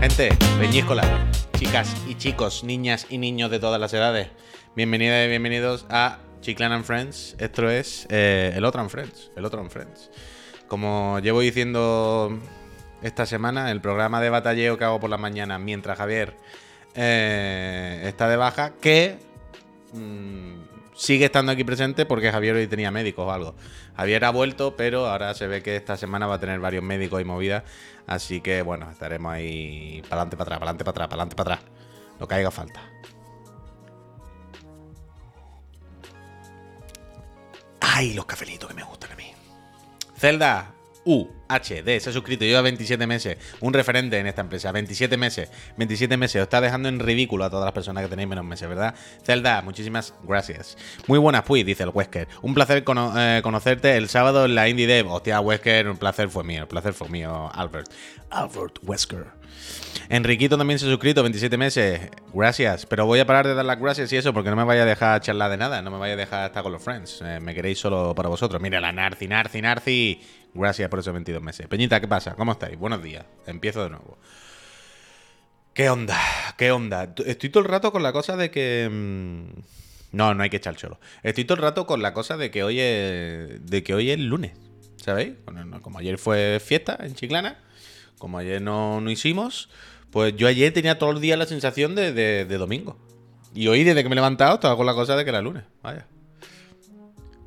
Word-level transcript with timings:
Gente, 0.00 0.28
Peñíscola, 0.60 1.02
chicas 1.58 1.92
y 2.06 2.14
chicos, 2.14 2.62
niñas 2.62 3.06
y 3.10 3.18
niños 3.18 3.50
de 3.50 3.58
todas 3.58 3.80
las 3.80 3.92
edades, 3.92 4.28
bienvenidas 4.76 5.26
y 5.26 5.28
bienvenidos 5.28 5.86
a 5.90 6.18
Chiclan 6.40 6.70
and 6.70 6.84
Friends. 6.84 7.34
Esto 7.40 7.68
es 7.68 8.06
eh, 8.08 8.52
el 8.54 8.64
otro 8.64 8.80
and 8.80 8.90
Friends, 8.90 9.32
el 9.34 9.44
otro 9.44 9.60
and 9.60 9.70
Friends. 9.70 10.08
Como 10.68 11.18
llevo 11.18 11.40
diciendo 11.40 12.38
esta 13.02 13.26
semana, 13.26 13.72
el 13.72 13.80
programa 13.80 14.20
de 14.20 14.30
batalleo 14.30 14.78
que 14.78 14.84
hago 14.84 15.00
por 15.00 15.10
la 15.10 15.18
mañana 15.18 15.58
mientras 15.58 15.98
Javier 15.98 16.36
eh, 16.94 18.04
está 18.04 18.28
de 18.28 18.36
baja, 18.36 18.74
que 18.80 19.18
mm, 19.94 20.77
sigue 20.98 21.26
estando 21.26 21.52
aquí 21.52 21.62
presente 21.62 22.04
porque 22.04 22.30
Javier 22.32 22.56
hoy 22.56 22.66
tenía 22.66 22.90
médicos 22.90 23.24
o 23.26 23.32
algo. 23.32 23.54
Javier 23.96 24.24
ha 24.24 24.30
vuelto, 24.30 24.76
pero 24.76 25.06
ahora 25.06 25.32
se 25.32 25.46
ve 25.46 25.62
que 25.62 25.76
esta 25.76 25.96
semana 25.96 26.26
va 26.26 26.34
a 26.34 26.40
tener 26.40 26.58
varios 26.58 26.82
médicos 26.82 27.20
y 27.20 27.24
movidas. 27.24 27.62
Así 28.06 28.40
que 28.40 28.62
bueno, 28.62 28.90
estaremos 28.90 29.32
ahí 29.32 30.02
para 30.08 30.22
adelante, 30.22 30.36
para 30.36 30.42
atrás, 30.42 30.58
para 30.58 30.70
adelante, 30.70 30.84
para 30.84 30.90
atrás, 30.90 31.08
para 31.08 31.22
adelante, 31.22 31.36
para 31.36 31.54
atrás. 31.54 32.18
Lo 32.18 32.28
que 32.28 32.34
haga 32.34 32.50
falta. 32.50 32.82
¡Ay, 37.80 38.12
los 38.14 38.26
cafelitos 38.26 38.68
que 38.68 38.74
me 38.74 38.82
gustan 38.82 39.12
a 39.12 39.16
mí! 39.16 39.32
Zelda 40.16 40.74
UHD 41.08 42.00
se 42.00 42.10
ha 42.10 42.12
suscrito, 42.12 42.44
lleva 42.44 42.60
27 42.60 43.06
meses, 43.06 43.38
un 43.60 43.72
referente 43.72 44.18
en 44.18 44.26
esta 44.26 44.42
empresa, 44.42 44.72
27 44.72 45.16
meses, 45.16 45.50
27 45.78 46.18
meses, 46.18 46.36
os 46.36 46.42
está 46.42 46.60
dejando 46.60 46.90
en 46.90 47.00
ridículo 47.00 47.44
a 47.44 47.50
todas 47.50 47.64
las 47.64 47.72
personas 47.72 48.04
que 48.04 48.10
tenéis 48.10 48.28
menos 48.28 48.44
meses, 48.44 48.68
¿verdad? 48.68 48.94
Zelda, 49.24 49.62
muchísimas 49.62 50.12
gracias. 50.22 50.76
Muy 51.06 51.18
buenas, 51.18 51.44
pues, 51.44 51.64
dice 51.64 51.84
el 51.84 51.90
Wesker. 51.94 52.28
Un 52.42 52.52
placer 52.52 52.84
eh, 52.86 53.40
conocerte 53.42 53.96
el 53.96 54.10
sábado 54.10 54.44
en 54.44 54.54
la 54.54 54.68
Indie 54.68 54.86
Dev. 54.86 55.10
Hostia, 55.10 55.40
Wesker, 55.40 55.88
un 55.88 55.96
placer 55.96 56.28
fue 56.28 56.44
mío, 56.44 56.62
el 56.62 56.68
placer 56.68 56.92
fue 56.92 57.08
mío, 57.08 57.50
Albert. 57.54 57.90
Albert 58.28 58.80
Wesker. 58.82 59.38
Enriquito 60.10 60.56
también 60.56 60.78
se 60.78 60.86
ha 60.86 60.88
suscrito, 60.88 61.22
27 61.22 61.56
meses. 61.58 62.00
Gracias. 62.32 62.86
Pero 62.86 63.04
voy 63.04 63.20
a 63.20 63.26
parar 63.26 63.46
de 63.46 63.54
dar 63.54 63.64
las 63.64 63.78
gracias 63.78 64.10
y 64.12 64.16
eso 64.16 64.32
porque 64.32 64.48
no 64.48 64.56
me 64.56 64.64
vaya 64.64 64.82
a 64.82 64.86
dejar 64.86 65.20
charlar 65.20 65.50
de 65.50 65.58
nada. 65.58 65.82
No 65.82 65.90
me 65.90 65.98
vaya 65.98 66.14
a 66.14 66.16
dejar 66.16 66.46
estar 66.46 66.62
con 66.62 66.72
los 66.72 66.82
friends. 66.82 67.20
Eh, 67.22 67.40
me 67.40 67.54
queréis 67.54 67.78
solo 67.78 68.14
para 68.14 68.28
vosotros. 68.28 68.60
Mira, 68.62 68.80
la 68.80 68.90
Narci, 68.90 69.28
Narci, 69.28 69.60
Narci. 69.60 70.20
Gracias 70.54 70.88
por 70.88 70.98
esos 71.00 71.12
22 71.12 71.42
meses. 71.42 71.66
Peñita, 71.68 72.00
¿qué 72.00 72.08
pasa? 72.08 72.34
¿Cómo 72.34 72.52
estáis? 72.52 72.78
Buenos 72.78 73.02
días. 73.02 73.24
Empiezo 73.46 73.82
de 73.84 73.90
nuevo. 73.90 74.18
¿Qué 75.74 75.88
onda? 75.90 76.18
¿Qué 76.56 76.72
onda? 76.72 77.14
Estoy 77.24 77.50
todo 77.50 77.62
el 77.62 77.68
rato 77.68 77.92
con 77.92 78.02
la 78.02 78.12
cosa 78.12 78.36
de 78.36 78.50
que... 78.50 78.88
mm, 78.90 79.60
No, 80.16 80.34
no 80.34 80.42
hay 80.42 80.50
que 80.50 80.56
echar 80.56 80.74
cholo. 80.76 80.98
Estoy 81.22 81.44
todo 81.44 81.56
el 81.56 81.62
rato 81.62 81.86
con 81.86 82.02
la 82.02 82.12
cosa 82.12 82.36
de 82.36 82.50
que 82.50 82.64
hoy 82.64 82.80
es, 82.80 83.64
de 83.64 83.82
que 83.84 83.94
hoy 83.94 84.10
es 84.10 84.18
lunes. 84.18 84.52
¿Sabéis? 84.96 85.34
Como 85.82 85.98
ayer 86.00 86.18
fue 86.18 86.60
fiesta 86.64 86.98
en 87.00 87.14
Chiclana, 87.14 87.58
como 88.18 88.38
ayer 88.38 88.60
no, 88.60 89.00
no 89.00 89.10
hicimos, 89.10 89.70
pues 90.10 90.34
yo 90.36 90.48
ayer 90.48 90.72
tenía 90.72 90.98
todo 90.98 91.12
el 91.12 91.20
día 91.20 91.36
la 91.36 91.46
sensación 91.46 91.94
de, 91.94 92.12
de- 92.12 92.44
de 92.44 92.58
domingo. 92.58 92.98
Y 93.54 93.68
hoy, 93.68 93.84
desde 93.84 94.02
que 94.02 94.08
me 94.08 94.14
he 94.14 94.16
levantado, 94.16 94.54
estaba 94.56 94.76
con 94.76 94.86
la 94.86 94.94
cosa 94.94 95.14
de 95.16 95.24
que 95.24 95.30
era 95.30 95.40
lunes. 95.40 95.62
Vaya. 95.82 96.06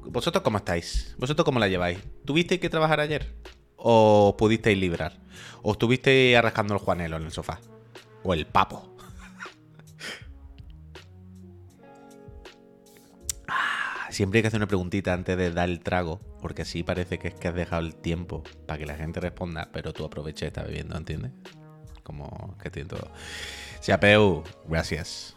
¿Vosotros 0.06 0.44
cómo 0.44 0.58
estáis? 0.58 1.16
¿Vosotros 1.18 1.46
cómo 1.46 1.60
la 1.60 1.68
lleváis? 1.68 2.00
¿Tuvisteis 2.26 2.60
que 2.60 2.70
trabajar 2.70 3.00
ayer? 3.00 3.34
¿O 3.76 4.36
pudisteis 4.38 4.78
librar? 4.78 5.20
¿O 5.62 5.72
estuvisteis 5.74 6.36
arrascando 6.38 6.74
el 6.74 6.80
juanelo 6.80 7.18
en 7.18 7.24
el 7.24 7.32
sofá? 7.32 7.60
¿O 8.24 8.34
el 8.34 8.46
papo? 8.46 8.88
Ah, 13.48 14.08
Siempre 14.12 14.38
hay 14.38 14.42
que 14.44 14.48
hacer 14.48 14.60
una 14.60 14.68
preguntita 14.68 15.14
antes 15.14 15.38
de 15.38 15.52
dar 15.52 15.70
el 15.70 15.80
trago, 15.82 16.20
porque 16.42 16.62
así 16.64 16.84
parece 16.84 17.18
que 17.20 17.30
es 17.30 17.34
que 17.34 17.48
has 17.48 17.56
dejado 17.56 17.82
el 17.82 17.96
tiempo 17.96 18.44
para 18.66 18.78
que 18.78 18.86
la 18.86 18.96
gente 18.96 19.20
responda, 19.20 19.70
pero 19.72 19.94
tú 19.94 20.06
aproveches 20.06 20.44
y 20.44 20.46
estás 20.48 20.66
bebiendo, 20.66 20.98
¿entiendes? 20.98 21.32
Como 22.04 22.58
que 22.62 22.70
tiene 22.70 22.90
todo. 22.90 23.12
Siapeu, 23.80 24.44
gracias. 24.68 25.36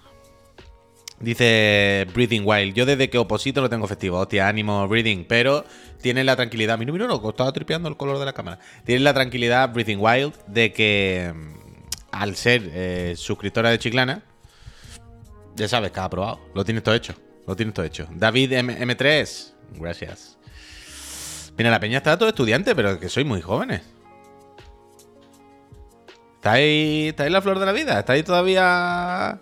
Dice 1.21 2.07
Breathing 2.13 2.43
Wild. 2.45 2.75
Yo 2.75 2.87
desde 2.87 3.09
que 3.09 3.19
oposito 3.19 3.61
lo 3.61 3.71
tengo 3.71 3.87
festivo. 3.87 4.19
Hostia, 4.19 4.49
ánimo, 4.49 4.87
Breathing. 4.89 5.25
Pero 5.29 5.65
tiene 6.03 6.25
la 6.25 6.37
tranquilidad. 6.37 6.77
Mira, 6.79 6.93
mira, 6.93 7.07
loco. 7.07 7.31
Estaba 7.31 7.53
tripeando 7.53 7.89
el 7.89 7.97
color 7.97 8.19
de 8.19 8.25
la 8.27 8.33
cámara. 8.33 8.59
Tiene 8.85 9.01
la 9.03 9.15
tranquilidad, 9.15 9.73
Breathing 9.73 9.99
Wild, 10.01 10.35
de 10.49 10.73
que 10.73 11.33
mm, 11.35 11.55
al 12.13 12.37
ser 12.37 12.63
eh, 12.73 13.15
suscriptora 13.17 13.71
de 13.71 13.79
Chiclana, 13.79 14.23
ya 15.57 15.69
sabes 15.69 15.93
que 15.93 16.01
ha 16.01 16.05
aprobado. 16.05 16.41
Lo 16.55 16.65
tienes 16.65 16.83
todo 16.83 16.95
hecho. 16.95 17.15
Lo 17.47 17.55
tienes 17.57 17.75
todo 17.75 17.87
hecho. 17.87 18.07
David 18.11 18.53
M- 18.53 18.79
M3. 18.87 19.53
Gracias. 19.79 20.37
Mira, 21.57 21.71
la 21.71 21.79
peña 21.79 21.99
está 21.99 22.19
todo 22.19 22.29
estudiante, 22.29 22.75
pero 22.75 22.99
que 22.99 23.09
sois 23.09 23.25
muy 23.25 23.41
jóvenes. 23.41 23.83
¿Estáis, 26.37 27.09
estáis 27.11 27.31
la 27.31 27.41
flor 27.41 27.59
de 27.61 27.67
la 27.67 27.73
vida? 27.73 28.01
¿Estáis 28.01 28.25
todavía...? 28.25 29.39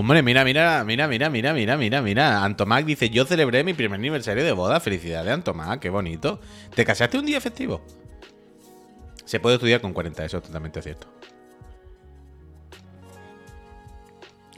Hombre, 0.00 0.22
mira, 0.22 0.44
mira, 0.44 0.84
mira, 0.84 1.08
mira, 1.08 1.28
mira, 1.28 1.52
mira, 1.52 1.76
mira, 1.76 2.00
mira. 2.00 2.44
Antomac 2.44 2.84
dice, 2.84 3.10
yo 3.10 3.24
celebré 3.24 3.64
mi 3.64 3.74
primer 3.74 3.98
aniversario 3.98 4.44
de 4.44 4.52
boda. 4.52 4.78
Felicidades, 4.78 5.34
Antomac, 5.34 5.80
qué 5.80 5.90
bonito. 5.90 6.38
¿Te 6.72 6.84
casaste 6.84 7.18
un 7.18 7.26
día 7.26 7.40
festivo? 7.40 7.82
Se 9.24 9.40
puede 9.40 9.56
estudiar 9.56 9.80
con 9.80 9.92
40, 9.92 10.24
eso 10.24 10.38
es 10.38 10.44
totalmente 10.44 10.82
cierto. 10.82 11.08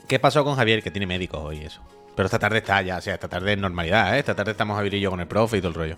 ¿Qué 0.06 0.18
pasó 0.18 0.44
con 0.44 0.56
Javier? 0.56 0.82
Que 0.82 0.90
tiene 0.90 1.06
médicos 1.06 1.40
hoy 1.42 1.60
eso. 1.60 1.80
Pero 2.14 2.26
esta 2.26 2.38
tarde 2.38 2.58
está 2.58 2.82
ya, 2.82 2.98
o 2.98 3.00
sea, 3.00 3.14
esta 3.14 3.28
tarde 3.28 3.54
es 3.54 3.58
normalidad, 3.58 4.16
¿eh? 4.16 4.18
Esta 4.18 4.34
tarde 4.34 4.50
estamos 4.50 4.76
Javier 4.76 4.92
y 4.92 5.06
con 5.06 5.20
el 5.20 5.26
profe 5.26 5.56
y 5.56 5.60
todo 5.60 5.68
el 5.68 5.74
rollo. 5.74 5.96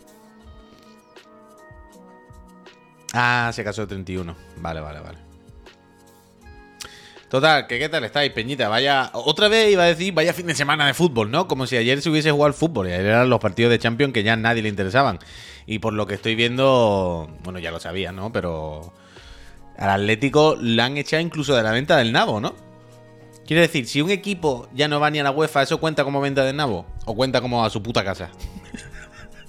Ah, 3.12 3.50
se 3.52 3.64
casó 3.64 3.82
el 3.82 3.88
31. 3.88 4.36
Vale, 4.58 4.80
vale, 4.80 5.00
vale. 5.00 5.31
Total, 7.32 7.66
qué 7.66 7.88
tal 7.88 8.04
estáis, 8.04 8.30
Peñita. 8.30 8.68
Vaya, 8.68 9.08
otra 9.14 9.48
vez 9.48 9.72
iba 9.72 9.84
a 9.84 9.86
decir, 9.86 10.12
vaya 10.12 10.34
fin 10.34 10.46
de 10.46 10.54
semana 10.54 10.86
de 10.86 10.92
fútbol, 10.92 11.30
¿no? 11.30 11.48
Como 11.48 11.66
si 11.66 11.78
ayer 11.78 12.02
se 12.02 12.10
hubiese 12.10 12.30
jugado 12.30 12.48
al 12.48 12.52
fútbol 12.52 12.88
y 12.88 12.92
ayer 12.92 13.06
eran 13.06 13.30
los 13.30 13.40
partidos 13.40 13.70
de 13.70 13.78
Champions 13.78 14.12
que 14.12 14.22
ya 14.22 14.34
a 14.34 14.36
nadie 14.36 14.60
le 14.60 14.68
interesaban. 14.68 15.18
Y 15.64 15.78
por 15.78 15.94
lo 15.94 16.06
que 16.06 16.12
estoy 16.12 16.34
viendo, 16.34 17.34
bueno, 17.42 17.58
ya 17.58 17.70
lo 17.70 17.80
sabía, 17.80 18.12
¿no? 18.12 18.32
Pero 18.32 18.92
al 19.78 19.88
Atlético 19.88 20.58
le 20.60 20.82
han 20.82 20.98
echado 20.98 21.22
incluso 21.22 21.56
de 21.56 21.62
la 21.62 21.70
venta 21.70 21.96
del 21.96 22.12
nabo, 22.12 22.38
¿no? 22.38 22.54
Quiere 23.46 23.62
decir, 23.62 23.86
si 23.86 24.02
un 24.02 24.10
equipo 24.10 24.68
ya 24.74 24.86
no 24.88 25.00
va 25.00 25.08
ni 25.08 25.18
a 25.18 25.22
la 25.22 25.30
UEFA, 25.30 25.62
¿eso 25.62 25.80
cuenta 25.80 26.04
como 26.04 26.20
venta 26.20 26.44
del 26.44 26.56
nabo? 26.56 26.84
¿O 27.06 27.16
cuenta 27.16 27.40
como 27.40 27.64
a 27.64 27.70
su 27.70 27.82
puta 27.82 28.04
casa? 28.04 28.28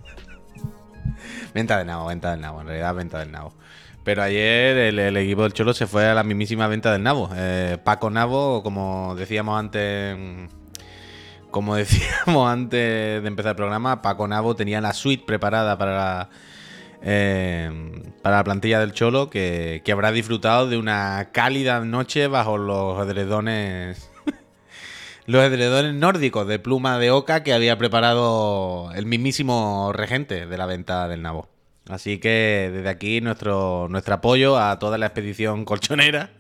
venta 1.54 1.80
del 1.80 1.88
nabo, 1.88 2.08
venta 2.08 2.32
del 2.32 2.40
nabo, 2.40 2.62
en 2.62 2.68
realidad 2.68 2.96
venta 2.96 3.20
del 3.20 3.32
nabo. 3.34 3.54
Pero 4.04 4.22
ayer 4.22 4.78
el, 4.78 5.18
equipo 5.18 5.44
del 5.44 5.54
Cholo 5.54 5.74
se 5.74 5.88
fue 5.88 6.06
a 6.08 6.14
la 6.14 6.24
mismísima 6.24 6.68
venta 6.68 6.92
del 6.92 7.04
Nabo. 7.04 7.30
Eh, 7.36 7.78
Paco 7.84 8.10
Nabo, 8.10 8.62
como 8.62 9.16
decíamos 9.16 9.58
antes. 9.58 10.18
Como 11.52 11.76
decíamos 11.78 12.50
antes 12.50 13.22
de 13.22 13.28
empezar 13.28 13.52
el 13.52 13.56
programa, 13.56 14.02
Paco 14.02 14.28
Nabo 14.28 14.56
tenía 14.56 14.82
la 14.82 14.94
suite 14.94 15.24
preparada 15.26 15.78
para 15.78 15.96
la, 15.96 16.30
eh, 17.02 17.72
para 18.22 18.38
la 18.38 18.44
plantilla 18.44 18.80
del 18.80 18.92
Cholo, 18.92 19.30
que, 19.30 19.82
que 19.86 19.92
habrá 19.94 20.12
disfrutado 20.12 20.68
de 20.68 20.78
una 20.78 21.30
cálida 21.32 21.80
noche 21.82 22.28
bajo 22.28 22.58
los 22.58 23.08
edredones. 23.08 24.10
los 25.28 25.44
edredones 25.44 25.94
nórdicos 25.94 26.46
de 26.48 26.60
pluma 26.60 27.00
de 27.00 27.12
oca 27.12 27.44
que 27.44 27.54
había 27.54 27.78
preparado 27.78 28.92
el 28.96 29.06
mismísimo 29.06 29.92
regente 29.94 30.46
de 30.48 30.58
la 30.58 30.66
venta 30.66 31.08
del 31.08 31.22
Nabo. 31.22 31.53
Así 31.90 32.20
que 32.20 32.72
desde 32.74 32.90
aquí 32.90 33.22
nuestro, 33.22 33.88
nuestro 33.90 34.16
apoyo 34.16 34.58
a 34.58 34.80
toda 34.80 34.98
la 34.98 35.08
expedición 35.08 35.66
colchonera. 35.66 36.32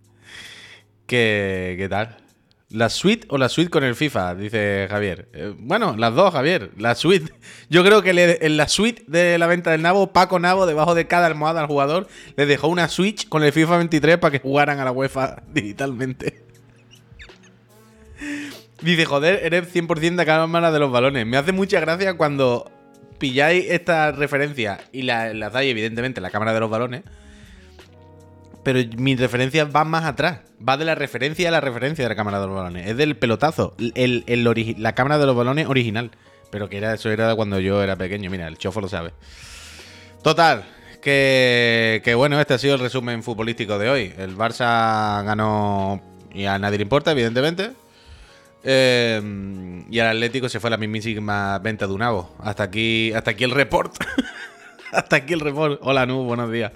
¿Qué, 1.06 1.74
qué 1.78 1.88
tal? 1.88 2.16
¿La 2.70 2.88
suite 2.88 3.28
o 3.30 3.38
la 3.38 3.48
suite 3.48 3.70
con 3.70 3.84
el 3.84 3.94
FIFA? 3.94 4.34
Dice 4.34 4.88
Javier. 4.90 5.28
Eh, 5.32 5.54
bueno, 5.56 5.94
las 5.96 6.14
dos, 6.14 6.32
Javier. 6.32 6.72
La 6.76 6.96
suite. 6.96 7.32
Yo 7.70 7.84
creo 7.84 8.02
que 8.02 8.38
en 8.40 8.56
la 8.56 8.68
suite 8.68 9.04
de 9.06 9.38
la 9.38 9.46
venta 9.46 9.70
del 9.70 9.82
Nabo, 9.82 10.12
Paco 10.12 10.40
Nabo, 10.40 10.66
debajo 10.66 10.96
de 10.96 11.06
cada 11.06 11.26
almohada 11.26 11.60
al 11.60 11.68
jugador, 11.68 12.08
le 12.36 12.46
dejó 12.46 12.66
una 12.66 12.88
Switch 12.88 13.28
con 13.28 13.44
el 13.44 13.52
FIFA 13.52 13.78
23 13.78 14.18
para 14.18 14.32
que 14.32 14.40
jugaran 14.40 14.80
a 14.80 14.84
la 14.84 14.90
UEFA 14.90 15.42
digitalmente. 15.52 16.42
Dice, 18.82 19.04
joder, 19.04 19.40
eres 19.44 19.72
100% 19.72 20.16
de 20.16 20.26
cámara 20.26 20.72
de 20.72 20.78
los 20.80 20.90
balones. 20.90 21.24
Me 21.24 21.36
hace 21.36 21.52
mucha 21.52 21.78
gracia 21.78 22.16
cuando 22.16 22.70
pilláis 23.18 23.66
esta 23.68 24.12
referencia 24.12 24.78
y 24.92 25.02
la, 25.02 25.34
las 25.34 25.52
dais, 25.52 25.70
evidentemente, 25.70 26.20
en 26.20 26.22
la 26.22 26.30
cámara 26.30 26.52
de 26.52 26.60
los 26.60 26.70
balones. 26.70 27.02
Pero 28.62 28.80
mis 28.96 29.20
referencias 29.20 29.70
van 29.70 29.88
más 29.88 30.04
atrás. 30.04 30.40
Va 30.66 30.76
de 30.76 30.84
la 30.84 30.94
referencia 30.96 31.48
a 31.48 31.52
la 31.52 31.60
referencia 31.60 32.04
de 32.04 32.08
la 32.08 32.16
cámara 32.16 32.40
de 32.40 32.46
los 32.46 32.56
balones. 32.56 32.88
Es 32.88 32.96
del 32.96 33.16
pelotazo. 33.16 33.76
El, 33.94 34.24
el 34.26 34.76
la 34.78 34.94
cámara 34.94 35.18
de 35.18 35.26
los 35.26 35.36
balones 35.36 35.68
original. 35.68 36.10
Pero 36.50 36.68
que 36.68 36.78
era 36.78 36.94
eso 36.94 37.10
era 37.10 37.34
cuando 37.36 37.60
yo 37.60 37.82
era 37.82 37.96
pequeño. 37.96 38.28
Mira, 38.28 38.48
el 38.48 38.58
chofo 38.58 38.80
lo 38.80 38.88
sabe. 38.88 39.12
Total. 40.22 40.64
Que, 41.00 42.00
que 42.04 42.16
bueno, 42.16 42.40
este 42.40 42.54
ha 42.54 42.58
sido 42.58 42.74
el 42.74 42.80
resumen 42.80 43.22
futbolístico 43.22 43.78
de 43.78 43.88
hoy. 43.88 44.14
El 44.18 44.36
Barça 44.36 45.24
ganó 45.24 46.02
y 46.34 46.46
a 46.46 46.58
nadie 46.58 46.78
le 46.78 46.82
importa, 46.82 47.12
evidentemente. 47.12 47.70
Eh, 48.68 49.84
y 49.88 49.98
al 50.00 50.08
Atlético 50.08 50.48
se 50.48 50.58
fue 50.58 50.70
la 50.70 50.76
mismísima 50.76 51.58
venta 51.60 51.86
de 51.86 51.92
un 51.92 52.00
nabo. 52.00 52.34
Hasta 52.40 52.64
aquí, 52.64 53.12
hasta 53.12 53.30
aquí 53.30 53.44
el 53.44 53.52
report. 53.52 53.94
Hasta 54.92 55.16
aquí 55.16 55.34
el 55.34 55.40
report. 55.40 55.80
Hola, 55.82 56.06
Nu, 56.06 56.24
buenos 56.24 56.50
días. 56.50 56.72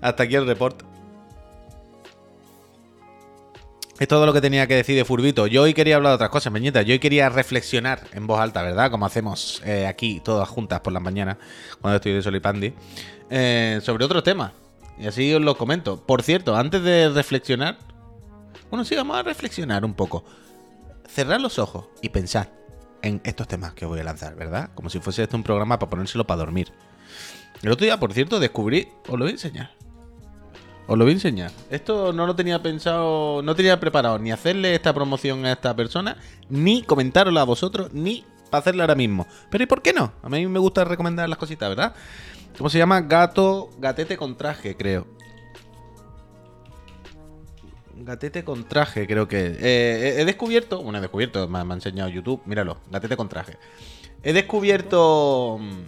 Hasta 0.00 0.24
aquí 0.24 0.36
el 0.36 0.46
report. 0.46 0.82
Es 3.98 4.08
todo 4.08 4.26
lo 4.26 4.32
que 4.32 4.40
tenía 4.40 4.66
que 4.66 4.74
decir 4.74 4.96
de 4.96 5.04
Furbito. 5.04 5.46
Yo 5.46 5.62
hoy 5.62 5.74
quería 5.74 5.96
hablar 5.96 6.10
de 6.10 6.14
otras 6.16 6.30
cosas, 6.30 6.52
Meñita. 6.52 6.82
Yo 6.82 6.92
hoy 6.92 6.98
quería 6.98 7.28
reflexionar 7.28 8.00
en 8.12 8.26
voz 8.26 8.40
alta, 8.40 8.62
¿verdad? 8.62 8.90
Como 8.90 9.06
hacemos 9.06 9.62
eh, 9.64 9.86
aquí 9.86 10.20
todas 10.20 10.48
juntas 10.48 10.80
por 10.80 10.92
las 10.92 11.02
mañanas, 11.02 11.38
cuando 11.80 11.96
estoy 11.96 12.12
de 12.12 12.22
Solipandi, 12.22 12.72
eh, 13.30 13.80
sobre 13.82 14.04
otros 14.04 14.22
temas. 14.24 14.52
Y 14.98 15.06
así 15.06 15.32
os 15.34 15.40
lo 15.40 15.56
comento. 15.56 16.04
Por 16.04 16.22
cierto, 16.22 16.56
antes 16.56 16.82
de 16.82 17.10
reflexionar, 17.10 17.78
bueno, 18.70 18.84
sí, 18.84 18.96
vamos 18.96 19.16
a 19.16 19.22
reflexionar 19.22 19.84
un 19.84 19.94
poco. 19.94 20.24
Cerrar 21.12 21.42
los 21.42 21.58
ojos 21.58 21.88
y 22.00 22.08
pensar 22.08 22.50
en 23.02 23.20
estos 23.24 23.46
temas 23.46 23.74
que 23.74 23.84
voy 23.84 24.00
a 24.00 24.04
lanzar, 24.04 24.34
¿verdad? 24.34 24.70
Como 24.74 24.88
si 24.88 24.98
fuese 24.98 25.22
esto 25.22 25.36
un 25.36 25.42
programa 25.42 25.78
para 25.78 25.90
ponérselo 25.90 26.26
para 26.26 26.38
dormir. 26.38 26.72
El 27.60 27.70
otro 27.70 27.84
día, 27.84 28.00
por 28.00 28.14
cierto, 28.14 28.40
descubrí, 28.40 28.88
os 29.06 29.18
lo 29.18 29.18
voy 29.18 29.28
a 29.28 29.32
enseñar. 29.32 29.72
Os 30.86 30.96
lo 30.96 31.04
voy 31.04 31.10
a 31.10 31.16
enseñar. 31.16 31.50
Esto 31.68 32.14
no 32.14 32.26
lo 32.26 32.34
tenía 32.34 32.62
pensado, 32.62 33.42
no 33.42 33.54
tenía 33.54 33.78
preparado 33.78 34.18
ni 34.18 34.32
hacerle 34.32 34.74
esta 34.74 34.94
promoción 34.94 35.44
a 35.44 35.52
esta 35.52 35.76
persona, 35.76 36.16
ni 36.48 36.82
comentarlo 36.82 37.38
a 37.38 37.44
vosotros, 37.44 37.92
ni 37.92 38.24
para 38.48 38.60
hacerla 38.60 38.84
ahora 38.84 38.94
mismo. 38.94 39.26
Pero 39.50 39.64
¿y 39.64 39.66
por 39.66 39.82
qué 39.82 39.92
no? 39.92 40.14
A 40.22 40.30
mí 40.30 40.46
me 40.46 40.60
gusta 40.60 40.82
recomendar 40.84 41.28
las 41.28 41.38
cositas, 41.38 41.68
¿verdad? 41.68 41.94
¿Cómo 42.56 42.70
se 42.70 42.78
llama? 42.78 43.02
Gato, 43.02 43.68
gatete 43.78 44.16
con 44.16 44.38
traje, 44.38 44.78
creo. 44.78 45.06
Gatete 48.04 48.42
con 48.42 48.64
traje, 48.64 49.06
creo 49.06 49.28
que. 49.28 49.56
Eh, 49.60 50.16
he 50.18 50.24
descubierto. 50.24 50.82
Bueno, 50.82 50.98
he 50.98 51.00
descubierto, 51.00 51.48
me, 51.48 51.58
ha 51.58 51.62
enseñado 51.62 52.08
YouTube. 52.10 52.42
Míralo, 52.46 52.78
gatete 52.90 53.16
con 53.16 53.28
traje. 53.28 53.58
He 54.22 54.32
descubierto 54.32 55.58
mm, 55.60 55.82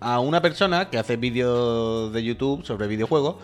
a 0.00 0.20
una 0.20 0.42
persona 0.42 0.90
que 0.90 0.98
hace 0.98 1.16
vídeos 1.16 2.12
de 2.12 2.22
YouTube 2.22 2.64
sobre 2.64 2.86
videojuegos. 2.86 3.36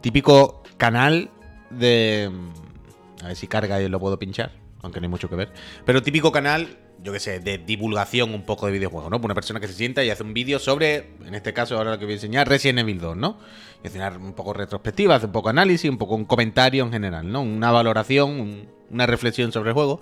Típico 0.00 0.62
canal 0.76 1.30
de. 1.70 2.30
Mm, 2.32 3.24
a 3.24 3.26
ver 3.28 3.36
si 3.36 3.48
carga 3.48 3.80
y 3.80 3.88
lo 3.88 3.98
puedo 3.98 4.18
pinchar. 4.18 4.52
Aunque 4.82 5.00
no 5.00 5.06
hay 5.06 5.10
mucho 5.10 5.28
que 5.28 5.36
ver. 5.36 5.52
Pero 5.84 6.02
típico 6.02 6.30
canal 6.30 6.78
yo 7.02 7.12
qué 7.12 7.20
sé, 7.20 7.40
de 7.40 7.58
divulgación 7.58 8.32
un 8.32 8.42
poco 8.42 8.66
de 8.66 8.72
videojuegos, 8.72 9.10
¿no? 9.10 9.18
Una 9.22 9.34
persona 9.34 9.58
que 9.60 9.66
se 9.66 9.74
sienta 9.74 10.04
y 10.04 10.10
hace 10.10 10.22
un 10.22 10.34
vídeo 10.34 10.58
sobre, 10.58 11.14
en 11.24 11.34
este 11.34 11.52
caso 11.52 11.76
ahora 11.76 11.92
lo 11.92 11.98
que 11.98 12.04
voy 12.04 12.12
a 12.12 12.16
enseñar, 12.16 12.48
Resident 12.48 12.80
Evil 12.80 13.00
2, 13.00 13.16
¿no? 13.16 13.38
Y 13.82 13.88
enseñar 13.88 14.18
un 14.18 14.34
poco 14.34 14.52
retrospectiva, 14.52 15.16
hace 15.16 15.26
un 15.26 15.32
poco 15.32 15.48
análisis, 15.48 15.90
un 15.90 15.98
poco 15.98 16.14
un 16.14 16.24
comentario 16.24 16.84
en 16.84 16.92
general, 16.92 17.30
¿no? 17.30 17.42
Una 17.42 17.72
valoración, 17.72 18.68
una 18.90 19.06
reflexión 19.06 19.50
sobre 19.52 19.70
el 19.70 19.74
juego. 19.74 20.00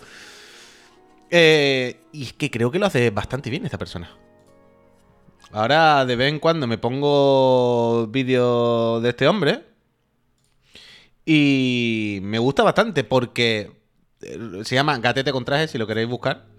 Eh, 1.30 2.00
y 2.12 2.24
es 2.24 2.32
que 2.32 2.50
creo 2.50 2.70
que 2.70 2.78
lo 2.78 2.86
hace 2.86 3.10
bastante 3.10 3.50
bien 3.50 3.64
esta 3.64 3.78
persona. 3.78 4.10
Ahora 5.52 6.04
de 6.04 6.16
vez 6.16 6.28
en 6.28 6.38
cuando 6.38 6.66
me 6.66 6.78
pongo 6.78 8.06
vídeos 8.08 9.02
de 9.02 9.08
este 9.08 9.26
hombre. 9.26 9.64
Y 11.24 12.18
me 12.22 12.38
gusta 12.38 12.62
bastante 12.62 13.04
porque 13.04 13.70
eh, 14.22 14.60
se 14.64 14.74
llama 14.74 14.98
Gatete 14.98 15.32
con 15.32 15.44
traje, 15.44 15.68
si 15.68 15.78
lo 15.78 15.86
queréis 15.86 16.08
buscar. 16.08 16.49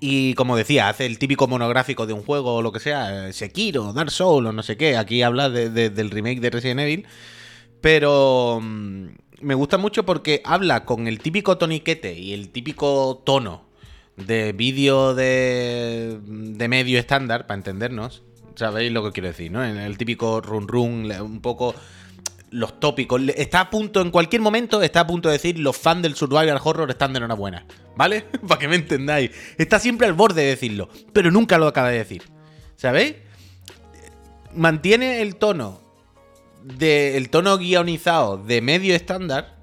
Y 0.00 0.34
como 0.34 0.56
decía, 0.56 0.88
hace 0.88 1.06
el 1.06 1.18
típico 1.18 1.48
monográfico 1.48 2.06
de 2.06 2.12
un 2.12 2.22
juego 2.22 2.56
o 2.56 2.62
lo 2.62 2.70
que 2.70 2.80
sea, 2.80 3.28
eh, 3.28 3.32
Sekiro, 3.32 3.92
Dark 3.92 4.10
Souls 4.10 4.48
o 4.48 4.52
no 4.52 4.62
sé 4.62 4.76
qué. 4.76 4.96
Aquí 4.96 5.22
habla 5.22 5.50
del 5.50 6.10
remake 6.10 6.40
de 6.40 6.50
Resident 6.50 6.80
Evil. 6.80 7.06
Pero 7.80 8.60
mm, 8.62 9.06
me 9.40 9.54
gusta 9.54 9.78
mucho 9.78 10.04
porque 10.04 10.40
habla 10.44 10.84
con 10.84 11.06
el 11.08 11.18
típico 11.18 11.58
toniquete 11.58 12.14
y 12.18 12.32
el 12.32 12.50
típico 12.50 13.22
tono 13.24 13.66
de 14.16 14.52
vídeo 14.52 15.14
de, 15.14 16.18
de 16.24 16.68
medio 16.68 16.98
estándar, 16.98 17.46
para 17.46 17.58
entendernos. 17.58 18.22
¿Sabéis 18.56 18.90
lo 18.92 19.04
que 19.04 19.12
quiero 19.12 19.28
decir, 19.28 19.52
no? 19.52 19.64
El 19.64 19.96
típico 19.96 20.40
run 20.40 20.66
run, 20.66 21.12
un 21.20 21.40
poco 21.40 21.74
los 22.50 22.80
tópicos. 22.80 23.20
Está 23.36 23.60
a 23.60 23.70
punto, 23.70 24.00
en 24.00 24.10
cualquier 24.10 24.42
momento, 24.42 24.82
está 24.82 25.00
a 25.00 25.06
punto 25.06 25.28
de 25.28 25.34
decir 25.34 25.58
los 25.58 25.76
fans 25.76 26.02
del 26.02 26.16
survival 26.16 26.58
horror 26.62 26.90
están 26.90 27.12
de 27.12 27.18
enhorabuena. 27.18 27.64
¿Vale? 27.98 28.20
Para 28.48 28.60
que 28.60 28.68
me 28.68 28.76
entendáis. 28.76 29.32
Está 29.58 29.80
siempre 29.80 30.06
al 30.06 30.12
borde 30.12 30.42
de 30.42 30.48
decirlo, 30.50 30.88
pero 31.12 31.32
nunca 31.32 31.58
lo 31.58 31.66
acaba 31.66 31.90
de 31.90 31.98
decir. 31.98 32.22
¿Sabéis? 32.76 33.16
Mantiene 34.54 35.20
el 35.20 35.34
tono 35.34 35.80
de, 36.62 37.16
el 37.16 37.28
tono 37.28 37.58
guionizado 37.58 38.38
de 38.38 38.62
medio 38.62 38.94
estándar, 38.94 39.56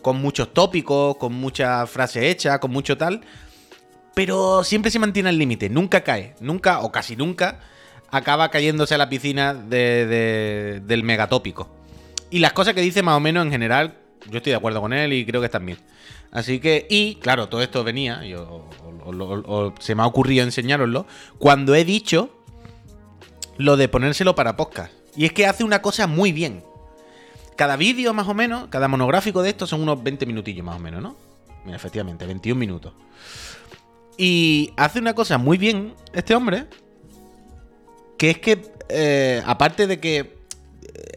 con 0.00 0.22
muchos 0.22 0.54
tópicos, 0.54 1.16
con 1.16 1.34
muchas 1.34 1.90
frases 1.90 2.22
hechas, 2.22 2.60
con 2.60 2.70
mucho 2.70 2.96
tal, 2.96 3.20
pero 4.14 4.62
siempre 4.62 4.92
se 4.92 5.00
mantiene 5.00 5.28
al 5.28 5.36
límite, 5.36 5.68
nunca 5.68 6.02
cae, 6.02 6.36
nunca 6.40 6.80
o 6.80 6.92
casi 6.92 7.16
nunca 7.16 7.58
acaba 8.12 8.50
cayéndose 8.50 8.94
a 8.94 8.98
la 8.98 9.08
piscina 9.08 9.54
de, 9.54 10.06
de, 10.06 10.80
del 10.84 11.02
megatópico. 11.02 11.68
Y 12.30 12.38
las 12.38 12.52
cosas 12.52 12.74
que 12.74 12.80
dice 12.80 13.02
más 13.02 13.16
o 13.16 13.20
menos 13.20 13.44
en 13.44 13.50
general, 13.50 13.96
yo 14.30 14.36
estoy 14.36 14.50
de 14.50 14.56
acuerdo 14.56 14.80
con 14.80 14.92
él 14.92 15.12
y 15.12 15.26
creo 15.26 15.40
que 15.40 15.46
están 15.46 15.66
bien. 15.66 15.78
Así 16.32 16.60
que, 16.60 16.86
y 16.88 17.16
claro, 17.16 17.48
todo 17.48 17.62
esto 17.62 17.82
venía, 17.82 18.24
yo, 18.24 18.68
se 19.80 19.94
me 19.94 20.02
ha 20.02 20.06
ocurrido 20.06 20.44
enseñároslo, 20.44 21.06
cuando 21.38 21.74
he 21.74 21.84
dicho 21.84 22.30
lo 23.56 23.76
de 23.76 23.88
ponérselo 23.88 24.34
para 24.34 24.56
podcast. 24.56 24.92
Y 25.16 25.24
es 25.24 25.32
que 25.32 25.46
hace 25.46 25.64
una 25.64 25.82
cosa 25.82 26.06
muy 26.06 26.32
bien. 26.32 26.62
Cada 27.56 27.76
vídeo 27.76 28.14
más 28.14 28.28
o 28.28 28.34
menos, 28.34 28.68
cada 28.68 28.88
monográfico 28.88 29.42
de 29.42 29.50
estos 29.50 29.70
son 29.70 29.82
unos 29.82 30.02
20 30.02 30.24
minutillos 30.24 30.64
más 30.64 30.76
o 30.76 30.78
menos, 30.78 31.02
¿no? 31.02 31.16
Mira, 31.64 31.76
efectivamente, 31.76 32.24
21 32.26 32.58
minutos. 32.58 32.92
Y 34.16 34.72
hace 34.76 34.98
una 34.98 35.14
cosa 35.14 35.36
muy 35.36 35.58
bien 35.58 35.94
este 36.12 36.34
hombre, 36.34 36.66
que 38.16 38.30
es 38.30 38.38
que, 38.38 38.72
eh, 38.88 39.42
aparte 39.44 39.86
de 39.86 39.98
que 40.00 40.38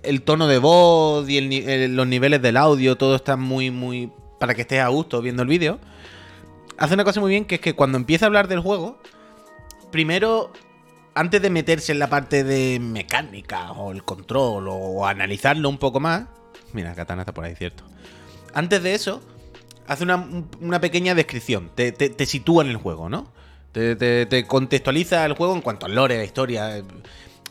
el 0.04 0.21
tono 0.21 0.48
de 0.48 0.57
voz 0.57 1.30
y 1.30 1.42
los 1.89 2.07
niveles 2.07 2.42
del 2.42 2.57
audio, 2.57 2.98
todo 2.98 3.15
está 3.15 3.38
muy, 3.38 3.71
muy. 3.71 4.12
Para 4.44 4.56
que 4.56 4.63
estés 4.63 4.81
a 4.81 4.90
gusto 4.90 5.22
viendo 5.22 5.42
el 5.44 5.48
vídeo. 5.48 5.80
Hace 6.78 6.95
una 6.95 7.06
cosa 7.06 7.22
muy 7.22 7.30
bien 7.30 7.45
que 7.45 7.56
es 7.56 7.62
que 7.62 7.75
cuando 7.75 7.98
empieza 7.98 8.25
a 8.25 8.28
hablar 8.28 8.50
del 8.50 8.60
juego, 8.60 8.98
primero, 9.90 10.51
antes 11.16 11.42
de 11.42 11.50
meterse 11.50 11.94
en 11.94 12.00
la 12.00 12.10
parte 12.10 12.44
de 12.44 12.78
mecánica 12.81 13.72
o 13.72 13.94
el 13.94 14.04
control 14.04 14.68
o 14.68 15.07
analizarlo 15.07 15.69
un 15.69 15.78
poco 15.78 16.01
más. 16.01 16.25
Mira, 16.74 16.94
Katana 16.94 17.22
está 17.22 17.34
por 17.34 17.45
ahí, 17.45 17.56
cierto. 17.56 17.86
Antes 18.54 18.84
de 18.84 18.94
eso, 18.95 19.22
hace 19.88 20.04
una, 20.04 20.81
pequeña 20.81 21.16
descripción. 21.16 21.72
Te, 21.74 22.25
sitúa 22.25 22.66
en 22.66 22.69
el 22.69 22.75
juego, 22.75 23.07
¿no? 23.07 23.31
Te, 23.72 23.96
te, 23.96 24.46
contextualiza 24.46 25.25
el 25.25 25.36
juego 25.36 25.56
en 25.56 25.62
cuanto 25.62 25.86
al 25.86 25.96
lore, 25.96 26.17
la 26.17 26.25
historia. 26.25 26.84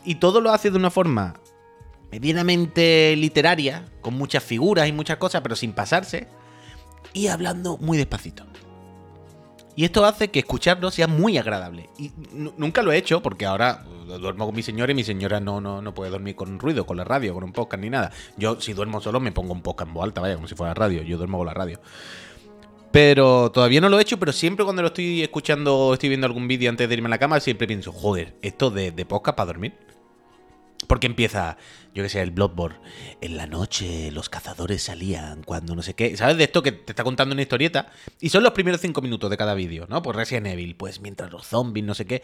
Y 0.05 0.13
todo 0.13 0.41
lo 0.41 0.51
hace 0.51 0.69
de 0.69 0.77
una 0.77 0.91
forma 0.91 1.33
medianamente 2.11 3.15
literaria, 3.17 3.85
con 4.01 4.13
muchas 4.13 4.43
figuras 4.43 4.87
y 4.87 4.91
muchas 4.91 5.17
cosas, 5.17 5.41
pero 5.41 5.55
sin 5.55 5.73
pasarse, 5.73 6.27
y 7.11 7.27
hablando 7.27 7.77
muy 7.77 7.97
despacito. 7.97 8.45
Y 9.75 9.85
esto 9.85 10.05
hace 10.05 10.29
que 10.29 10.39
escucharlo 10.39 10.91
sea 10.91 11.07
muy 11.07 11.37
agradable. 11.37 11.89
Y 11.97 12.11
nunca 12.31 12.83
lo 12.83 12.91
he 12.91 12.97
hecho 12.97 13.23
porque 13.23 13.45
ahora 13.45 13.83
uh, 14.07 14.19
duermo 14.19 14.45
con 14.45 14.55
mi 14.55 14.61
señora 14.61 14.91
y 14.91 14.95
mi 14.95 15.03
señora 15.03 15.39
no, 15.39 15.59
no, 15.61 15.81
no 15.81 15.93
puede 15.93 16.11
dormir 16.11 16.35
con 16.35 16.59
ruido, 16.59 16.85
con 16.85 16.97
la 16.97 17.03
radio, 17.03 17.33
con 17.33 17.43
un 17.43 17.53
podcast 17.53 17.81
ni 17.81 17.89
nada. 17.89 18.11
Yo 18.37 18.61
si 18.61 18.73
duermo 18.73 19.01
solo 19.01 19.19
me 19.19 19.31
pongo 19.31 19.53
un 19.53 19.61
podcast 19.61 19.87
en 19.87 19.93
voz 19.95 20.03
alta, 20.03 20.21
vaya, 20.21 20.35
como 20.35 20.47
si 20.47 20.55
fuera 20.55 20.73
radio. 20.75 21.01
Yo 21.01 21.17
duermo 21.17 21.39
con 21.39 21.47
la 21.47 21.53
radio. 21.53 21.79
Pero 22.91 23.51
todavía 23.51 23.81
no 23.81 23.89
lo 23.89 23.97
he 23.97 24.03
hecho, 24.03 24.19
pero 24.19 24.31
siempre 24.31 24.63
cuando 24.63 24.83
lo 24.83 24.89
estoy 24.89 25.23
escuchando 25.23 25.75
o 25.75 25.93
estoy 25.93 26.09
viendo 26.09 26.27
algún 26.27 26.47
vídeo 26.47 26.69
antes 26.69 26.87
de 26.87 26.93
irme 26.93 27.07
a 27.07 27.09
la 27.09 27.17
cama, 27.17 27.39
siempre 27.39 27.65
pienso, 27.65 27.91
joder, 27.91 28.35
esto 28.43 28.69
de, 28.69 28.91
de 28.91 29.05
podcast 29.05 29.35
para 29.35 29.47
dormir. 29.47 29.73
Porque 30.93 31.07
empieza, 31.07 31.57
yo 31.95 32.03
que 32.03 32.09
sé, 32.09 32.21
el 32.21 32.29
Bloodborne. 32.29 32.77
En 33.19 33.35
la 33.35 33.47
noche 33.47 34.11
los 34.11 34.29
cazadores 34.29 34.83
salían 34.83 35.41
cuando 35.41 35.73
no 35.73 35.81
sé 35.81 35.95
qué. 35.95 36.15
¿Sabes 36.15 36.37
de 36.37 36.43
esto 36.43 36.61
que 36.61 36.71
te 36.71 36.91
está 36.91 37.03
contando 37.03 37.33
una 37.33 37.41
historieta? 37.41 37.87
Y 38.21 38.29
son 38.29 38.43
los 38.43 38.51
primeros 38.51 38.79
cinco 38.79 39.01
minutos 39.01 39.27
de 39.31 39.35
cada 39.35 39.55
vídeo, 39.55 39.87
¿no? 39.89 40.03
Pues 40.03 40.15
Resident 40.15 40.45
Evil, 40.45 40.75
pues 40.75 41.01
mientras 41.01 41.31
los 41.31 41.47
zombies, 41.47 41.83
no 41.83 41.95
sé 41.95 42.05
qué. 42.05 42.21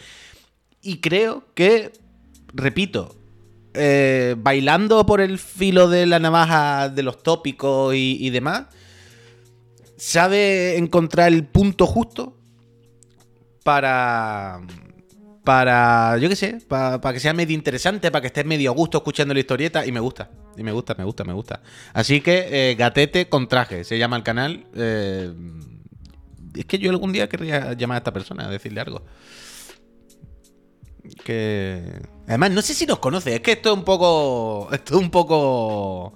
Y 0.83 1.01
creo 1.01 1.45
que, 1.55 1.93
repito, 2.53 3.15
eh, 3.73 4.35
bailando 4.38 5.03
por 5.03 5.19
el 5.19 5.39
filo 5.39 5.89
de 5.89 6.05
la 6.05 6.19
navaja 6.19 6.89
de 6.89 7.01
los 7.01 7.23
tópicos 7.23 7.95
y, 7.95 8.23
y 8.23 8.29
demás, 8.29 8.67
sabe 9.97 10.77
encontrar 10.77 11.33
el 11.33 11.43
punto 11.43 11.88
justo 11.88 12.38
para 13.63 14.61
para, 15.50 16.15
yo 16.20 16.29
qué 16.29 16.36
sé, 16.36 16.60
para, 16.68 17.00
que 17.12 17.20
sea 17.20 17.34
medio 17.34 17.56
interesante, 17.56 18.12
para 18.12 18.22
que 18.22 18.27
estés 18.27 18.46
medio 18.46 18.70
a 18.70 18.74
gusto 18.75 19.00
escuchando 19.00 19.34
la 19.34 19.39
historieta 19.39 19.84
y 19.84 19.91
me 19.91 20.00
gusta, 20.00 20.29
y 20.56 20.62
me 20.62 20.72
gusta, 20.72 20.94
me 20.94 21.03
gusta, 21.03 21.24
me 21.24 21.34
gusta. 21.34 21.63
Así 21.91 22.22
que 22.22 22.70
eh, 22.70 22.75
Gatete 22.75 23.29
con 23.29 23.48
traje, 23.48 23.84
se 23.84 23.98
llama 23.98 24.15
el 24.15 24.22
canal. 24.22 24.68
Eh, 24.75 25.34
es 26.53 26.65
que 26.65 26.77
yo 26.77 26.91
algún 26.91 27.12
día 27.12 27.27
querría 27.27 27.74
llamar 27.74 27.96
a 27.96 27.98
esta 27.98 28.13
persona 28.13 28.46
a 28.46 28.51
decirle 28.51 28.79
algo. 28.82 29.01
Que... 31.25 32.00
Además, 32.27 32.51
no 32.51 32.62
sé 32.62 32.75
si 32.75 32.86
nos 32.86 33.00
conoce, 33.00 33.34
es 33.34 33.41
que 33.41 33.53
esto 33.53 33.72
es 33.72 33.75
un 33.75 33.84
poco... 33.84 34.70
Esto 34.72 34.98
es 34.98 35.01
un 35.01 35.10
poco... 35.10 36.13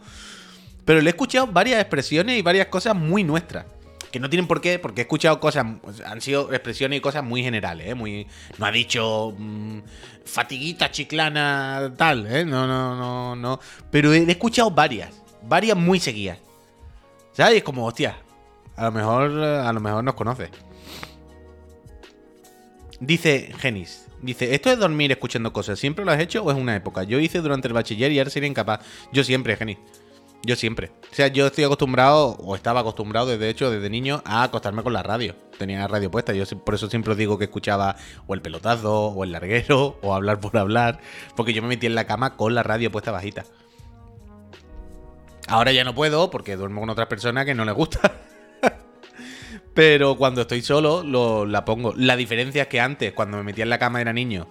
Pero 0.85 1.01
le 1.01 1.07
he 1.07 1.09
escuchado 1.09 1.47
varias 1.47 1.81
expresiones 1.81 2.37
y 2.37 2.43
varias 2.43 2.67
cosas 2.67 2.95
muy 2.95 3.23
nuestras. 3.23 3.65
Que 4.13 4.19
no 4.19 4.29
tienen 4.29 4.47
por 4.47 4.61
qué, 4.61 4.77
porque 4.77 5.01
he 5.01 5.05
escuchado 5.05 5.39
cosas, 5.39 5.65
han 6.05 6.21
sido 6.21 6.53
expresiones 6.53 6.99
y 6.99 7.01
cosas 7.01 7.23
muy 7.23 7.41
generales, 7.41 7.87
¿eh? 7.87 7.95
Muy, 7.95 8.27
no 8.59 8.67
ha 8.67 8.71
dicho 8.71 9.33
mm, 9.35 9.79
fatiguita 10.23 10.91
chiclana 10.91 11.91
tal, 11.97 12.27
¿eh? 12.27 12.45
No, 12.45 12.67
no, 12.67 12.95
no, 12.95 13.35
no. 13.35 13.59
Pero 13.89 14.13
he, 14.13 14.19
escuchado 14.29 14.69
varias, 14.69 15.09
varias 15.41 15.75
muy 15.75 15.99
seguidas. 15.99 16.37
¿Sabes? 17.31 17.55
Es 17.55 17.63
como, 17.63 17.87
hostia, 17.87 18.15
a 18.75 18.83
lo 18.83 18.91
mejor, 18.91 19.31
a 19.31 19.73
lo 19.73 19.79
mejor 19.79 20.03
nos 20.03 20.13
conoce. 20.13 20.51
Dice 22.99 23.51
Genis, 23.57 24.05
dice, 24.21 24.53
¿esto 24.53 24.69
es 24.69 24.77
dormir 24.77 25.11
escuchando 25.11 25.51
cosas? 25.51 25.79
¿Siempre 25.79 26.05
lo 26.05 26.11
has 26.11 26.19
hecho 26.19 26.43
o 26.43 26.51
es 26.51 26.57
una 26.57 26.75
época? 26.75 27.01
Yo 27.01 27.17
hice 27.19 27.41
durante 27.41 27.67
el 27.67 27.73
bachiller 27.73 28.11
y 28.11 28.19
ahora 28.19 28.29
sería 28.29 28.47
incapaz. 28.47 28.81
Yo 29.11 29.23
siempre, 29.23 29.57
Genis. 29.57 29.79
Yo 30.45 30.57
siempre. 30.57 30.91
O 31.09 31.15
sea, 31.15 31.27
yo 31.27 31.47
estoy 31.47 31.63
acostumbrado, 31.63 32.35
o 32.39 32.55
estaba 32.55 32.81
acostumbrado 32.81 33.27
desde 33.27 33.49
hecho, 33.49 33.71
desde 33.71 33.89
niño, 33.89 34.21
a 34.25 34.43
acostarme 34.43 34.83
con 34.83 34.91
la 34.91 35.01
radio. 35.01 35.35
Tenía 35.57 35.79
la 35.79 35.87
radio 35.87 36.11
puesta. 36.11 36.33
Yo 36.33 36.45
por 36.65 36.75
eso 36.75 36.89
siempre 36.89 37.13
os 37.13 37.17
digo 37.17 37.37
que 37.37 37.45
escuchaba 37.45 37.95
o 38.27 38.33
el 38.33 38.41
pelotazo, 38.41 39.07
o 39.07 39.23
el 39.23 39.31
larguero, 39.31 39.97
o 40.01 40.13
hablar 40.13 40.41
por 40.41 40.57
hablar. 40.57 40.99
Porque 41.37 41.53
yo 41.53 41.61
me 41.61 41.69
metí 41.69 41.85
en 41.85 41.95
la 41.95 42.05
cama 42.05 42.35
con 42.35 42.53
la 42.55 42.61
radio 42.61 42.91
puesta 42.91 43.11
bajita. 43.11 43.45
Ahora 45.47 45.71
ya 45.71 45.85
no 45.85 45.95
puedo 45.95 46.29
porque 46.29 46.57
duermo 46.57 46.81
con 46.81 46.89
otras 46.89 47.07
personas 47.07 47.45
que 47.45 47.55
no 47.55 47.63
les 47.63 47.73
gusta. 47.73 48.11
Pero 49.73 50.17
cuando 50.17 50.41
estoy 50.41 50.61
solo, 50.61 51.03
lo, 51.03 51.45
la 51.45 51.63
pongo. 51.63 51.93
La 51.95 52.17
diferencia 52.17 52.63
es 52.63 52.67
que 52.67 52.81
antes, 52.81 53.13
cuando 53.13 53.37
me 53.37 53.43
metía 53.43 53.63
en 53.63 53.69
la 53.69 53.79
cama 53.79 54.01
era 54.01 54.11
niño 54.11 54.47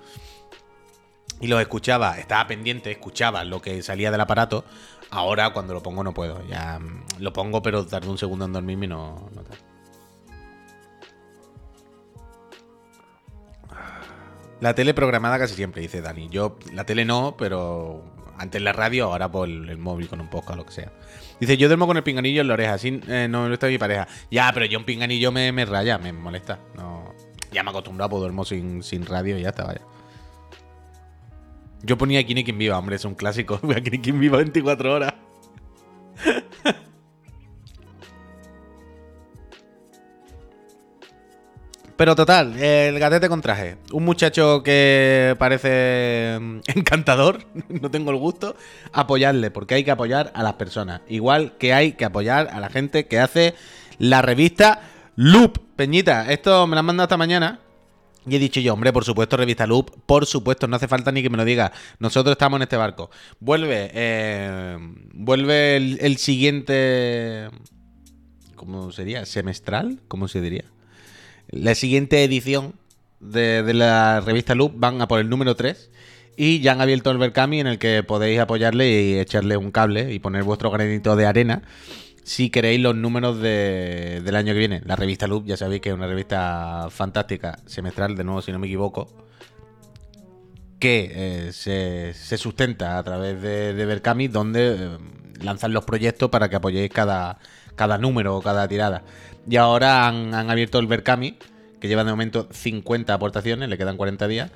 y 1.43 1.49
los 1.49 1.61
escuchaba, 1.61 2.19
estaba 2.19 2.47
pendiente, 2.47 2.93
escuchaba 2.93 3.45
lo 3.45 3.61
que 3.61 3.83
salía 3.83 4.11
del 4.11 4.21
aparato. 4.21 4.65
Ahora 5.13 5.51
cuando 5.53 5.75
lo 5.75 5.83
pongo 5.83 6.03
no 6.03 6.15
puedo. 6.15 6.43
Ya 6.49 6.79
mm, 6.79 7.21
lo 7.21 7.33
pongo, 7.35 7.63
pero 7.63 7.87
tardo 7.87 8.11
un 8.11 8.19
segundo 8.19 8.47
en 8.47 8.53
dormirme 8.55 8.89
no, 8.89 9.29
no 9.35 9.43
La 14.61 14.75
tele 14.75 14.95
programada 14.95 15.39
casi 15.39 15.55
siempre, 15.55 15.83
dice 15.83 16.01
Dani. 16.01 16.29
Yo, 16.31 16.57
la 16.73 16.85
tele 16.85 17.05
no, 17.05 17.35
pero 17.37 18.05
antes 18.39 18.63
la 18.63 18.73
radio, 18.73 19.07
ahora 19.07 19.31
por 19.31 19.49
el, 19.49 19.77
móvil 19.77 20.09
con 20.09 20.21
un 20.21 20.29
podcast 20.29 20.53
o 20.53 20.57
lo 20.57 20.67
que 20.67 20.73
sea. 20.73 20.93
Dice, 21.41 21.57
yo 21.57 21.69
duermo 21.69 21.87
con 21.87 21.97
el 21.97 22.05
pinganillo 22.05 22.41
en 22.41 22.49
la 22.49 22.55
oreja, 22.55 22.75
así 22.75 23.01
eh, 23.09 23.27
no 23.29 23.49
me 23.49 23.53
está 23.53 23.67
mi 23.67 23.77
pareja. 23.77 24.07
Ya, 24.31 24.51
pero 24.55 24.65
yo 24.67 24.79
un 24.79 24.85
pinganillo 24.85 25.33
me, 25.33 25.51
me 25.53 25.65
raya, 25.65 25.99
me 25.99 26.13
molesta. 26.13 26.61
No, 26.77 27.13
ya 27.51 27.63
me 27.65 27.71
he 27.71 27.73
acostumbrado, 27.73 28.11
pues 28.11 28.21
duermo 28.21 28.45
sin, 28.45 28.83
sin 28.83 29.05
radio 29.05 29.37
y 29.37 29.43
ya 29.43 29.49
está, 29.49 29.65
vaya. 29.65 29.83
Yo 31.83 31.99
ponía 31.99 32.25
Kini 32.25 32.45
Quien 32.45 32.59
Viva, 32.59 32.79
hombre, 32.79 32.97
es 32.97 33.05
un 33.05 33.15
clásico. 33.15 33.59
Voy 33.63 33.75
a 33.77 33.81
Viva 33.81 34.39
24 34.39 34.95
horas. 34.95 35.15
Pero 42.03 42.17
total, 42.17 42.59
el 42.59 42.99
gatete 42.99 43.29
con 43.29 43.41
traje. 43.43 43.77
Un 43.93 44.05
muchacho 44.05 44.65
que 44.65 45.37
parece 45.39 46.37
mm, 46.41 46.59
encantador, 46.75 47.45
no 47.69 47.93
tengo 47.93 48.11
el 48.11 48.17
gusto, 48.17 48.57
apoyarle, 48.93 49.53
porque 49.53 49.75
hay 49.75 49.85
que 49.85 49.93
apoyar 49.93 50.33
a 50.35 50.43
las 50.43 50.55
personas. 50.55 51.03
Igual 51.07 51.57
que 51.59 51.73
hay 51.73 51.93
que 51.93 52.05
apoyar 52.05 52.49
a 52.53 52.59
la 52.59 52.71
gente 52.71 53.07
que 53.07 53.21
hace 53.21 53.55
la 53.99 54.21
revista 54.21 54.81
Loop. 55.15 55.59
Peñita, 55.77 56.33
esto 56.33 56.67
me 56.67 56.75
lo 56.75 56.81
han 56.81 56.87
mandado 56.87 57.05
esta 57.05 57.17
mañana. 57.17 57.61
Y 58.27 58.37
he 58.37 58.39
dicho 58.39 58.61
yo, 58.61 58.75
hombre, 58.75 58.93
por 58.93 59.05
supuesto, 59.05 59.37
revista 59.37 59.67
Loop, 59.67 59.91
por 60.07 60.27
supuesto, 60.27 60.69
no 60.69 60.77
hace 60.77 60.87
falta 60.87 61.11
ni 61.11 61.23
que 61.23 61.31
me 61.31 61.37
lo 61.37 61.45
diga. 61.45 61.73
Nosotros 61.99 62.33
estamos 62.33 62.59
en 62.59 62.63
este 62.63 62.77
barco. 62.77 63.11
Vuelve, 63.41 63.91
eh, 63.93 64.79
vuelve 65.13 65.77
el, 65.77 66.17
siguiente. 66.19 67.49
¿Cómo 68.55 68.93
sería? 68.93 69.27
¿Semestral? 69.27 70.01
¿Cómo 70.07 70.29
se 70.29 70.41
diría? 70.41 70.65
La 71.49 71.75
siguiente 71.75 72.23
edición 72.23 72.75
de, 73.19 73.65
la 73.75 74.21
revista 74.21 74.55
Loop 74.55 74.73
van 74.77 75.01
a 75.01 75.09
por 75.09 75.19
el 75.19 75.29
número 75.29 75.57
3. 75.57 75.91
Y 76.37 76.61
ya 76.61 76.73
han 76.73 76.81
abierto 76.81 77.11
el 77.11 77.19
Berkami 77.19 77.61
en 77.61 77.67
el 77.67 77.79
que 77.79 78.03
podéis 78.05 78.39
apoyarle 78.39 78.89
y 78.89 79.19
echarle 79.19 79.57
un 79.57 79.71
cable 79.71 80.15
y 80.15 80.19
poner 80.19 80.45
vuestro 80.45 80.71
granito 80.71 81.15
de 81.17 81.27
arena 81.27 81.63
si 82.25 82.51
queréis 82.51 82.81
los 82.81 82.95
números 82.95 83.41
del 83.41 84.37
año 84.37 84.53
que 84.53 84.59
viene. 84.59 84.81
La 84.85 84.97
revista 84.97 85.27
Loop, 85.27 85.47
ya 85.47 85.57
sabéis 85.57 85.83
que 85.83 85.91
es 85.91 85.95
una 85.95 86.07
revista 86.07 86.89
fantástica, 86.91 87.59
semestral, 87.67 88.17
de 88.17 88.25
nuevo, 88.25 88.43
si 88.43 88.53
no 88.53 88.59
me 88.59 88.67
equivoco, 88.67 89.09
que 90.79 91.13
eh, 91.15 91.53
se, 91.53 92.39
sustenta 92.39 92.99
a 92.99 93.03
través 93.03 93.41
de, 93.41 93.75
de 93.75 94.29
donde 94.29 94.75
eh, 94.75 94.99
lanzan 95.41 95.73
los 95.73 95.85
proyectos 95.85 96.31
para 96.31 96.49
que 96.49 96.57
apoyéis 96.57 96.91
cada, 96.91 97.39
cada 97.77 97.99
número 97.99 98.37
o 98.37 98.43
cada 98.43 98.67
tirada. 98.69 99.03
Y 99.49 99.57
ahora 99.57 100.07
han, 100.07 100.35
abierto 100.51 100.79
el 100.79 100.87
Berkami, 100.87 101.37
que 101.81 101.89
lleva 101.89 102.05
de 102.05 102.11
momento 102.11 102.49
50 102.51 103.13
aportaciones, 103.13 103.69
le 103.69 103.77
quedan 103.79 103.97
40 103.97 104.29
días, 104.29 104.51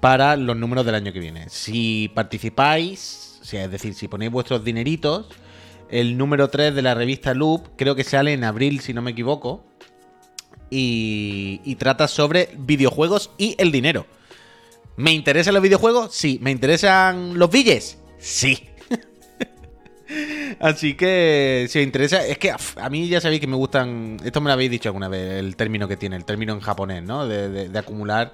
para 0.00 0.36
los 0.36 0.56
números 0.56 0.84
del 0.86 0.94
año 0.94 1.12
que 1.12 1.20
viene. 1.20 1.48
Si 1.48 2.10
participáis, 2.14 3.40
es 3.50 3.70
decir, 3.70 3.94
si 3.94 4.08
ponéis 4.08 4.32
vuestros 4.32 4.64
dineritos, 4.64 5.26
el 5.92 6.16
número 6.16 6.48
3 6.48 6.74
de 6.74 6.82
la 6.82 6.94
revista 6.94 7.34
Loop, 7.34 7.76
creo 7.76 7.94
que 7.94 8.02
sale 8.02 8.32
en 8.32 8.44
abril, 8.44 8.80
si 8.80 8.94
no 8.94 9.02
me 9.02 9.12
equivoco. 9.12 9.64
Y, 10.70 11.76
trata 11.78 12.08
sobre 12.08 12.48
videojuegos 12.56 13.30
y 13.36 13.54
el 13.58 13.70
dinero. 13.70 14.06
¿Me 14.96 15.12
interesan 15.12 15.52
los 15.52 15.62
videojuegos? 15.62 16.14
Sí. 16.14 16.38
¿Me 16.40 16.50
interesan 16.50 17.38
los 17.38 17.50
billes? 17.50 17.98
Sí. 18.18 18.70
Así 20.60 20.94
que 20.94 21.66
si 21.68 21.78
os 21.78 21.84
interesa, 21.84 22.26
es 22.26 22.38
que 22.38 22.50
a 22.50 22.88
mí 22.88 23.06
ya 23.08 23.20
sabéis 23.20 23.42
que 23.42 23.46
me 23.46 23.56
gustan, 23.56 24.16
esto 24.24 24.40
me 24.40 24.48
lo 24.48 24.54
habéis 24.54 24.70
dicho 24.70 24.88
alguna 24.88 25.08
vez, 25.08 25.32
el 25.32 25.56
término 25.56 25.88
que 25.88 25.98
tiene, 25.98 26.16
el 26.16 26.24
término 26.24 26.54
en 26.54 26.60
japonés, 26.60 27.02
¿no? 27.02 27.26
de 27.28 27.78
acumular 27.78 28.32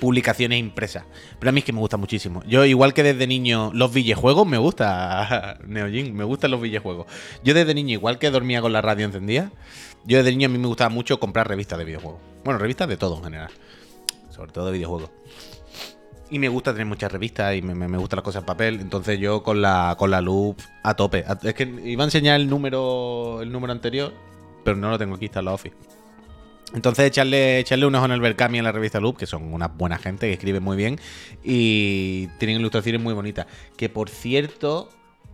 publicaciones 0.00 0.58
impresas. 0.58 1.04
Pero 1.38 1.50
a 1.50 1.52
mí 1.52 1.60
es 1.60 1.64
que 1.64 1.72
me 1.72 1.78
gusta 1.78 1.96
muchísimo. 1.96 2.42
Yo, 2.46 2.64
igual 2.64 2.94
que 2.94 3.02
desde 3.04 3.26
niño, 3.26 3.70
los 3.74 3.92
videojuegos 3.92 4.46
me 4.46 4.58
gusta, 4.58 5.58
Neojin, 5.66 6.16
me 6.16 6.24
gustan 6.24 6.50
los 6.50 6.60
videojuegos. 6.60 7.06
Yo 7.44 7.54
desde 7.54 7.74
niño, 7.74 7.92
igual 7.92 8.18
que 8.18 8.30
dormía 8.30 8.60
con 8.60 8.72
la 8.72 8.80
radio 8.80 9.06
encendida, 9.06 9.52
yo 10.04 10.18
desde 10.18 10.30
niño 10.30 10.46
a 10.46 10.48
mí 10.48 10.58
me 10.58 10.66
gustaba 10.66 10.88
mucho 10.90 11.20
comprar 11.20 11.46
revistas 11.46 11.78
de 11.78 11.84
videojuegos. 11.84 12.20
Bueno, 12.44 12.58
revistas 12.58 12.88
de 12.88 12.96
todo 12.96 13.18
en 13.18 13.24
general. 13.24 13.50
Sobre 14.30 14.50
todo 14.50 14.66
de 14.66 14.72
videojuegos. 14.72 15.10
Y 16.30 16.38
me 16.38 16.48
gusta 16.48 16.72
tener 16.72 16.86
muchas 16.86 17.12
revistas 17.12 17.56
y 17.56 17.62
me, 17.62 17.74
me, 17.74 17.98
gustan 17.98 18.18
las 18.18 18.24
cosas 18.24 18.42
en 18.42 18.46
papel. 18.46 18.80
Entonces 18.80 19.18
yo 19.18 19.42
con 19.42 19.60
la, 19.60 19.96
con 19.98 20.10
la 20.10 20.20
loop 20.20 20.56
a 20.82 20.94
tope. 20.94 21.24
Es 21.42 21.54
que 21.54 21.64
iba 21.84 22.04
a 22.04 22.06
enseñar 22.06 22.40
el 22.40 22.48
número, 22.48 23.42
el 23.42 23.52
número 23.52 23.72
anterior, 23.72 24.14
pero 24.64 24.76
no 24.76 24.90
lo 24.90 24.98
tengo 24.98 25.16
aquí, 25.16 25.26
está 25.26 25.40
en 25.40 25.46
la 25.46 25.52
office. 25.52 25.74
Entonces, 26.74 27.06
echarle, 27.06 27.58
echarle 27.58 27.86
un 27.86 27.94
ojo 27.94 28.04
en 28.04 28.12
el 28.12 28.20
Berkami 28.20 28.58
en 28.58 28.64
la 28.64 28.72
revista 28.72 29.00
Loop, 29.00 29.16
que 29.16 29.26
son 29.26 29.52
una 29.52 29.68
buena 29.68 29.98
gente, 29.98 30.26
que 30.26 30.34
escriben 30.34 30.62
muy 30.62 30.76
bien 30.76 31.00
y 31.42 32.28
tienen 32.38 32.60
ilustraciones 32.60 33.00
muy 33.00 33.12
bonitas. 33.12 33.46
Que 33.76 33.88
por 33.88 34.08
cierto, 34.08 34.88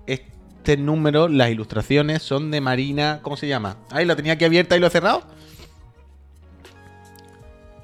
este 0.07 0.77
número, 0.77 1.29
las 1.29 1.51
ilustraciones 1.51 2.23
son 2.23 2.51
de 2.51 2.61
Marina. 2.61 3.21
¿Cómo 3.23 3.37
se 3.37 3.49
llama? 3.49 3.77
Ay, 3.91 4.07
lo 4.07 4.17
tenía 4.17 4.33
aquí 4.33 4.45
abierta 4.45 4.77
y 4.77 4.81
lo 4.81 4.87
he 4.87 4.91
cerrado. 4.91 5.25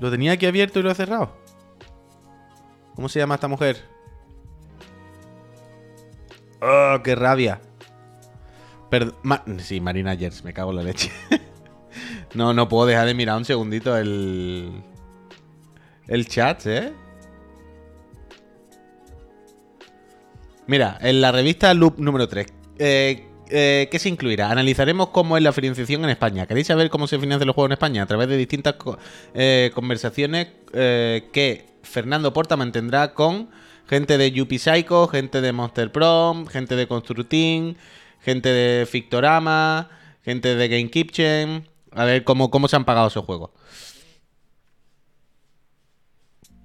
Lo 0.01 0.11
tenía 0.11 0.33
aquí 0.33 0.47
abierto 0.47 0.81
y 0.81 0.83
lo 0.83 0.91
he 0.91 0.95
cerrado. 0.95 1.37
¿Cómo 2.95 3.09
se 3.09 3.19
llama 3.19 3.35
esta 3.37 3.49
mujer? 3.49 3.85
¡Oh, 6.61 7.01
qué 7.03 7.15
rabia! 7.15 7.61
sí, 9.59 9.81
Marina 9.81 10.17
Jers, 10.17 10.45
me 10.45 10.53
cago 10.53 10.71
en 10.71 10.77
la 10.77 10.83
leche. 10.83 11.11
No, 12.35 12.55
no 12.55 12.69
puedo 12.69 12.87
dejar 12.87 13.07
de 13.07 13.15
mirar 13.15 13.37
un 13.37 13.45
segundito 13.45 13.97
el. 13.97 14.71
El 16.09 16.27
chat, 16.27 16.67
¿eh? 16.67 16.93
Mira, 20.67 20.99
en 21.01 21.21
la 21.21 21.33
revista 21.33 21.75
Loop 21.75 21.99
número 21.99 22.29
3. 22.29 22.47
Eh, 22.79 23.27
eh, 23.49 23.89
¿Qué 23.91 23.99
se 23.99 24.09
incluirá? 24.09 24.51
Analizaremos 24.51 25.09
cómo 25.09 25.37
es 25.37 25.43
la 25.43 25.53
financiación 25.53 26.05
en 26.05 26.11
España. 26.11 26.47
¿Queréis 26.47 26.67
saber 26.67 26.89
cómo 26.89 27.07
se 27.07 27.19
financian 27.19 27.47
los 27.47 27.55
juegos 27.55 27.69
en 27.69 27.73
España? 27.73 28.03
A 28.03 28.07
través 28.07 28.29
de 28.29 28.37
distintas 28.37 28.77
eh, 29.35 29.71
conversaciones 29.75 30.49
que 30.73 31.67
Fernando 31.83 32.33
Porta 32.33 32.57
mantendrá 32.57 33.13
con 33.13 33.51
gente 33.87 34.17
de 34.17 34.33
Yuppie 34.33 34.59
Psycho, 34.59 35.09
gente 35.09 35.41
de 35.41 35.53
Monster 35.53 35.93
Prom, 35.93 36.47
gente 36.47 36.77
de 36.77 36.87
Constructing, 36.87 37.77
gente 38.21 38.49
de 38.49 38.87
Fictorama, 38.87 39.91
gente 40.25 40.55
de 40.55 40.69
Game 40.69 40.91
Kitchen, 40.91 41.69
a 41.95 42.05
ver 42.05 42.25
cómo, 42.25 42.51
cómo 42.51 42.69
se 42.69 42.77
han 42.77 42.85
pagado 42.85 43.09
esos 43.09 43.25
juegos. 43.25 43.51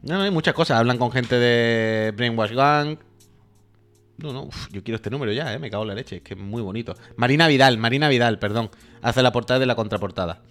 No, 0.01 0.22
hay 0.22 0.31
muchas 0.31 0.53
cosas. 0.53 0.77
Hablan 0.77 0.98
con 0.98 1.12
gente 1.12 1.38
de 1.38 2.12
Brainwash 2.15 2.51
Gang. 2.51 2.98
No, 4.17 4.34
no, 4.34 4.50
yo 4.72 4.84
quiero 4.84 4.96
este 4.96 5.12
número 5.12 5.31
ya, 5.31 5.53
¿eh? 5.53 5.60
me 5.60 5.69
cago 5.69 5.84
en 5.84 5.89
la 5.89 5.96
leche, 5.96 6.17
es 6.17 6.22
que 6.24 6.34
es 6.34 6.39
muy 6.39 6.62
bonito. 6.63 6.96
Marina 7.17 7.48
Vidal, 7.48 7.77
Marina 7.77 8.10
Vidal, 8.10 8.39
perdón. 8.39 8.72
Hace 9.01 9.22
la 9.22 9.31
portada 9.31 9.60
de 9.60 9.67
la 9.67 9.75
contraportada. 9.75 10.41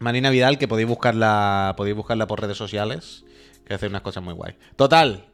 Marina 0.00 0.30
Vidal, 0.30 0.58
que 0.58 0.66
podéis 0.66 0.88
buscarla, 0.88 1.74
podéis 1.76 1.94
buscarla 1.94 2.26
por 2.26 2.40
redes 2.40 2.56
sociales, 2.56 3.24
que 3.64 3.74
hace 3.74 3.86
unas 3.86 4.00
cosas 4.00 4.24
muy 4.24 4.34
guay. 4.34 4.56
Total, 4.74 5.29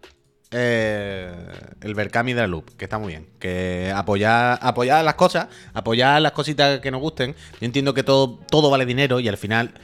eh, 0.53 1.35
el 1.81 1.95
Berkami 1.95 2.33
de 2.33 2.43
la 2.43 2.47
Loop, 2.47 2.77
que 2.77 2.85
está 2.85 2.99
muy 2.99 3.09
bien. 3.09 3.29
Que 3.39 3.93
apoyar, 3.95 4.59
apoyar 4.63 5.05
las 5.05 5.15
cosas, 5.15 5.49
apoyar 5.75 6.21
las 6.23 6.33
cositas 6.33 6.81
que 6.81 6.91
nos 6.91 7.01
gusten. 7.01 7.35
Yo 7.61 7.67
entiendo 7.67 7.95
que 7.95 8.03
todo, 8.03 8.39
todo 8.51 8.71
vale 8.71 8.87
dinero 8.87 9.21
y 9.21 9.29
al 9.29 9.37
final, 9.37 9.75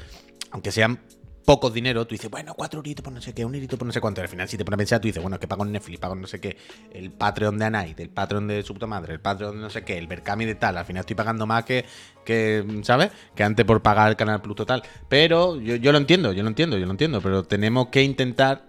aunque 0.50 0.71
sean 0.71 1.00
pocos 1.45 1.73
dinero, 1.73 2.07
tú 2.07 2.14
dices, 2.14 2.31
bueno, 2.31 2.54
cuatro 2.54 2.78
euritos 2.78 3.02
por 3.02 3.12
no 3.12 3.21
sé 3.21 3.35
qué, 3.35 3.45
un 3.45 3.54
eurito 3.54 3.76
por 3.76 3.87
no 3.87 3.92
sé 3.92 4.00
cuánto. 4.00 4.21
al 4.21 4.28
final, 4.28 4.49
si 4.49 4.57
te 4.57 4.64
pones 4.64 4.76
a 4.76 4.78
pensar, 4.78 5.00
tú 5.00 5.09
dices, 5.09 5.21
bueno, 5.21 5.38
que 5.40 5.49
pago 5.49 5.64
en 5.64 5.73
Netflix, 5.73 5.99
pago 5.99 6.14
en 6.14 6.21
no 6.21 6.26
sé 6.26 6.40
qué, 6.40 6.57
el 6.92 7.11
Patreon 7.11 7.59
de 7.59 7.64
Anite, 7.64 8.02
el 8.02 8.11
Patreon 8.11 8.47
de 8.47 8.62
su 8.62 8.75
puta 8.75 8.87
madre, 8.87 9.14
el 9.14 9.21
Patreon 9.21 9.57
de 9.57 9.62
no 9.62 9.71
sé 9.71 9.85
qué, 9.85 9.99
el 9.99 10.07
Berkami 10.07 10.45
de 10.45 10.54
tal. 10.54 10.76
Al 10.76 10.85
final 10.85 11.00
estoy 11.00 11.16
pagando 11.16 11.47
más 11.47 11.64
que, 11.64 11.85
que 12.25 12.64
¿sabes? 12.83 13.11
Que 13.35 13.42
antes 13.42 13.66
por 13.66 13.83
pagar 13.83 14.11
el 14.11 14.16
canal 14.16 14.40
Plus 14.40 14.57
total. 14.57 14.83
Pero 15.09 15.61
yo, 15.61 15.76
yo 15.76 15.92
lo 15.92 15.99
entiendo, 15.99 16.33
yo 16.33 16.42
lo 16.42 16.49
entiendo, 16.49 16.78
yo 16.78 16.87
lo 16.87 16.92
entiendo. 16.92 17.21
Pero 17.21 17.42
tenemos 17.42 17.88
que 17.88 18.02
intentar 18.02 18.64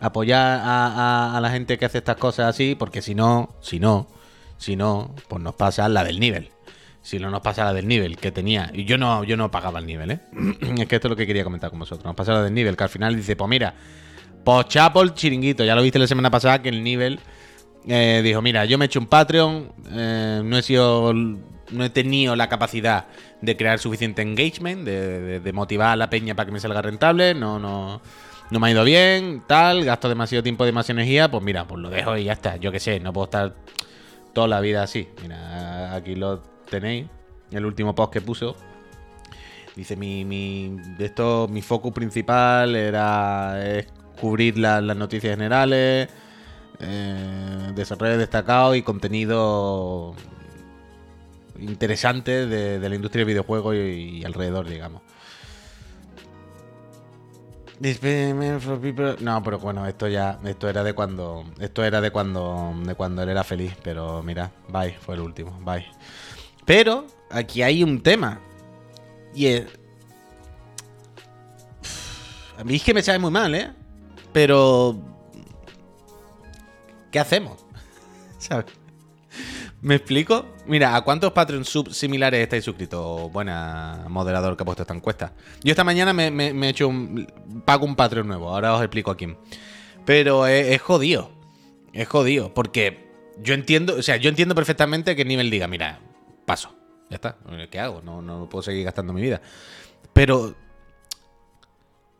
apoyar 0.00 0.60
a, 0.64 1.38
la 1.40 1.50
gente 1.50 1.78
que 1.78 1.84
hace 1.84 1.98
estas 1.98 2.16
cosas 2.16 2.48
así, 2.48 2.74
porque 2.74 3.02
si 3.02 3.14
no, 3.14 3.50
si 3.60 3.78
no, 3.78 4.08
si 4.56 4.76
no, 4.76 5.14
pues 5.28 5.42
nos 5.42 5.54
pasa 5.54 5.88
la 5.88 6.04
del 6.04 6.18
nivel. 6.18 6.50
Si 7.02 7.18
no 7.18 7.30
nos 7.30 7.40
pasa 7.40 7.64
la 7.64 7.72
del 7.72 7.88
nivel 7.88 8.18
que 8.18 8.30
tenía. 8.30 8.70
Y 8.74 8.84
yo 8.84 8.98
no, 8.98 9.24
yo 9.24 9.36
no 9.36 9.50
pagaba 9.50 9.78
el 9.78 9.86
nivel, 9.86 10.10
¿eh? 10.10 10.20
es 10.78 10.86
que 10.86 10.96
esto 10.96 11.08
es 11.08 11.10
lo 11.10 11.16
que 11.16 11.26
quería 11.26 11.44
comentar 11.44 11.70
con 11.70 11.78
vosotros. 11.78 12.04
Nos 12.04 12.14
pasa 12.14 12.32
la 12.32 12.42
del 12.42 12.52
nivel, 12.52 12.76
que 12.76 12.84
al 12.84 12.90
final 12.90 13.16
dice, 13.16 13.36
pues 13.36 13.48
mira, 13.48 13.74
pues 14.44 14.68
chapo 14.68 15.02
el 15.02 15.14
chiringuito. 15.14 15.64
Ya 15.64 15.74
lo 15.74 15.82
viste 15.82 15.98
la 15.98 16.06
semana 16.06 16.30
pasada 16.30 16.60
que 16.60 16.68
el 16.68 16.82
nivel 16.82 17.18
eh, 17.86 18.20
dijo, 18.22 18.42
mira, 18.42 18.66
yo 18.66 18.76
me 18.76 18.84
he 18.84 18.86
hecho 18.86 19.00
un 19.00 19.06
Patreon, 19.06 19.72
eh, 19.92 20.42
no 20.44 20.58
he 20.58 20.62
sido. 20.62 21.12
No 21.12 21.84
he 21.84 21.90
tenido 21.90 22.34
la 22.34 22.48
capacidad 22.48 23.06
de 23.40 23.56
crear 23.56 23.78
suficiente 23.78 24.22
engagement, 24.22 24.84
de, 24.84 25.38
de 25.38 25.52
motivar 25.52 25.90
a 25.90 25.96
la 25.96 26.10
peña 26.10 26.34
para 26.34 26.46
que 26.46 26.50
me 26.50 26.58
salga 26.58 26.82
rentable. 26.82 27.32
No, 27.32 27.60
no 27.60 28.02
no 28.50 28.58
me 28.58 28.68
ha 28.68 28.70
ido 28.70 28.84
bien, 28.84 29.42
tal, 29.46 29.84
gasto 29.84 30.08
demasiado 30.08 30.42
tiempo, 30.42 30.64
demasiada 30.64 31.00
energía, 31.00 31.30
pues 31.30 31.42
mira, 31.42 31.66
pues 31.66 31.80
lo 31.80 31.90
dejo 31.90 32.16
y 32.16 32.24
ya 32.24 32.32
está. 32.32 32.56
Yo 32.56 32.72
qué 32.72 32.80
sé, 32.80 32.98
no 33.00 33.12
puedo 33.12 33.26
estar 33.26 33.54
toda 34.32 34.48
la 34.48 34.60
vida 34.60 34.82
así. 34.82 35.08
Mira, 35.22 35.94
aquí 35.94 36.16
lo 36.16 36.40
tenéis, 36.68 37.06
el 37.52 37.64
último 37.64 37.94
post 37.94 38.12
que 38.12 38.20
puso. 38.20 38.56
Dice, 39.76 39.96
mi, 39.96 40.24
mi, 40.24 40.76
de 40.98 41.06
esto, 41.06 41.46
mi 41.48 41.62
foco 41.62 41.92
principal 41.92 42.74
era 42.74 43.56
cubrir 44.20 44.58
las 44.58 44.82
noticias 44.96 45.32
generales, 45.32 46.08
eh, 46.80 47.72
desarrollo 47.74 48.18
destacado 48.18 48.74
y 48.74 48.82
contenido 48.82 50.14
interesante 51.58 52.46
de, 52.46 52.88
la 52.88 52.94
industria 52.94 53.24
de 53.24 53.32
videojuegos 53.32 53.76
y 53.76 54.24
alrededor, 54.24 54.68
digamos. 54.68 55.02
No, 59.20 59.42
pero 59.42 59.58
bueno, 59.58 59.86
esto 59.86 60.06
ya, 60.06 60.38
esto 60.44 60.68
era 60.68 60.84
de 60.84 60.92
cuando, 60.92 61.44
esto 61.58 61.82
era 61.82 62.02
de 62.02 62.10
cuando, 62.10 62.74
de 62.84 62.94
cuando 62.94 63.22
él 63.22 63.30
era 63.30 63.42
feliz, 63.42 63.72
pero 63.82 64.22
mira, 64.22 64.52
bye, 64.68 64.92
fue 65.00 65.14
el 65.14 65.22
último, 65.22 65.58
bye. 65.62 65.86
Pero 66.66 67.06
aquí 67.30 67.62
hay 67.62 67.82
un 67.82 68.02
tema 68.02 68.38
y 69.34 69.46
es, 69.46 69.66
a 72.58 72.64
mí 72.64 72.76
es 72.76 72.82
que 72.82 72.92
me 72.92 73.02
sabe 73.02 73.18
muy 73.18 73.30
mal, 73.30 73.54
¿eh? 73.54 73.72
Pero 74.32 74.96
¿qué 77.10 77.18
hacemos? 77.18 77.64
¿Sabes? 78.38 78.66
¿Me 79.82 79.94
explico? 79.94 80.46
Mira, 80.66 80.94
¿a 80.94 81.00
cuántos 81.02 81.32
Patreon 81.32 81.64
sub 81.64 81.92
similares 81.92 82.42
estáis 82.42 82.64
suscritos? 82.64 83.32
Buena 83.32 84.04
moderador 84.08 84.54
que 84.56 84.62
ha 84.62 84.66
puesto 84.66 84.82
esta 84.82 84.94
encuesta. 84.94 85.32
Yo 85.64 85.70
esta 85.70 85.84
mañana 85.84 86.12
me, 86.12 86.28
he 86.48 86.68
hecho 86.68 86.86
un. 86.88 87.26
Pago 87.64 87.86
un 87.86 87.96
Patreon 87.96 88.28
nuevo, 88.28 88.50
ahora 88.50 88.74
os 88.74 88.82
explico 88.82 89.10
a 89.10 89.16
quién. 89.16 89.38
Pero 90.04 90.46
es, 90.46 90.80
jodido. 90.82 91.30
Es 91.94 92.08
jodido. 92.08 92.52
Porque 92.52 93.10
yo 93.38 93.54
entiendo, 93.54 93.96
o 93.96 94.02
sea, 94.02 94.16
yo 94.16 94.28
entiendo 94.28 94.54
perfectamente 94.54 95.16
que 95.16 95.22
el 95.22 95.28
nivel 95.28 95.50
diga, 95.50 95.66
mira, 95.66 96.00
paso. 96.44 96.76
Ya 97.08 97.16
está. 97.16 97.38
¿Qué 97.70 97.80
hago? 97.80 98.02
No, 98.02 98.20
no 98.20 98.48
puedo 98.50 98.62
seguir 98.62 98.84
gastando 98.84 99.14
mi 99.14 99.22
vida. 99.22 99.40
Pero 100.12 100.54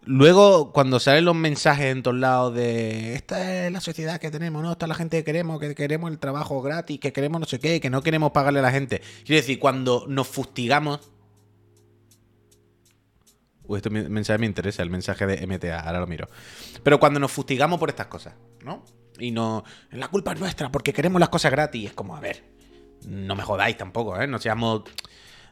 Luego, 0.05 0.73
cuando 0.73 0.99
salen 0.99 1.27
los 1.27 1.37
mensajes 1.37 1.87
en 1.87 2.03
todos 2.03 2.17
lados 2.17 2.55
de 2.55 3.15
esta 3.15 3.67
es 3.67 3.73
la 3.73 3.81
sociedad 3.81 4.19
que 4.19 4.31
tenemos, 4.31 4.63
¿no? 4.63 4.73
Esta 4.73 4.87
es 4.87 4.89
la 4.89 4.95
gente 4.95 5.19
que 5.19 5.25
queremos, 5.25 5.61
que 5.61 5.75
queremos 5.75 6.11
el 6.11 6.19
trabajo 6.19 6.63
gratis, 6.63 6.99
que 6.99 7.13
queremos 7.13 7.41
no 7.41 7.47
sé 7.47 7.61
qué, 7.61 7.81
que 7.81 7.91
no 7.91 8.03
queremos 8.03 8.33
pagarle 8.33 8.61
a 8.61 8.63
la 8.63 8.71
gente. 8.71 9.03
Quiero 9.27 9.43
decir, 9.43 9.59
cuando 9.59 10.07
nos 10.09 10.27
fustigamos. 10.27 11.01
Uy, 13.65 13.77
este 13.77 13.91
mensaje 13.91 14.39
me 14.39 14.47
interesa, 14.47 14.83
el 14.83 14.91
mensaje 14.91 15.27
de 15.27 15.47
MTA, 15.47 15.81
ahora 15.81 16.01
lo 16.01 16.07
miro. 16.07 16.29
Pero 16.83 16.99
cuando 16.99 17.21
nos 17.21 17.31
fustigamos 17.31 17.79
por 17.79 17.91
estas 17.91 18.07
cosas, 18.07 18.35
¿no? 18.65 18.83
Y 19.19 19.31
no. 19.33 19.65
La 19.91 20.09
culpa 20.09 20.33
es 20.33 20.41
nuestra, 20.41 20.73
porque 20.73 20.95
queremos 20.95 21.21
las 21.21 21.29
cosas 21.29 21.53
gratis. 21.53 21.91
Es 21.91 21.93
como, 21.93 22.17
a 22.17 22.21
ver, 22.21 22.43
no 23.07 23.37
me 23.37 23.43
jodáis 23.43 23.77
tampoco, 23.77 24.19
¿eh? 24.21 24.27
No 24.27 24.39
seamos 24.39 24.85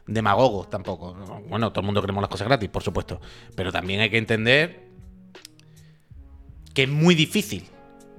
demagogos 0.09 0.69
tampoco. 0.69 1.13
Bueno, 1.47 1.71
todo 1.71 1.81
el 1.81 1.85
mundo 1.85 2.01
queremos 2.01 2.21
las 2.21 2.29
cosas 2.29 2.47
gratis, 2.47 2.69
por 2.69 2.83
supuesto. 2.83 3.21
Pero 3.55 3.71
también 3.71 4.01
hay 4.01 4.09
que 4.09 4.17
entender 4.17 4.89
que 6.73 6.83
es 6.83 6.89
muy 6.89 7.15
difícil 7.15 7.67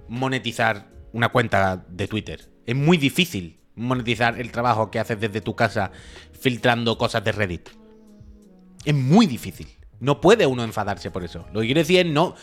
monetizar 0.09 0.89
una 1.13 1.29
cuenta 1.31 1.85
de 1.89 2.09
Twitter. 2.09 2.51
Es 2.67 2.77
muy 2.77 2.97
difícil 2.97 3.61
monetizar 3.75 4.41
el 4.41 4.53
trabajo 4.53 4.91
que 4.91 4.99
haces 4.99 5.21
desde 5.21 5.41
tu 5.41 5.55
casa 5.57 5.91
filtrando 6.39 6.97
cosas 6.97 7.25
de 7.25 7.33
Reddit. 7.33 7.69
Es 8.85 8.95
muy 8.95 9.27
difícil. 9.27 9.69
No 9.99 10.21
puede 10.21 10.47
uno 10.47 10.65
enfadarse 10.65 11.11
por 11.11 11.25
eso. 11.25 11.47
Lo 11.53 11.61
que 11.61 11.67
quiero 11.67 11.81
decir 11.81 12.07
es 12.07 12.13
no. 12.13 12.35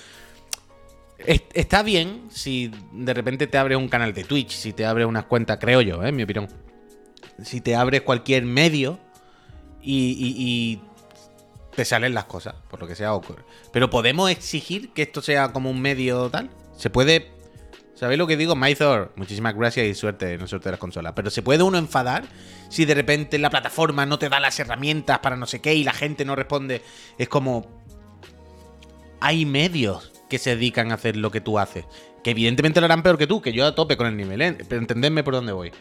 Está 1.26 1.82
bien 1.82 2.28
si 2.30 2.72
de 2.94 3.14
repente 3.14 3.48
te 3.48 3.58
abres 3.58 3.78
un 3.78 3.90
canal 3.90 4.14
de 4.14 4.24
Twitch, 4.24 4.52
si 4.52 4.72
te 4.72 4.86
abres 4.86 5.08
una 5.08 5.24
cuenta, 5.24 5.58
creo 5.58 5.82
yo, 5.82 6.04
¿eh? 6.04 6.10
en 6.10 6.16
mi 6.16 6.24
opinión. 6.24 6.48
Si 7.44 7.60
te 7.60 7.76
abres 7.76 8.02
cualquier 8.02 8.46
medio 8.46 9.00
y, 9.88 10.82
te 11.76 11.86
salen 11.86 12.16
las 12.16 12.26
cosas, 12.26 12.56
por 12.70 12.80
lo 12.80 12.88
que 12.88 12.96
sea 12.96 13.14
ocurre. 13.14 13.44
Pero 13.72 13.92
podemos 13.92 14.32
exigir 14.32 14.94
que 14.94 15.04
esto 15.04 15.22
sea 15.22 15.54
como 15.54 15.70
un 15.70 15.80
medio 15.80 16.28
tal. 16.30 16.50
Se 16.76 16.90
puede. 16.90 17.32
¿Sabéis 17.94 18.18
lo 18.18 18.26
que 18.26 18.36
digo? 18.36 18.56
Mythor, 18.56 19.14
muchísimas 19.16 19.56
gracias 19.56 19.86
y 19.86 19.94
suerte, 19.94 20.38
no 20.40 20.48
suerte 20.48 20.70
de 20.70 20.72
las 20.72 20.80
consolas. 20.80 21.14
Pero 21.16 21.30
se 21.30 21.44
puede 21.44 21.62
uno 21.62 21.78
enfadar 21.78 22.26
si 22.70 22.86
de 22.86 22.96
repente 22.96 23.38
la 23.38 23.52
plataforma 23.52 24.08
no 24.08 24.18
te 24.18 24.28
da 24.28 24.40
las 24.40 24.60
herramientas 24.60 25.20
para 25.20 25.36
no 25.36 25.46
sé 25.46 25.62
qué 25.62 25.76
y 25.76 25.84
la 25.84 25.94
gente 25.94 26.26
no 26.26 26.36
responde. 26.36 26.82
Es 27.20 27.30
como. 27.30 27.68
Hay 29.20 29.46
medios 29.46 30.12
que 30.30 30.40
se 30.40 30.52
dedican 30.56 30.92
a 30.92 30.96
hacer 30.96 31.16
lo 31.16 31.30
que 31.30 31.42
tú 31.42 31.60
haces. 31.60 31.86
Que 32.24 32.32
evidentemente 32.32 32.82
lo 32.82 32.86
harán 32.86 33.04
peor 33.04 33.20
que 33.20 33.28
tú, 33.28 33.42
que 33.42 33.54
yo 33.54 33.66
a 33.66 33.76
tope 33.76 33.98
con 33.98 34.08
el 34.08 34.18
nivel, 34.18 34.42
¿eh? 34.42 34.58
Pero 34.68 34.82
entendedme 34.82 35.24
por 35.24 35.36
dónde 35.36 35.54
voy. 35.54 35.72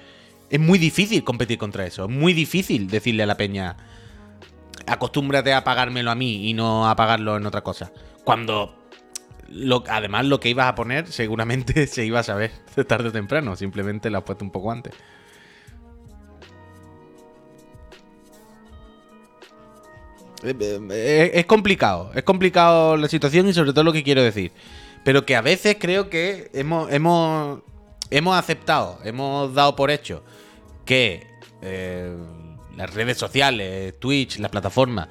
Es 0.48 0.61
muy 0.61 0.78
difícil 0.78 1.24
competir 1.24 1.59
contra 1.59 1.87
eso. 1.87 2.04
Es 2.04 2.11
muy 2.11 2.32
difícil 2.32 2.88
decirle 2.88 3.24
a 3.24 3.26
la 3.26 3.37
peña, 3.37 3.76
acostúmbrate 4.87 5.52
a 5.52 5.64
pagármelo 5.64 6.11
a 6.11 6.14
mí 6.14 6.48
y 6.48 6.54
no 6.54 6.88
a 6.88 6.94
pagarlo 6.94 7.37
en 7.37 7.46
otra 7.46 7.62
cosa. 7.62 7.92
Cuando 8.24 8.74
lo, 9.48 9.85
además 9.88 10.26
lo 10.26 10.40
que 10.40 10.48
ibas 10.48 10.66
a 10.66 10.74
poner 10.74 11.09
seguramente 11.09 11.87
se 11.87 12.04
iba 12.04 12.20
a 12.20 12.22
saber 12.22 12.52
de 12.74 12.85
tarde 12.85 13.09
o 13.09 13.12
temprano. 13.12 13.56
Simplemente 13.56 14.11
lo 14.11 14.18
has 14.18 14.24
puesto 14.24 14.44
un 14.44 14.50
poco 14.50 14.70
antes. 14.70 14.94
Eh, 20.44 20.54
eh, 20.90 21.30
es 21.35 21.46
complicado, 21.46 22.12
es 22.14 22.22
complicado 22.22 22.96
la 22.96 23.09
situación 23.09 23.48
y 23.48 23.54
sobre 23.54 23.72
todo 23.72 23.85
lo 23.85 23.92
que 23.92 24.02
quiero 24.02 24.22
decir. 24.22 24.52
Pero 25.04 25.24
que 25.24 25.37
a 25.37 25.40
veces 25.40 25.76
creo 25.78 26.11
que 26.11 26.50
hemos, 26.52 26.92
hemos, 26.92 27.61
hemos 28.10 28.36
aceptado, 28.36 28.98
hemos 29.04 29.54
dado 29.54 29.76
por 29.76 29.90
hecho 29.90 30.22
que 30.84 31.26
eh, 31.62 32.16
las 32.76 32.92
redes 32.94 33.18
sociales, 33.18 33.94
Twitch, 33.98 34.38
la 34.38 34.48
plataforma, 34.48 35.08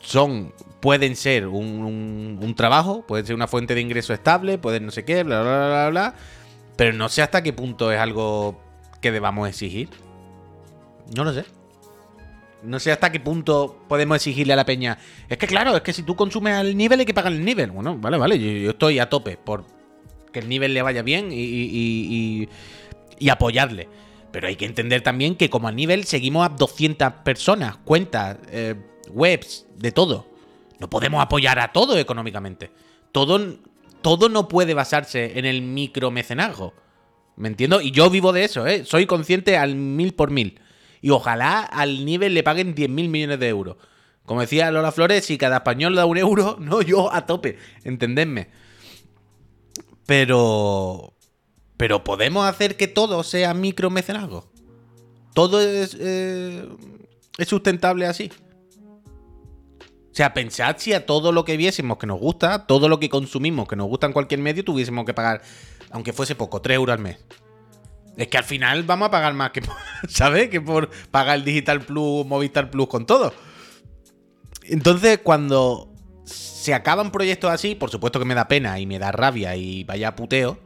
son, 0.00 0.52
pueden 0.80 1.16
ser 1.16 1.46
un, 1.48 2.54
trabajo, 2.56 3.04
pueden 3.06 3.26
ser 3.26 3.34
una 3.34 3.48
fuente 3.48 3.74
de 3.74 3.80
ingreso 3.80 4.14
estable, 4.14 4.58
pueden 4.58 4.86
no 4.86 4.92
sé 4.92 5.04
qué, 5.04 5.22
bla, 5.22 5.42
bla, 5.42 5.66
bla, 5.66 5.88
bla, 5.90 6.14
pero 6.76 6.92
no 6.92 7.08
sé 7.08 7.22
hasta 7.22 7.42
qué 7.42 7.52
punto 7.52 7.90
es 7.90 7.98
algo 7.98 8.60
que 9.00 9.10
debamos 9.10 9.48
exigir. 9.48 9.88
No 11.14 11.24
lo 11.24 11.32
sé. 11.32 11.44
No 12.62 12.80
sé 12.80 12.90
hasta 12.90 13.12
qué 13.12 13.20
punto 13.20 13.78
podemos 13.88 14.16
exigirle 14.16 14.52
a 14.52 14.56
la 14.56 14.64
peña. 14.64 14.98
Es 15.28 15.38
que 15.38 15.46
claro, 15.46 15.76
es 15.76 15.82
que 15.82 15.92
si 15.92 16.02
tú 16.02 16.16
consumes 16.16 16.54
al 16.54 16.76
nivel 16.76 17.00
hay 17.00 17.06
que 17.06 17.14
pagar 17.14 17.32
el 17.32 17.44
nivel. 17.44 17.70
Bueno, 17.70 17.96
vale, 17.98 18.18
vale, 18.18 18.38
yo, 18.38 18.70
estoy 18.70 18.98
a 18.98 19.08
tope 19.08 19.36
por 19.36 19.64
que 20.36 20.40
el 20.40 20.50
nivel 20.50 20.74
le 20.74 20.82
vaya 20.82 21.00
bien 21.00 21.30
y, 21.32 22.46
apoyarle. 23.30 23.88
Pero 24.30 24.48
hay 24.48 24.56
que 24.56 24.66
entender 24.66 25.00
también 25.00 25.34
que 25.34 25.48
como 25.48 25.66
a 25.66 25.72
nivel 25.72 26.04
seguimos 26.04 26.44
a 26.44 26.50
200 26.50 27.10
personas, 27.24 27.78
cuentas, 27.78 28.36
eh, 28.50 28.74
webs, 29.08 29.64
de 29.78 29.92
todo. 29.92 30.26
No 30.78 30.90
podemos 30.90 31.22
apoyar 31.22 31.58
a 31.58 31.72
todo 31.72 31.96
económicamente. 31.98 32.70
Todo, 33.12 33.56
todo 34.02 34.28
no 34.28 34.46
puede 34.46 34.74
basarse 34.74 35.38
en 35.38 35.46
el 35.46 35.62
micromecenazgo. 35.62 36.74
¿Me 37.36 37.48
entiendo? 37.48 37.80
Y 37.80 37.92
yo 37.92 38.10
vivo 38.10 38.34
de 38.34 38.44
eso, 38.44 38.66
¿eh? 38.66 38.84
Soy 38.84 39.06
consciente 39.06 39.56
al 39.56 39.74
mil 39.74 40.12
por 40.12 40.30
mil. 40.30 40.60
Y 41.00 41.08
ojalá 41.08 41.62
al 41.62 42.04
nivel 42.04 42.34
le 42.34 42.42
paguen 42.42 42.74
10 42.74 42.90
mil 42.90 43.08
millones 43.08 43.40
de 43.40 43.48
euros. 43.48 43.76
Como 44.26 44.42
decía 44.42 44.70
Lola 44.70 44.92
Flores, 44.92 45.24
si 45.24 45.38
cada 45.38 45.58
español 45.58 45.94
da 45.94 46.04
un 46.04 46.18
euro, 46.18 46.56
no, 46.60 46.82
yo 46.82 47.10
a 47.10 47.24
tope. 47.24 47.56
Entendedme. 47.84 48.65
Pero. 50.06 51.12
Pero 51.76 52.04
podemos 52.04 52.46
hacer 52.46 52.76
que 52.76 52.88
todo 52.88 53.22
sea 53.22 53.52
micromecenazgo. 53.52 54.50
Todo 55.34 55.60
es, 55.60 55.94
eh, 56.00 56.66
es 57.36 57.48
sustentable 57.48 58.06
así. 58.06 58.30
O 59.80 60.16
sea, 60.16 60.32
pensad 60.32 60.76
si 60.78 60.94
a 60.94 61.04
todo 61.04 61.30
lo 61.30 61.44
que 61.44 61.58
viésemos 61.58 61.98
que 61.98 62.06
nos 62.06 62.18
gusta, 62.18 62.66
todo 62.66 62.88
lo 62.88 62.98
que 62.98 63.10
consumimos 63.10 63.68
que 63.68 63.76
nos 63.76 63.86
gusta 63.86 64.06
en 64.06 64.14
cualquier 64.14 64.40
medio, 64.40 64.64
tuviésemos 64.64 65.04
que 65.04 65.12
pagar, 65.12 65.42
aunque 65.90 66.14
fuese 66.14 66.34
poco, 66.34 66.62
3 66.62 66.76
euros 66.76 66.94
al 66.94 67.02
mes. 67.02 67.18
Es 68.16 68.28
que 68.28 68.38
al 68.38 68.44
final 68.44 68.82
vamos 68.84 69.08
a 69.08 69.10
pagar 69.10 69.34
más 69.34 69.50
que, 69.50 69.60
¿sabes? 70.08 70.48
Que 70.48 70.62
por 70.62 70.88
pagar 71.10 71.36
el 71.36 71.44
Digital 71.44 71.82
Plus, 71.82 72.24
Movistar 72.24 72.70
Plus 72.70 72.86
con 72.86 73.04
todo. 73.04 73.34
Entonces, 74.62 75.20
cuando 75.22 75.92
se 76.66 76.74
acaban 76.74 77.12
proyectos 77.12 77.52
así, 77.52 77.76
por 77.76 77.90
supuesto 77.90 78.18
que 78.18 78.24
me 78.24 78.34
da 78.34 78.48
pena 78.48 78.80
y 78.80 78.86
me 78.86 78.98
da 78.98 79.12
rabia 79.12 79.54
y 79.54 79.84
vaya 79.84 80.16
puteo. 80.16 80.58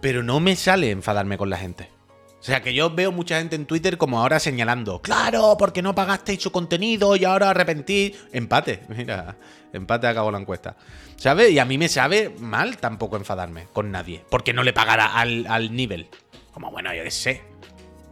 Pero 0.00 0.22
no 0.22 0.38
me 0.38 0.54
sale 0.54 0.92
enfadarme 0.92 1.36
con 1.36 1.50
la 1.50 1.56
gente. 1.56 1.90
O 2.38 2.42
sea, 2.44 2.62
que 2.62 2.72
yo 2.72 2.94
veo 2.94 3.10
mucha 3.10 3.40
gente 3.40 3.56
en 3.56 3.66
Twitter 3.66 3.98
como 3.98 4.20
ahora 4.20 4.38
señalando, 4.38 5.02
claro, 5.02 5.56
porque 5.58 5.82
no 5.82 5.96
pagasteis 5.96 6.40
su 6.40 6.52
contenido 6.52 7.16
y 7.16 7.24
ahora 7.24 7.50
arrepentís. 7.50 8.16
Empate, 8.32 8.84
mira, 8.88 9.36
empate 9.72 10.06
acabó 10.06 10.30
la 10.30 10.38
encuesta. 10.38 10.76
¿Sabes? 11.16 11.50
Y 11.50 11.58
a 11.58 11.64
mí 11.64 11.76
me 11.76 11.88
sabe 11.88 12.32
mal 12.38 12.76
tampoco 12.76 13.16
enfadarme 13.16 13.66
con 13.72 13.90
nadie, 13.90 14.24
porque 14.30 14.52
no 14.52 14.62
le 14.62 14.72
pagara 14.72 15.06
al, 15.06 15.44
al 15.48 15.74
nivel. 15.74 16.06
Como, 16.52 16.70
bueno, 16.70 16.94
yo 16.94 17.02
qué 17.02 17.10
sé. 17.10 17.42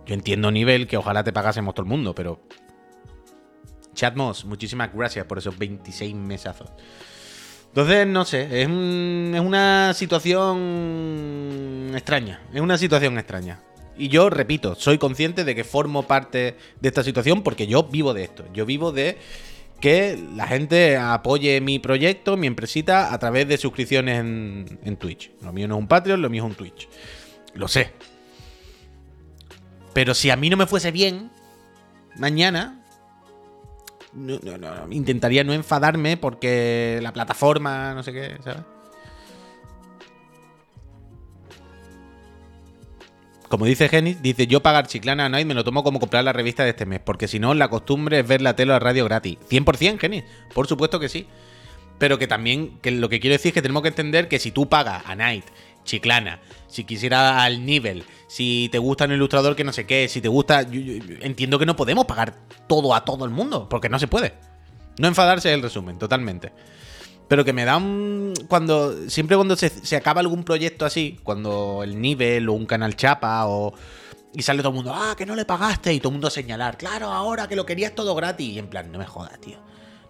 Yo 0.05 0.15
entiendo 0.15 0.51
nivel 0.51 0.89
que 0.89 0.97
ojalá 0.97 1.23
te 1.23 1.33
pagásemos 1.33 1.77
todo 1.77 1.85
el 1.85 1.89
mundo, 1.89 2.13
pero... 2.13 2.41
Chatmos, 3.97 4.45
muchísimas 4.45 4.95
gracias 4.95 5.27
por 5.27 5.39
esos 5.39 5.59
26 5.59 6.15
mesazos. 6.15 6.71
Entonces, 7.69 8.07
no 8.07 8.25
sé, 8.25 8.45
es, 8.45 8.69
es 8.69 9.41
una 9.41 9.93
situación 9.95 11.91
extraña. 11.95 12.41
Es 12.55 12.61
una 12.61 12.79
situación 12.79 13.19
extraña. 13.19 13.61
Y 13.99 14.09
yo, 14.09 14.31
repito, 14.31 14.75
soy 14.75 14.99
consciente 14.99 15.45
de 15.45 15.55
que 15.55 15.65
formo 15.65 16.05
parte 16.05 16.57
de 16.81 16.89
esta 16.89 17.03
situación 17.03 17.43
porque 17.43 17.67
yo 17.67 17.83
vivo 17.85 18.15
de 18.15 18.25
esto. 18.25 18.45
Yo 18.53 18.67
vivo 18.67 18.93
de 18.93 19.19
que 19.81 20.19
la 20.35 20.47
gente 20.47 20.97
apoye 20.97 21.61
mi 21.61 21.79
proyecto, 21.79 22.37
mi 22.37 22.47
empresita, 22.47 23.13
a 23.13 23.19
través 23.19 23.49
de 23.49 23.59
suscripciones 23.59 24.21
en, 24.21 24.97
Twitch. 24.97 25.31
Lo 25.43 25.53
mío 25.53 25.69
no 25.69 25.77
es 25.77 25.81
un 25.81 25.89
Patreon, 25.89 26.23
lo 26.23 26.31
mío 26.31 26.45
es 26.45 26.51
un 26.51 26.55
Twitch. 26.55 26.89
Lo 27.55 27.69
sé. 27.69 27.93
Pero 29.93 30.15
si 30.15 30.31
a 30.31 30.37
mí 30.37 30.51
no 30.51 30.57
me 30.57 30.67
fuese 30.67 30.91
bien, 30.91 31.31
mañana, 32.17 32.86
intentaría 34.91 35.45
no 35.45 35.53
enfadarme 35.53 36.17
porque 36.17 36.99
la 37.03 37.13
plataforma, 37.13 37.95
no 37.95 38.03
sé 38.03 38.13
qué, 38.13 38.37
¿sabes? 38.43 38.63
como 43.49 43.65
dice 43.65 43.89
Genis, 43.89 44.21
dice 44.23 44.47
yo 44.47 44.63
pagar 44.63 44.87
Chiclana 44.87 45.27
a 45.27 45.29
Night 45.29 45.47
me 45.47 45.55
lo 45.55 45.65
tomo 45.65 45.85
como 45.85 46.01
comprar 46.01 46.25
la 46.25 46.33
revista 46.33 46.65
de 46.65 46.71
este 46.71 46.87
mes, 46.87 47.01
porque 47.01 47.29
si 47.29 47.39
no, 47.39 47.55
la 47.55 47.69
costumbre 47.69 48.21
es 48.21 48.27
ver 48.27 48.43
la 48.43 48.57
tele 48.57 48.73
la 48.73 48.79
radio 48.79 49.05
gratis. 49.05 49.39
100% 49.49 49.99
Genis, 49.99 50.25
por 50.53 50.67
supuesto 50.67 50.99
que 50.99 51.09
sí. 51.09 51.27
Pero 51.99 52.19
que 52.19 52.27
también, 52.27 52.79
que 52.83 52.91
lo 52.91 53.09
que 53.09 53.21
quiero 53.21 53.33
decir 53.35 53.51
es 53.51 53.55
que 53.55 53.63
tenemos 53.63 53.83
que 53.83 53.89
entender 53.89 54.29
que 54.29 54.39
si 54.39 54.51
tú 54.51 54.69
pagas 54.69 55.03
a 55.07 55.15
Night, 55.15 55.45
Chiclana, 55.87 56.41
si 56.69 56.85
quisiera 56.85 57.43
al 57.43 57.65
nivel, 57.65 58.05
si 58.29 58.69
te 58.71 58.79
gusta 58.79 59.07
un 59.07 59.13
ilustrador 59.13 59.57
que 59.57 59.65
no 59.65 59.73
sé 59.73 59.87
qué, 59.87 60.09
si 60.09 60.21
te 60.21 60.29
gusta... 60.29 60.61
entiendo 60.61 61.59
que 61.59 61.65
no 61.65 61.77
podemos 61.77 62.05
pagar 62.05 62.35
todo 62.67 62.95
a 62.95 63.05
todo 63.05 63.25
el 63.25 63.31
mundo, 63.31 63.69
porque 63.71 63.89
no 63.89 63.99
se 63.99 64.09
puede. 64.09 64.35
No 64.99 65.09
enfadarse 65.09 65.49
es 65.49 65.55
el 65.55 65.63
resumen, 65.63 65.99
totalmente. 65.99 66.53
Pero 67.29 67.45
que 67.45 67.53
me 67.53 67.65
da 67.65 67.77
un. 67.77 68.35
Cuando. 68.49 69.09
Siempre 69.11 69.37
cuando 69.37 69.57
se, 69.57 69.97
acaba 69.97 70.21
algún 70.21 70.45
proyecto 70.45 70.87
así, 70.87 71.19
cuando 71.23 71.83
el 71.83 72.01
nivel 72.01 72.49
o 72.49 72.53
un 72.53 72.67
canal 72.67 72.97
chapa 72.97 73.47
o. 73.47 73.75
Y 74.33 74.43
sale 74.43 74.63
todo 74.63 74.71
el 74.71 74.77
mundo, 74.77 74.93
ah, 74.95 75.15
que 75.17 75.27
no 75.27 75.35
le 75.35 75.45
pagaste. 75.45 75.93
Y 75.93 75.99
todo 75.99 76.11
el 76.11 76.15
mundo 76.15 76.29
a 76.29 76.31
señalar, 76.31 76.77
claro, 76.77 77.11
ahora 77.11 77.49
que 77.49 77.57
lo 77.57 77.67
querías 77.67 77.95
todo 77.95 78.15
gratis. 78.15 78.49
Y 78.49 78.59
en 78.59 78.69
plan, 78.69 78.93
no 78.93 78.99
me 78.99 79.07
jodas, 79.07 79.41
tío. 79.41 79.59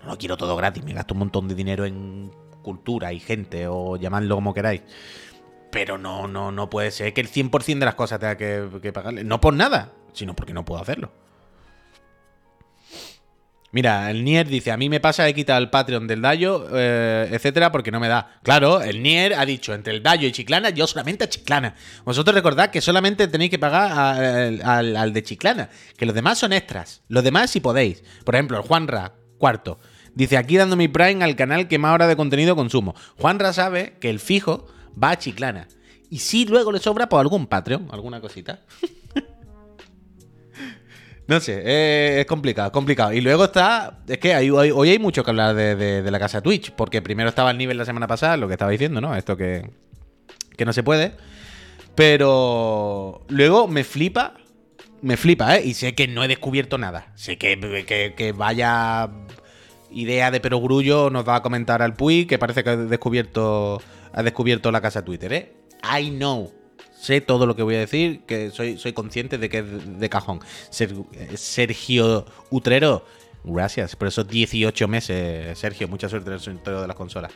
No 0.03 0.09
lo 0.09 0.19
quiero 0.19 0.37
todo 0.37 0.57
gratis. 0.57 0.85
Me 0.85 0.93
gasto 0.93 1.15
un 1.15 1.21
montón 1.21 1.49
de 1.49 1.55
dinero 1.55 1.87
en 1.87 2.31
cultura 2.63 3.13
y 3.13 3.21
gente, 3.21 3.67
o 3.69 3.97
llamadlo 3.97 4.35
como 4.35 4.53
queráis. 4.53 4.83
Pero 5.71 5.99
no, 5.99 6.29
no, 6.29 6.53
no 6.53 6.71
puede 6.71 6.91
ser 6.91 7.13
que 7.13 7.21
el 7.21 7.31
100% 7.31 7.79
de 7.79 7.85
las 7.85 7.95
cosas 7.95 8.19
tenga 8.19 8.37
que, 8.37 8.93
pagarle. 8.93 9.25
No 9.25 9.41
por 9.41 9.55
nada, 9.55 9.93
sino 10.13 10.35
porque 10.35 10.55
no 10.55 10.65
puedo 10.65 10.81
hacerlo. 10.81 11.13
Mira, 13.73 14.11
el 14.11 14.25
Nier 14.25 14.47
dice, 14.47 14.73
a 14.73 14.79
mí 14.79 14.89
me 14.89 15.01
pasa, 15.01 15.29
he 15.29 15.35
quitado 15.35 15.59
el 15.59 15.69
Patreon 15.69 16.07
del 16.07 16.23
Dayo, 16.23 16.67
eh, 16.73 17.29
etcétera, 17.31 17.73
porque 17.73 17.91
no 17.91 18.01
me 18.01 18.09
da. 18.09 18.39
Claro, 18.43 18.81
el 18.81 19.03
Nier 19.03 19.35
ha 19.35 19.45
dicho, 19.45 19.75
entre 19.75 19.93
el 19.93 20.03
Dayo 20.03 20.27
y 20.27 20.33
Chiclana, 20.33 20.71
yo 20.71 20.87
solamente 20.87 21.25
a 21.25 21.29
Chiclana. 21.29 21.75
Vosotros 22.05 22.35
recordad 22.35 22.71
que 22.71 22.81
solamente 22.81 23.29
tenéis 23.29 23.51
que 23.51 23.59
pagar 23.59 23.93
al, 24.65 25.13
de 25.13 25.23
Chiclana, 25.23 25.69
que 25.99 26.07
los 26.07 26.15
demás 26.15 26.39
son 26.39 26.55
extras. 26.55 27.03
Los 27.09 27.23
demás 27.23 27.51
si 27.51 27.61
podéis. 27.61 28.03
Por 28.25 28.35
ejemplo, 28.35 28.57
el 28.57 28.63
Juanra, 28.63 29.13
cuarto. 29.37 29.79
Dice, 30.15 30.39
aquí 30.39 30.57
dando 30.57 30.77
mi 30.77 30.89
Prime 30.89 31.23
al 31.23 31.37
canal 31.37 31.69
que 31.69 31.79
más 31.79 31.93
hora 31.93 32.07
de 32.07 32.17
contenido 32.17 32.57
consumo. 32.57 32.95
Juanra 33.19 33.53
sabe 33.53 33.99
que 34.01 34.09
el 34.09 34.21
fijo 34.21 34.69
va 35.03 35.11
a 35.11 35.19
Chiclana. 35.19 35.69
Y 36.11 36.19
si 36.19 36.47
luego 36.47 36.73
le 36.73 36.79
sobra, 36.79 37.09
por 37.09 37.19
pues, 37.19 37.21
algún 37.23 37.47
Patreon, 37.47 37.89
alguna 37.91 38.21
cosita. 38.21 38.61
No 41.29 41.41
sé, 41.41 42.21
es 42.21 42.27
complicado, 42.27 42.71
complicado. 42.71 43.13
Y 43.13 43.21
luego 43.21 43.47
está. 43.47 43.99
Es 44.07 44.19
que 44.19 44.35
hoy, 44.37 44.91
hay 44.91 44.99
mucho 45.01 45.25
que 45.25 45.31
hablar 45.31 45.57
de, 45.57 46.09
la 46.09 46.19
casa 46.21 46.41
Twitch, 46.41 46.71
porque 46.71 47.03
primero 47.03 47.29
estaba 47.29 47.51
el 47.51 47.59
nivel 47.59 47.77
la 47.77 47.85
semana 47.85 48.07
pasada, 48.07 48.37
lo 48.37 48.47
que 48.47 48.55
estaba 48.55 48.71
diciendo, 48.71 49.01
¿no? 49.01 49.15
Esto 49.17 49.37
que, 49.37 49.69
que 50.57 50.65
no 50.65 50.73
se 50.73 50.85
puede. 50.85 51.15
Pero 51.97 53.25
luego 53.29 53.67
me 53.67 53.83
flipa, 53.83 54.35
me 55.03 55.17
flipa, 55.17 55.57
¿eh? 55.57 55.67
Y 55.67 55.75
sé 55.75 55.95
que 55.95 56.07
no 56.07 56.23
he 56.23 56.29
descubierto 56.29 56.79
nada. 56.79 57.13
Sé 57.17 57.39
que, 57.39 58.15
que, 58.17 58.33
vaya 58.33 59.11
idea 59.91 60.31
de 60.31 60.41
perogrullo 60.41 61.11
nos 61.11 61.27
va 61.27 61.37
a 61.37 61.43
comentar 61.43 61.83
al 61.83 61.95
Puy, 61.95 62.27
que 62.27 62.39
parece 62.39 62.65
que 62.65 62.71
ha 62.71 62.77
descubierto, 62.77 63.81
ha 64.13 64.23
descubierto 64.23 64.71
la 64.71 64.81
casa 64.81 65.05
Twitter, 65.05 65.33
¿eh? 65.33 65.53
I 65.99 66.11
know 66.11 66.53
sé 67.07 67.21
todo 67.21 67.47
lo 67.47 67.55
que 67.55 67.63
voy 67.63 67.77
a 67.77 67.81
decir, 67.81 68.23
que 68.27 68.51
soy, 68.51 68.79
soy 68.79 68.93
consciente 68.93 69.39
de 69.39 69.49
que 69.49 69.59
es 69.59 69.99
de 69.99 70.09
cajón. 70.09 70.41
Sergio 70.71 72.27
Utrero, 72.51 73.05
gracias 73.45 73.95
por 73.97 74.09
esos 74.09 74.27
18 74.27 74.89
meses, 74.89 75.59
Sergio. 75.59 75.89
Mucha 75.89 76.09
suerte 76.09 76.29
en 76.29 76.35
el 76.35 76.41
sorteo 76.41 76.81
de 76.81 76.89
las 76.89 76.97
consolas. 76.97 77.33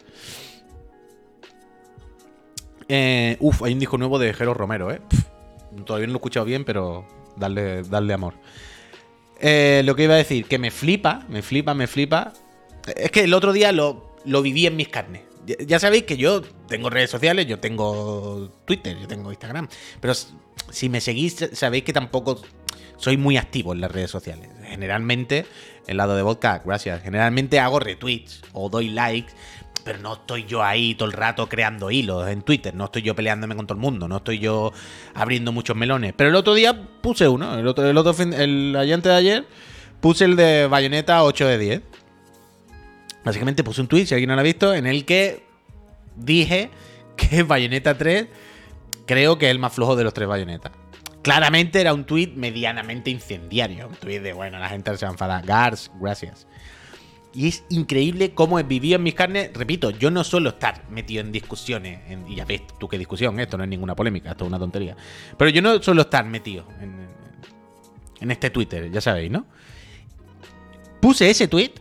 Eh, 2.88 3.36
uf, 3.38 3.62
hay 3.62 3.72
un 3.72 3.78
disco 3.78 3.98
nuevo 3.98 4.18
de 4.18 4.34
Jero 4.34 4.54
Romero, 4.54 4.90
¿eh? 4.90 5.00
todavía 5.84 6.08
no 6.08 6.14
lo 6.14 6.16
he 6.16 6.20
escuchado 6.20 6.44
bien, 6.44 6.64
pero 6.64 7.06
darle, 7.36 7.82
darle 7.84 8.12
amor. 8.12 8.34
Eh, 9.40 9.82
lo 9.84 9.96
que 9.96 10.04
iba 10.04 10.14
a 10.14 10.18
decir, 10.18 10.44
que 10.44 10.58
me 10.58 10.70
flipa, 10.70 11.24
me 11.28 11.42
flipa, 11.42 11.74
me 11.74 11.86
flipa. 11.86 12.32
Es 12.96 13.10
que 13.10 13.24
el 13.24 13.34
otro 13.34 13.52
día 13.52 13.72
lo, 13.72 14.16
lo 14.24 14.42
viví 14.42 14.66
en 14.66 14.76
mis 14.76 14.88
carnes. 14.88 15.22
Ya 15.66 15.78
sabéis 15.78 16.04
que 16.04 16.16
yo 16.16 16.42
tengo 16.68 16.90
redes 16.90 17.10
sociales, 17.10 17.46
yo 17.46 17.58
tengo 17.58 18.52
Twitter, 18.66 18.96
yo 19.00 19.08
tengo 19.08 19.30
Instagram. 19.30 19.68
Pero 20.00 20.12
si 20.70 20.88
me 20.88 21.00
seguís, 21.00 21.48
sabéis 21.52 21.84
que 21.84 21.92
tampoco 21.92 22.40
soy 23.00 23.16
muy 23.16 23.36
activo 23.36 23.72
en 23.72 23.80
las 23.80 23.90
redes 23.90 24.10
sociales. 24.10 24.48
Generalmente, 24.64 25.46
el 25.86 25.96
lado 25.96 26.14
de 26.14 26.22
vodka, 26.22 26.62
gracias. 26.64 27.02
Generalmente 27.02 27.58
hago 27.58 27.80
retweets 27.80 28.42
o 28.52 28.68
doy 28.68 28.90
likes, 28.90 29.32
pero 29.84 29.98
no 29.98 30.12
estoy 30.12 30.44
yo 30.44 30.62
ahí 30.62 30.94
todo 30.94 31.06
el 31.08 31.12
rato 31.12 31.48
creando 31.48 31.90
hilos 31.90 32.28
en 32.28 32.42
Twitter. 32.42 32.74
No 32.74 32.84
estoy 32.84 33.02
yo 33.02 33.16
peleándome 33.16 33.56
con 33.56 33.66
todo 33.66 33.74
el 33.74 33.80
mundo, 33.80 34.06
no 34.06 34.18
estoy 34.18 34.38
yo 34.38 34.72
abriendo 35.14 35.50
muchos 35.50 35.76
melones. 35.76 36.12
Pero 36.14 36.28
el 36.28 36.36
otro 36.36 36.52
día 36.52 36.88
puse 37.00 37.26
uno, 37.26 37.58
el 37.58 37.66
otro, 37.66 37.88
el 37.88 37.96
otro 37.96 38.12
fin, 38.12 38.34
el 38.34 38.72
de 38.72 39.14
ayer, 39.14 39.46
puse 40.00 40.26
el 40.26 40.36
de 40.36 40.66
Bayonetta 40.66 41.24
8 41.24 41.46
de 41.46 41.58
10. 41.58 41.82
Básicamente 43.24 43.64
puse 43.64 43.80
un 43.80 43.88
tweet, 43.88 44.06
si 44.06 44.14
alguien 44.14 44.28
no 44.28 44.34
lo 44.34 44.40
ha 44.40 44.44
visto, 44.44 44.74
en 44.74 44.86
el 44.86 45.06
que 45.06 45.42
dije 46.16 46.70
que 47.16 47.42
Bayonetta 47.44 47.96
3 47.96 48.26
creo 49.06 49.38
que 49.38 49.46
es 49.46 49.50
el 49.50 49.58
más 49.58 49.72
flojo 49.72 49.96
de 49.96 50.04
los 50.04 50.12
tres 50.12 50.28
Bayonetta. 50.28 50.70
Claramente 51.22 51.80
era 51.80 51.92
un 51.92 52.04
tweet 52.04 52.32
medianamente 52.34 53.10
incendiario. 53.10 53.88
Un 53.88 53.94
tweet 53.94 54.20
de, 54.20 54.32
bueno, 54.32 54.58
la 54.58 54.68
gente 54.68 54.96
se 54.96 55.04
va 55.04 55.10
a 55.10 55.12
enfadar. 55.12 55.44
Gars, 55.44 55.90
gracias. 56.00 56.46
Y 57.32 57.48
es 57.48 57.64
increíble 57.68 58.34
cómo 58.34 58.58
he 58.58 58.62
vivido 58.62 58.96
en 58.96 59.02
mis 59.02 59.14
carnes. 59.14 59.50
Repito, 59.54 59.90
yo 59.90 60.10
no 60.10 60.24
suelo 60.24 60.50
estar 60.50 60.88
metido 60.90 61.20
en 61.20 61.30
discusiones. 61.30 62.00
y 62.28 62.34
ya 62.36 62.44
ves 62.44 62.62
tú 62.78 62.88
qué 62.88 62.98
discusión, 62.98 63.38
esto 63.38 63.56
no 63.56 63.64
es 63.64 63.70
ninguna 63.70 63.94
polémica, 63.94 64.30
esto 64.30 64.44
es 64.44 64.48
una 64.48 64.58
tontería. 64.58 64.96
Pero 65.36 65.50
yo 65.50 65.62
no 65.62 65.80
suelo 65.82 66.02
estar 66.02 66.24
metido 66.24 66.66
en, 66.80 67.08
en 68.20 68.30
este 68.30 68.50
Twitter, 68.50 68.90
ya 68.90 69.00
sabéis, 69.00 69.30
¿no? 69.30 69.46
Puse 71.00 71.30
ese 71.30 71.46
tweet 71.46 71.72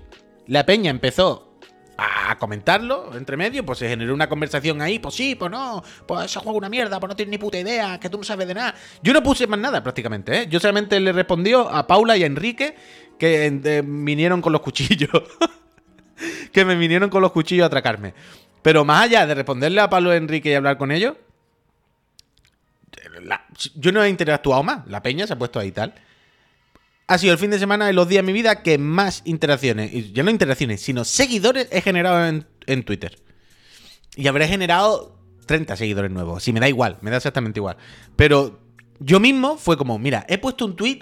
la 0.50 0.66
peña 0.66 0.90
empezó 0.90 1.49
a 2.00 2.38
comentarlo 2.38 3.12
entre 3.16 3.38
medio, 3.38 3.66
pues 3.66 3.80
se 3.80 3.90
generó 3.90 4.14
una 4.14 4.30
conversación 4.30 4.82
ahí, 4.82 5.00
pues 5.00 5.16
sí, 5.16 5.36
pues 5.36 5.52
no, 5.52 5.84
pues 6.06 6.26
ese 6.26 6.40
juego 6.40 6.58
una 6.58 6.70
mierda, 6.70 7.00
pues 7.00 7.10
no 7.10 7.16
tienes 7.16 7.32
ni 7.32 7.38
puta 7.38 7.60
idea, 7.60 8.00
que 8.00 8.10
tú 8.10 8.18
no 8.18 8.24
sabes 8.24 8.48
de 8.48 8.54
nada. 8.54 8.76
Yo 9.04 9.14
no 9.14 9.22
puse 9.22 9.48
más 9.48 9.60
nada 9.60 9.84
prácticamente, 9.84 10.42
¿eh? 10.42 10.48
Yo 10.50 10.60
solamente 10.60 11.00
le 11.00 11.12
respondió 11.12 11.70
a 11.70 11.86
Paula 11.88 12.18
y 12.18 12.24
a 12.24 12.26
Enrique 12.26 12.76
que 13.18 13.84
vinieron 13.86 14.42
con 14.42 14.54
los 14.54 14.62
cuchillos. 14.62 15.12
que 16.52 16.66
me 16.66 16.76
vinieron 16.76 17.10
con 17.10 17.22
los 17.22 17.32
cuchillos 17.32 17.64
a 17.64 17.68
atracarme. 17.68 18.14
Pero 18.62 18.84
más 18.86 19.06
allá 19.06 19.26
de 19.26 19.36
responderle 19.36 19.82
a 19.82 19.90
Pablo 19.90 20.14
Enrique 20.14 20.50
y 20.50 20.54
hablar 20.54 20.78
con 20.78 20.92
ellos, 20.92 21.16
yo 23.76 23.92
no 23.92 24.04
he 24.04 24.10
interactuado 24.10 24.64
más. 24.64 24.88
La 24.88 25.02
peña 25.02 25.28
se 25.28 25.34
ha 25.34 25.38
puesto 25.38 25.60
ahí 25.60 25.70
y 25.70 25.72
tal. 25.72 25.94
Ha 27.10 27.18
sido 27.18 27.34
el 27.34 27.40
fin 27.40 27.50
de 27.50 27.58
semana 27.58 27.88
de 27.88 27.94
los 27.94 28.08
días 28.08 28.24
de 28.24 28.28
mi 28.28 28.34
vida 28.34 28.62
que 28.62 28.78
más 28.78 29.24
interacciones, 29.26 30.14
ya 30.14 30.22
no 30.22 30.30
interacciones, 30.30 30.80
sino 30.80 31.04
seguidores 31.04 31.68
he 31.72 31.82
generado 31.82 32.44
en, 32.68 32.84
Twitter. 32.84 33.18
Y 34.16 34.28
habré 34.28 34.48
generado 34.48 35.20
30 35.48 35.76
seguidores 35.76 36.12
nuevos. 36.12 36.44
Si 36.44 36.54
me 36.54 36.60
da 36.60 36.70
igual, 36.70 37.00
me 37.02 37.10
da 37.10 37.18
exactamente 37.18 37.60
igual. 37.60 37.78
Pero 38.16 38.60
yo 39.00 39.20
mismo 39.20 39.58
fue 39.58 39.76
como, 39.76 39.98
mira, 39.98 40.24
he 40.30 40.38
puesto 40.38 40.66
un 40.66 40.76
tweet 40.76 41.00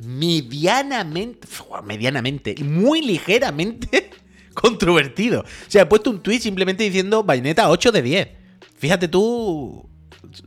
medianamente, 0.00 1.48
medianamente, 1.86 2.56
muy 2.62 3.00
ligeramente 3.00 4.10
controvertido. 4.52 5.40
O 5.40 5.70
sea, 5.70 5.84
he 5.84 5.86
puesto 5.86 6.10
un 6.10 6.22
tweet 6.22 6.40
simplemente 6.40 6.84
diciendo 6.84 7.24
bayoneta 7.24 7.70
8 7.70 7.90
de 7.90 8.02
10. 8.02 8.28
Fíjate 8.76 9.08
tú, 9.08 9.89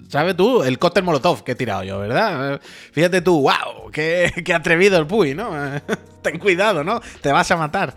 ¿sabes 0.08 0.36
tú? 0.36 0.64
El 0.64 0.80
cóctel 0.80 1.04
molotov 1.04 1.44
que 1.44 1.54
he 1.54 1.56
tirado 1.56 1.84
yo, 1.84 2.00
¿verdad? 2.00 2.62
Fíjate 2.92 3.22
tú, 3.22 3.42
wow, 3.42 3.92
qué, 3.92 4.32
qué 4.46 4.54
atrevido 4.54 4.98
el 4.98 5.08
Puy, 5.08 5.34
¿no? 5.34 5.52
Ten 6.22 6.40
cuidado, 6.40 6.84
¿no? 6.84 7.02
Te 7.22 7.32
vas 7.32 7.50
a 7.52 7.58
matar. 7.58 7.96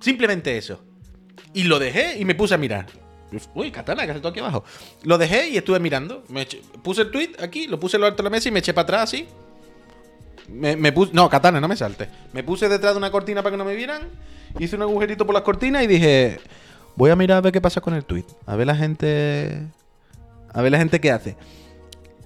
Simplemente 0.00 0.56
eso. 0.56 0.82
Y 1.54 1.64
lo 1.64 1.78
dejé 1.78 2.18
y 2.18 2.24
me 2.24 2.34
puse 2.34 2.54
a 2.54 2.58
mirar. 2.58 2.86
Uy, 3.54 3.70
katana, 3.70 4.06
que 4.06 4.18
se 4.18 4.26
aquí 4.26 4.40
abajo. 4.40 4.64
Lo 5.02 5.18
dejé 5.18 5.48
y 5.48 5.56
estuve 5.56 5.80
mirando. 5.80 6.24
Me 6.28 6.46
puse 6.82 7.02
el 7.02 7.10
tweet 7.10 7.32
aquí, 7.40 7.66
lo 7.66 7.80
puse 7.80 7.96
en 7.96 8.02
lo 8.02 8.06
alto 8.06 8.18
de 8.18 8.24
la 8.24 8.30
mesa 8.30 8.48
y 8.48 8.52
me 8.52 8.60
eché 8.60 8.72
para 8.72 8.84
atrás 8.84 9.02
así. 9.04 9.26
Me, 10.48 10.92
puse. 10.92 11.12
No, 11.12 11.28
katana, 11.28 11.60
no 11.60 11.68
me 11.68 11.76
salte. 11.76 12.08
Me 12.32 12.44
puse 12.44 12.68
detrás 12.68 12.94
de 12.94 12.98
una 12.98 13.10
cortina 13.10 13.42
para 13.42 13.52
que 13.52 13.56
no 13.56 13.64
me 13.64 13.74
vieran. 13.74 14.02
Hice 14.58 14.76
un 14.76 14.82
agujerito 14.82 15.26
por 15.26 15.34
las 15.34 15.42
cortinas 15.42 15.82
y 15.82 15.86
dije. 15.86 16.38
Voy 16.94 17.10
a 17.10 17.16
mirar 17.16 17.38
a 17.38 17.40
ver 17.42 17.52
qué 17.52 17.60
pasa 17.60 17.80
con 17.80 17.94
el 17.94 18.04
tweet. 18.04 18.24
A 18.46 18.56
ver 18.56 18.66
la 18.66 18.76
gente. 18.76 19.62
A 20.56 20.62
ver 20.62 20.72
la 20.72 20.78
gente 20.78 21.00
qué 21.00 21.10
hace. 21.10 21.36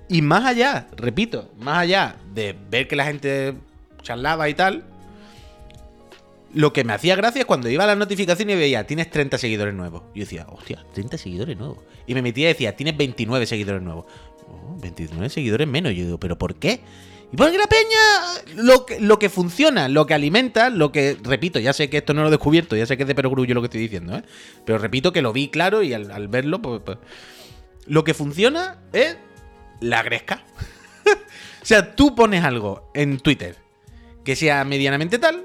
Y 0.09 0.23
más 0.23 0.45
allá, 0.45 0.87
repito, 0.97 1.51
más 1.59 1.79
allá 1.79 2.17
de 2.33 2.57
ver 2.71 2.87
que 2.87 2.95
la 2.95 3.05
gente 3.05 3.55
charlaba 4.03 4.49
y 4.49 4.55
tal, 4.55 4.85
lo 6.55 6.73
que 6.73 6.85
me 6.85 6.93
hacía 6.93 7.17
gracia 7.17 7.41
es 7.41 7.47
cuando 7.47 7.69
iba 7.69 7.83
a 7.85 7.89
la 7.89 7.97
notificación 7.97 8.51
y 8.51 8.55
veía, 8.55 8.87
tienes 8.87 9.11
30 9.11 9.37
seguidores 9.37 9.75
nuevos. 9.75 10.03
Yo 10.15 10.21
decía, 10.21 10.47
hostia, 10.49 10.85
30 10.95 11.19
seguidores 11.19 11.59
nuevos. 11.59 11.79
Y 12.07 12.15
me 12.15 12.23
metía 12.23 12.47
y 12.47 12.53
decía, 12.53 12.77
tienes 12.77 12.97
29 12.97 13.47
seguidores 13.47 13.83
nuevos. 13.83 14.07
29 14.81 15.29
seguidores 15.29 15.67
menos. 15.67 15.93
Yo 15.93 16.05
digo, 16.05 16.21
¿pero 16.21 16.39
por 16.39 16.55
qué? 16.55 16.81
Y 17.33 17.37
porque 17.37 17.59
la 17.59 17.67
peña, 17.67 18.63
lo 18.63 18.87
que, 18.87 19.01
lo 19.01 19.19
que 19.19 19.29
funciona, 19.29 19.89
lo 19.89 20.07
que 20.07 20.15
alimenta, 20.15 20.71
lo 20.71 20.91
que, 20.93 21.17
repito, 21.23 21.59
ya 21.59 21.73
sé 21.73 21.91
que 21.91 21.99
esto 21.99 22.15
no 22.15 22.23
lo 22.23 22.29
he 22.29 22.31
descubierto, 22.31 22.77
ya 22.77 22.87
sé 22.87 22.97
que 22.97 23.05
es 23.05 23.09
de 23.09 23.15
perogrullo 23.15 23.55
lo 23.55 23.61
que 23.61 23.67
estoy 23.67 23.81
diciendo, 23.81 24.17
¿eh? 24.17 24.23
Pero 24.65 24.79
repito 24.79 25.13
que 25.13 25.23
lo 25.23 25.33
vi 25.33 25.49
claro 25.49 25.83
y 25.83 25.93
al, 25.93 26.29
verlo, 26.29 26.61
pues, 26.61 26.81
pues, 26.85 26.99
Lo 27.91 28.05
que 28.05 28.15
funciona 28.15 28.79
es 28.93 29.17
la 29.81 30.05
gresca. 30.05 30.45
o 31.63 31.67
sea, 31.67 31.97
tú 31.97 32.15
pones 32.15 32.45
algo 32.45 32.89
en 32.95 33.19
Twitter 33.19 33.57
que 34.23 34.37
sea 34.37 34.63
medianamente 34.63 35.19
tal, 35.19 35.45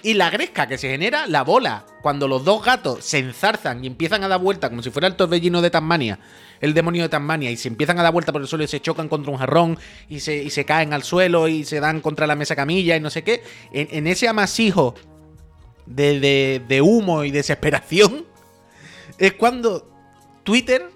y 0.00 0.14
la 0.14 0.30
gresca 0.30 0.68
que 0.68 0.78
se 0.78 0.88
genera, 0.88 1.26
la 1.26 1.42
bola, 1.42 1.84
cuando 2.00 2.28
los 2.28 2.44
dos 2.44 2.64
gatos 2.64 3.04
se 3.04 3.18
enzarzan 3.18 3.82
y 3.82 3.88
empiezan 3.88 4.22
a 4.22 4.28
dar 4.28 4.38
vuelta 4.38 4.70
como 4.70 4.84
si 4.84 4.90
fuera 4.90 5.08
el 5.08 5.16
torbellino 5.16 5.62
de 5.62 5.70
Tasmania, 5.70 6.20
el 6.60 6.74
demonio 6.74 7.02
de 7.02 7.08
Tasmania, 7.08 7.50
y 7.50 7.56
se 7.56 7.66
empiezan 7.66 7.98
a 7.98 8.04
dar 8.04 8.12
vuelta 8.12 8.30
por 8.30 8.40
el 8.40 8.46
suelo 8.46 8.62
y 8.62 8.68
se 8.68 8.80
chocan 8.80 9.08
contra 9.08 9.32
un 9.32 9.38
jarrón 9.38 9.76
y 10.08 10.20
se, 10.20 10.48
se 10.50 10.64
caen 10.64 10.92
al 10.92 11.02
suelo 11.02 11.48
y 11.48 11.64
se 11.64 11.80
dan 11.80 12.00
contra 12.00 12.28
la 12.28 12.36
mesa 12.36 12.54
camilla 12.54 12.94
y 12.94 13.00
no 13.00 13.10
sé 13.10 13.24
qué, 13.24 13.42
en, 13.72 14.06
ese 14.06 14.28
amasijo 14.28 14.94
de, 15.86 16.60
de, 16.68 16.80
humo 16.82 17.24
y 17.24 17.32
desesperación, 17.32 18.26
es 19.18 19.32
cuando 19.32 19.90
Twitter 20.44 20.88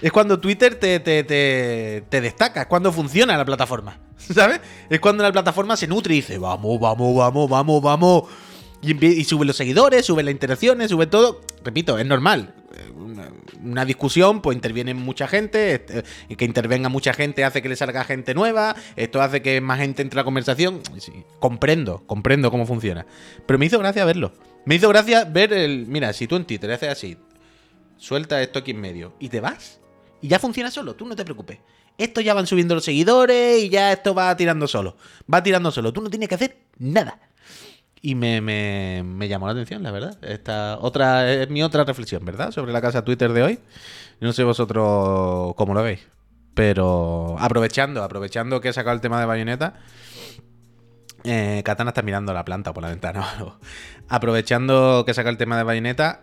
es 0.00 0.12
cuando 0.12 0.38
Twitter 0.38 0.74
te, 0.74 1.00
te, 1.00 1.24
te, 1.24 2.04
te, 2.08 2.20
destaca, 2.20 2.62
es 2.62 2.66
cuando 2.66 2.92
funciona 2.92 3.36
la 3.36 3.44
plataforma. 3.44 3.98
¿Sabes? 4.16 4.60
Es 4.90 5.00
cuando 5.00 5.22
la 5.22 5.32
plataforma 5.32 5.76
se 5.76 5.86
nutre 5.86 6.14
y 6.14 6.16
dice, 6.18 6.38
vamos, 6.38 6.78
vamos, 6.80 7.16
vamos, 7.16 7.48
vamos, 7.48 7.82
vamos. 7.82 8.24
Y, 8.82 9.24
sube 9.24 9.46
los 9.46 9.56
seguidores, 9.56 10.04
sube 10.04 10.22
las 10.22 10.32
interacciones, 10.32 10.90
sube 10.90 11.06
todo. 11.06 11.40
Repito, 11.64 11.98
es 11.98 12.06
normal. 12.06 12.54
Una, 13.62 13.84
discusión, 13.84 14.42
pues 14.42 14.54
interviene 14.54 14.92
mucha 14.94 15.26
gente. 15.26 15.74
Este, 15.74 16.04
que 16.36 16.44
intervenga 16.44 16.88
mucha 16.88 17.12
gente 17.12 17.44
hace 17.44 17.62
que 17.62 17.68
le 17.68 17.76
salga 17.76 18.04
gente 18.04 18.34
nueva. 18.34 18.76
Esto 18.96 19.22
hace 19.22 19.42
que 19.42 19.60
más 19.60 19.78
gente 19.78 20.02
entre 20.02 20.20
a 20.20 20.22
la 20.22 20.24
conversación. 20.24 20.82
comprendo, 21.40 22.02
comprendo 22.06 22.50
cómo 22.50 22.66
funciona. 22.66 23.06
Pero 23.46 23.58
me 23.58 23.66
hizo 23.66 23.78
gracia 23.78 24.04
verlo. 24.04 24.32
Me 24.66 24.74
hizo 24.74 24.88
gracia 24.88 25.24
ver 25.24 25.52
el. 25.52 25.86
Mira, 25.86 26.12
si 26.12 26.26
tú 26.26 26.36
en 26.36 26.44
Twitter 26.44 26.70
haces 26.70 26.90
así, 26.90 27.16
suelta 27.96 28.42
esto 28.42 28.58
aquí 28.58 28.72
en 28.72 28.80
medio 28.80 29.14
y 29.18 29.30
te 29.30 29.40
vas. 29.40 29.80
Y 30.20 30.28
ya 30.28 30.38
funciona 30.38 30.70
solo, 30.70 30.94
tú 30.94 31.06
no 31.06 31.14
te 31.14 31.24
preocupes 31.24 31.58
esto 31.98 32.20
ya 32.20 32.34
van 32.34 32.46
subiendo 32.46 32.74
los 32.74 32.84
seguidores 32.84 33.62
y 33.62 33.68
ya 33.68 33.92
esto 33.92 34.14
va 34.14 34.36
tirando 34.36 34.66
solo. 34.66 34.96
Va 35.32 35.42
tirando 35.42 35.70
solo. 35.70 35.92
Tú 35.92 36.02
no 36.02 36.10
tienes 36.10 36.28
que 36.28 36.34
hacer 36.34 36.58
nada. 36.78 37.18
Y 38.02 38.14
me, 38.14 38.40
me, 38.40 39.28
llamó 39.28 39.46
la 39.46 39.52
atención, 39.52 39.82
la 39.82 39.90
verdad. 39.90 40.18
Esta 40.22 40.78
otra 40.78 41.32
es 41.32 41.48
mi 41.48 41.62
otra 41.62 41.84
reflexión, 41.84 42.24
¿verdad? 42.24 42.50
Sobre 42.50 42.72
la 42.72 42.80
casa 42.80 43.04
Twitter 43.04 43.32
de 43.32 43.42
hoy. 43.42 43.58
No 44.20 44.32
sé 44.32 44.44
vosotros 44.44 45.54
cómo 45.56 45.74
lo 45.74 45.82
veis. 45.82 46.00
Pero 46.54 47.36
aprovechando, 47.38 48.02
aprovechando 48.02 48.60
que 48.60 48.68
he 48.68 48.72
sacado 48.72 48.94
el 48.94 49.00
tema 49.00 49.18
de 49.18 49.26
bayoneta. 49.26 49.74
Eh, 51.24 51.62
Katana 51.64 51.90
está 51.90 52.02
mirando 52.02 52.32
la 52.32 52.44
planta 52.44 52.72
por 52.72 52.82
la 52.82 52.90
ventana. 52.90 53.26
aprovechando 54.08 55.04
que 55.04 55.10
he 55.10 55.14
sacado 55.14 55.32
el 55.32 55.38
tema 55.38 55.56
de 55.56 55.64
bayoneta. 55.64 56.20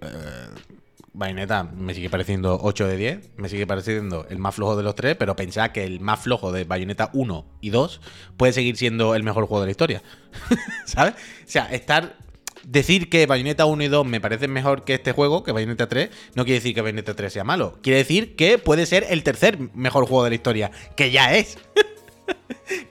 Eh, 0.00 0.75
Bayonetta 1.16 1.64
me 1.64 1.94
sigue 1.94 2.10
pareciendo 2.10 2.58
8 2.62 2.88
de 2.88 2.96
10, 2.98 3.30
me 3.36 3.48
sigue 3.48 3.66
pareciendo 3.66 4.26
el 4.28 4.38
más 4.38 4.54
flojo 4.54 4.76
de 4.76 4.82
los 4.82 4.94
tres, 4.94 5.16
pero 5.16 5.34
pensad 5.34 5.70
que 5.70 5.82
el 5.82 5.98
más 6.00 6.20
flojo 6.20 6.52
de 6.52 6.64
Bayonetta 6.64 7.08
1 7.14 7.46
y 7.62 7.70
2 7.70 8.00
puede 8.36 8.52
seguir 8.52 8.76
siendo 8.76 9.14
el 9.14 9.22
mejor 9.22 9.46
juego 9.46 9.62
de 9.62 9.68
la 9.68 9.70
historia. 9.70 10.02
¿Sabes? 10.84 11.14
O 11.14 11.48
sea, 11.50 11.66
estar. 11.72 12.18
Decir 12.64 13.08
que 13.08 13.26
Bayonetta 13.26 13.64
1 13.64 13.84
y 13.84 13.86
2 13.86 14.04
me 14.06 14.20
parecen 14.20 14.50
mejor 14.50 14.84
que 14.84 14.94
este 14.94 15.12
juego, 15.12 15.44
que 15.44 15.52
Bayonetta 15.52 15.88
3, 15.88 16.10
no 16.34 16.44
quiere 16.44 16.58
decir 16.58 16.74
que 16.74 16.80
Bayonetta 16.80 17.14
3 17.14 17.32
sea 17.32 17.44
malo. 17.44 17.78
Quiere 17.80 17.98
decir 17.98 18.34
que 18.34 18.58
puede 18.58 18.86
ser 18.86 19.06
el 19.08 19.22
tercer 19.22 19.56
mejor 19.72 20.04
juego 20.06 20.24
de 20.24 20.30
la 20.30 20.34
historia, 20.34 20.72
que 20.96 21.12
ya 21.12 21.32
es. 21.36 21.58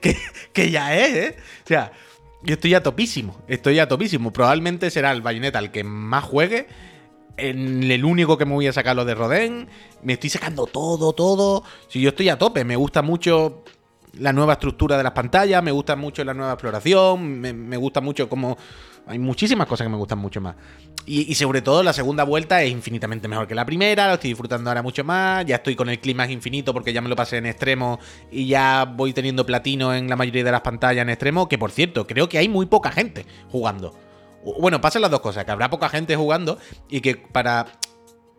que, 0.54 0.70
ya 0.70 0.96
es, 0.96 1.14
¿eh? 1.14 1.36
O 1.62 1.66
sea, 1.66 1.92
yo 2.42 2.54
estoy 2.54 2.72
a 2.72 2.82
topísimo, 2.82 3.42
estoy 3.48 3.78
a 3.78 3.86
topísimo. 3.86 4.32
Probablemente 4.32 4.90
será 4.90 5.12
el 5.12 5.20
Bayonetta 5.20 5.58
el 5.58 5.70
que 5.70 5.84
más 5.84 6.24
juegue 6.24 6.66
el 7.36 8.04
único 8.04 8.38
que 8.38 8.44
me 8.44 8.52
voy 8.52 8.66
a 8.66 8.72
sacar 8.72 8.96
lo 8.96 9.04
de 9.04 9.14
Rodén. 9.14 9.68
Me 10.02 10.14
estoy 10.14 10.30
sacando 10.30 10.66
todo, 10.66 11.12
todo. 11.12 11.62
Si 11.88 12.00
yo 12.00 12.10
estoy 12.10 12.28
a 12.28 12.38
tope, 12.38 12.64
me 12.64 12.76
gusta 12.76 13.02
mucho 13.02 13.64
la 14.18 14.32
nueva 14.32 14.54
estructura 14.54 14.96
de 14.96 15.02
las 15.02 15.12
pantallas, 15.12 15.62
me 15.62 15.70
gusta 15.70 15.96
mucho 15.96 16.24
la 16.24 16.34
nueva 16.34 16.52
exploración, 16.52 17.40
me, 17.40 17.76
gusta 17.76 18.00
mucho 18.00 18.28
como... 18.28 18.56
Hay 19.08 19.20
muchísimas 19.20 19.68
cosas 19.68 19.84
que 19.84 19.88
me 19.88 19.96
gustan 19.96 20.18
mucho 20.18 20.40
más. 20.40 20.56
Y, 21.06 21.32
sobre 21.36 21.62
todo 21.62 21.84
la 21.84 21.92
segunda 21.92 22.24
vuelta 22.24 22.60
es 22.64 22.72
infinitamente 22.72 23.28
mejor 23.28 23.46
que 23.46 23.54
la 23.54 23.64
primera, 23.64 24.08
lo 24.08 24.14
estoy 24.14 24.30
disfrutando 24.30 24.68
ahora 24.68 24.82
mucho 24.82 25.04
más, 25.04 25.46
ya 25.46 25.56
estoy 25.56 25.76
con 25.76 25.88
el 25.88 26.00
clima 26.00 26.28
infinito 26.28 26.72
porque 26.72 26.92
ya 26.92 27.00
me 27.00 27.08
lo 27.08 27.14
pasé 27.14 27.36
en 27.36 27.46
extremo 27.46 28.00
y 28.32 28.48
ya 28.48 28.84
voy 28.84 29.12
teniendo 29.12 29.46
platino 29.46 29.94
en 29.94 30.08
la 30.08 30.16
mayoría 30.16 30.42
de 30.42 30.50
las 30.50 30.62
pantallas 30.62 31.02
en 31.02 31.10
extremo, 31.10 31.48
que 31.48 31.56
por 31.56 31.70
cierto, 31.70 32.04
creo 32.08 32.28
que 32.28 32.38
hay 32.38 32.48
muy 32.48 32.66
poca 32.66 32.90
gente 32.90 33.24
jugando. 33.48 33.94
Bueno, 34.58 34.80
pasan 34.80 35.02
las 35.02 35.10
dos 35.10 35.20
cosas, 35.20 35.44
que 35.44 35.50
habrá 35.50 35.70
poca 35.70 35.88
gente 35.88 36.14
jugando 36.14 36.58
y 36.88 37.00
que 37.00 37.16
para 37.16 37.66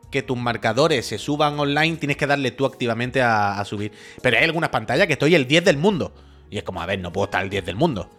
que 0.10 0.22
tus 0.24 0.38
marcadores 0.38 1.06
se 1.06 1.18
suban 1.18 1.60
online 1.60 1.98
tienes 1.98 2.16
que 2.16 2.26
darle 2.26 2.52
tú 2.52 2.66
activamente 2.66 3.22
a, 3.22 3.62
subir. 3.66 3.92
Pero 4.22 4.38
hay 4.38 4.46
algunas 4.46 4.70
pantallas 4.70 5.06
que 5.06 5.14
estoy 5.14 5.36
el 5.36 5.48
10 5.48 5.66
del 5.66 5.78
mundo. 5.78 6.14
Y 6.50 6.58
es 6.58 6.64
como, 6.64 6.82
a 6.82 6.86
ver, 6.86 7.00
no 7.00 7.12
puedo 7.12 7.26
estar 7.26 7.44
el 7.44 7.50
10 7.50 7.66
del 7.66 7.76
mundo. 7.76 8.10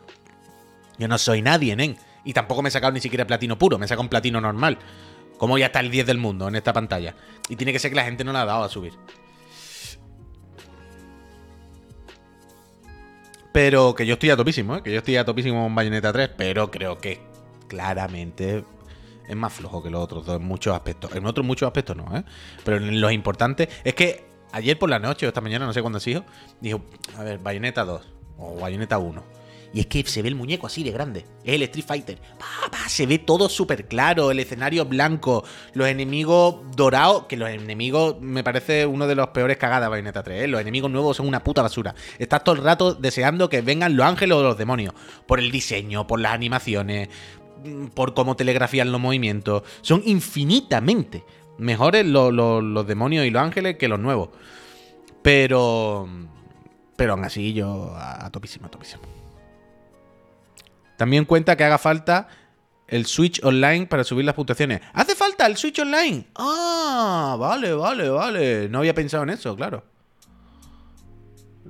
Yo 0.99 1.09
no 1.09 1.17
soy 1.17 1.41
nadie, 1.41 1.75
nen. 1.77 1.97
Y 2.25 2.35
tampoco 2.35 2.61
me 2.61 2.69
he 2.69 2.73
sacado 2.73 2.93
ni 2.93 3.01
siquiera 3.01 3.27
platino 3.27 3.59
puro, 3.59 3.79
me 3.79 3.87
he 3.87 3.89
sacado 3.89 4.03
un 4.03 4.11
platino 4.11 4.39
normal. 4.39 4.79
Como 5.39 5.57
ya 5.57 5.67
está 5.67 5.81
el 5.81 5.91
10 5.91 6.07
del 6.07 6.19
mundo 6.19 6.47
en 6.47 6.57
esta 6.57 6.75
pantalla. 6.75 7.15
Y 7.49 7.57
tiene 7.57 7.73
que 7.73 7.79
ser 7.79 7.91
que 7.91 7.97
la 7.97 8.05
gente 8.05 8.23
no 8.23 8.33
la 8.33 8.43
ha 8.43 8.45
dado 8.45 8.65
a 8.65 8.69
subir. 8.69 8.93
Pero 13.53 13.95
que 13.95 14.05
yo 14.05 14.15
estoy 14.15 14.29
a 14.29 14.37
topísimo, 14.37 14.77
¿eh? 14.77 14.83
Que 14.83 14.93
yo 14.93 14.99
estoy 14.99 15.17
a 15.17 15.25
topísimo 15.25 15.67
en 15.67 15.75
Bayonetta 15.75 16.13
3, 16.13 16.31
pero 16.37 16.71
creo 16.71 16.99
que 16.99 17.27
claramente 17.69 18.65
es 19.29 19.37
más 19.37 19.53
flojo 19.53 19.83
que 19.83 19.91
los 19.91 20.03
otros 20.03 20.27
dos 20.27 20.41
en 20.41 20.47
muchos 20.47 20.75
aspectos. 20.75 21.15
En 21.15 21.27
otros 21.27 21.47
muchos 21.47 21.67
aspectos 21.67 21.97
no, 21.97 22.17
¿eh? 22.17 22.25
Pero 22.65 22.79
en 22.79 23.01
los 23.01 23.13
importantes. 23.13 23.69
Es 23.85 23.95
que 23.95 24.25
ayer 24.53 24.79
por 24.79 24.89
la 24.89 24.99
noche 24.99 25.27
o 25.27 25.29
esta 25.29 25.41
mañana, 25.41 25.67
no 25.67 25.73
sé 25.73 25.83
cuándo 25.83 25.99
ha 25.99 26.01
sido, 26.01 26.25
dijo, 26.61 26.81
a 27.17 27.23
ver, 27.23 27.39
Bayonetta 27.39 27.85
2 27.85 28.09
o 28.39 28.57
Bayonetta 28.57 28.99
1. 28.99 29.39
Y 29.73 29.81
es 29.81 29.87
que 29.87 30.03
se 30.05 30.23
ve 30.23 30.29
el 30.29 30.35
muñeco 30.35 30.67
así 30.67 30.83
de 30.83 30.91
grande. 30.91 31.27
Es 31.45 31.55
el 31.55 31.63
Street 31.65 31.85
Fighter. 31.87 32.19
Se 32.89 33.07
ve 33.07 33.19
todo 33.19 33.51
súper 33.51 33.87
claro, 33.87 34.31
el 34.31 34.41
escenario 34.41 34.87
blanco, 34.87 35.45
los 35.75 35.89
enemigos 35.89 36.57
dorados, 36.75 37.27
que 37.27 37.37
los 37.37 37.51
enemigos 37.51 38.17
me 38.21 38.43
parece 38.43 38.87
uno 38.87 39.07
de 39.07 39.15
los 39.15 39.29
peores 39.29 39.59
cagadas 39.59 39.91
Bayonetta 39.91 40.23
3, 40.23 40.45
¿eh? 40.45 40.49
los 40.49 40.61
enemigos 40.61 40.91
nuevos 40.91 41.19
son 41.19 41.29
una 41.29 41.45
puta 41.45 41.61
basura. 41.61 41.95
Estás 42.19 42.45
todo 42.45 42.55
el 42.55 42.65
rato 42.65 42.95
deseando 42.95 43.51
que 43.51 43.61
vengan 43.61 43.95
los 43.95 44.07
ángeles 44.07 44.37
o 44.37 44.43
los 44.43 44.57
demonios, 44.57 44.95
por 45.27 45.39
el 45.39 45.51
diseño, 45.51 46.07
por 46.07 46.19
las 46.19 46.33
animaciones, 46.33 47.11
por 47.95 48.15
cómo 48.15 48.37
telegrafían 48.37 48.93
los 48.93 49.01
movimientos, 49.01 49.63
son 49.81 50.03
infinitamente 50.05 51.25
mejores 51.59 52.07
los, 52.07 52.87
demonios 52.87 53.27
y 53.27 53.31
los 53.31 53.43
ángeles 53.43 53.77
que 53.77 53.89
los 53.89 53.99
nuevos. 53.99 54.31
Pero... 55.23 56.09
Pero 56.97 57.13
aún 57.13 57.25
así 57.25 57.53
yo 57.53 57.95
a 57.97 58.29
topísimo, 58.31 58.67
a 58.67 58.71
topísimo. 58.71 59.03
También 60.97 61.25
cuenta 61.25 61.57
que 61.57 61.63
haga 61.63 61.79
falta 61.79 62.27
el 62.89 63.07
Switch 63.07 63.41
Online 63.45 63.87
para 63.87 64.03
subir 64.03 64.25
las 64.25 64.35
puntuaciones. 64.35 64.81
¿Hace 64.95 65.15
falta 65.15 65.47
el 65.47 65.57
Switch 65.57 65.79
Online? 65.79 66.27
Ah, 66.35 67.37
vale, 67.39 67.73
vale, 67.73 68.09
vale. 68.09 68.69
No 68.69 68.79
había 68.79 68.95
pensado 68.95 69.23
en 69.23 69.31
eso, 69.31 69.55
claro. 69.55 69.85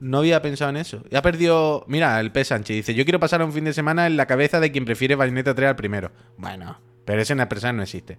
No 0.00 0.18
había 0.18 0.42
pensado 0.42 0.70
en 0.70 0.76
eso. 0.76 1.02
Ya 1.11 1.22
perdió. 1.22 1.84
Mira, 1.88 2.18
el 2.20 2.32
P. 2.32 2.44
Sánchez 2.44 2.76
dice: 2.76 2.94
Yo 2.94 3.04
quiero 3.04 3.20
pasar 3.20 3.42
un 3.42 3.52
fin 3.52 3.64
de 3.64 3.72
semana 3.72 4.06
en 4.06 4.16
la 4.16 4.26
cabeza 4.26 4.61
de 4.61 4.72
quien 4.72 4.84
prefiere 4.84 5.14
Bayonetta 5.14 5.54
3 5.54 5.70
al 5.70 5.76
primero. 5.76 6.11
Bueno, 6.37 6.80
pero 7.04 7.22
ese 7.22 7.32
en 7.32 7.38
la 7.38 7.72
no 7.72 7.82
existe. 7.82 8.18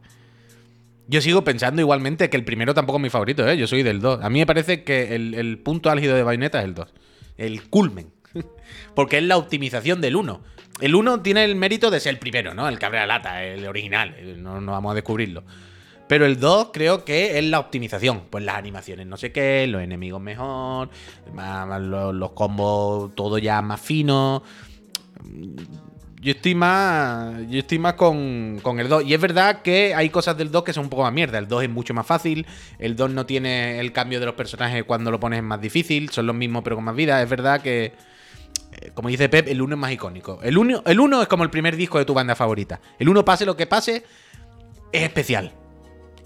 Yo 1.07 1.21
sigo 1.21 1.43
pensando 1.43 1.81
igualmente 1.81 2.29
que 2.29 2.37
el 2.37 2.45
primero 2.45 2.75
tampoco 2.75 2.99
es 2.99 3.03
mi 3.03 3.09
favorito, 3.09 3.47
¿eh? 3.47 3.57
Yo 3.57 3.65
soy 3.65 3.81
del 3.81 3.99
2. 3.99 4.23
A 4.23 4.29
mí 4.29 4.39
me 4.39 4.45
parece 4.45 4.83
que 4.83 5.15
el, 5.15 5.57
punto 5.57 5.89
álgido 5.89 6.15
de 6.15 6.21
Bayonetta 6.21 6.59
es 6.59 6.65
el 6.65 6.75
2. 6.75 6.93
El 7.37 7.63
culmen. 7.69 8.11
Porque 8.95 9.17
es 9.17 9.23
la 9.23 9.37
optimización 9.37 10.01
del 10.01 10.15
1. 10.15 10.41
El 10.81 10.93
1 10.93 11.21
tiene 11.21 11.45
el 11.45 11.55
mérito 11.55 11.89
de 11.89 11.99
ser 11.99 12.13
el 12.13 12.19
primero, 12.19 12.53
¿no? 12.53 12.69
El 12.69 12.77
la 12.79 13.07
lata, 13.07 13.43
el 13.43 13.65
original. 13.65 14.15
No, 14.37 14.61
no 14.61 14.71
vamos 14.73 14.91
a 14.91 14.95
descubrirlo. 14.95 15.43
Pero 16.09 16.25
el 16.25 16.39
2 16.39 16.71
creo 16.73 17.05
que 17.05 17.37
es 17.37 17.45
la 17.45 17.59
optimización. 17.59 18.23
Pues 18.31 18.43
las 18.43 18.55
animaciones 18.55 19.05
no 19.05 19.15
sé 19.15 19.31
qué, 19.31 19.67
los 19.67 19.79
enemigos 19.83 20.19
mejor, 20.19 20.89
los, 21.31 22.31
combos 22.31 23.13
todo 23.13 23.37
ya 23.37 23.61
más 23.61 23.79
fino. 23.79 24.41
Yo 26.19 26.31
estoy 26.31 26.55
más. 26.55 27.47
Yo 27.47 27.59
estoy 27.59 27.77
más 27.77 27.93
con, 27.93 28.59
con, 28.63 28.79
el 28.79 28.89
2. 28.89 29.03
Y 29.05 29.13
es 29.13 29.21
verdad 29.21 29.61
que 29.61 29.93
hay 29.93 30.09
cosas 30.09 30.35
del 30.35 30.49
2 30.49 30.63
que 30.63 30.73
son 30.73 30.85
un 30.85 30.89
poco 30.89 31.03
más 31.03 31.13
mierda. 31.13 31.37
El 31.37 31.47
2 31.47 31.65
es 31.65 31.69
mucho 31.69 31.93
más 31.93 32.07
fácil. 32.07 32.47
El 32.79 32.95
2 32.95 33.11
no 33.11 33.27
tiene 33.27 33.79
el 33.79 33.93
cambio 33.93 34.19
de 34.19 34.25
los 34.25 34.33
personajes 34.33 34.83
cuando 34.85 35.11
lo 35.11 35.19
pones 35.19 35.43
más 35.43 35.61
difícil. 35.61 36.09
Son 36.09 36.25
los 36.25 36.35
mismos 36.35 36.63
pero 36.63 36.75
con 36.75 36.85
más 36.85 36.95
vida. 36.95 37.21
Es 37.21 37.29
verdad 37.29 37.61
que 37.61 37.93
eh, 38.71 38.89
como 38.95 39.09
dice 39.09 39.29
Pep, 39.29 39.47
el 39.47 39.61
1 39.61 39.75
es 39.75 39.79
más 39.79 39.91
icónico. 39.91 40.39
El 40.41 40.57
1 40.57 40.81
el 40.87 40.99
uno 40.99 41.21
es 41.21 41.27
como 41.27 41.43
el 41.43 41.51
primer 41.51 41.75
disco 41.75 41.99
de 41.99 42.05
tu 42.05 42.15
banda 42.15 42.33
favorita. 42.33 42.81
El 42.97 43.09
1, 43.09 43.23
pase 43.23 43.45
lo 43.45 43.55
que 43.55 43.67
pase, 43.67 44.03
es 44.91 45.03
especial. 45.03 45.53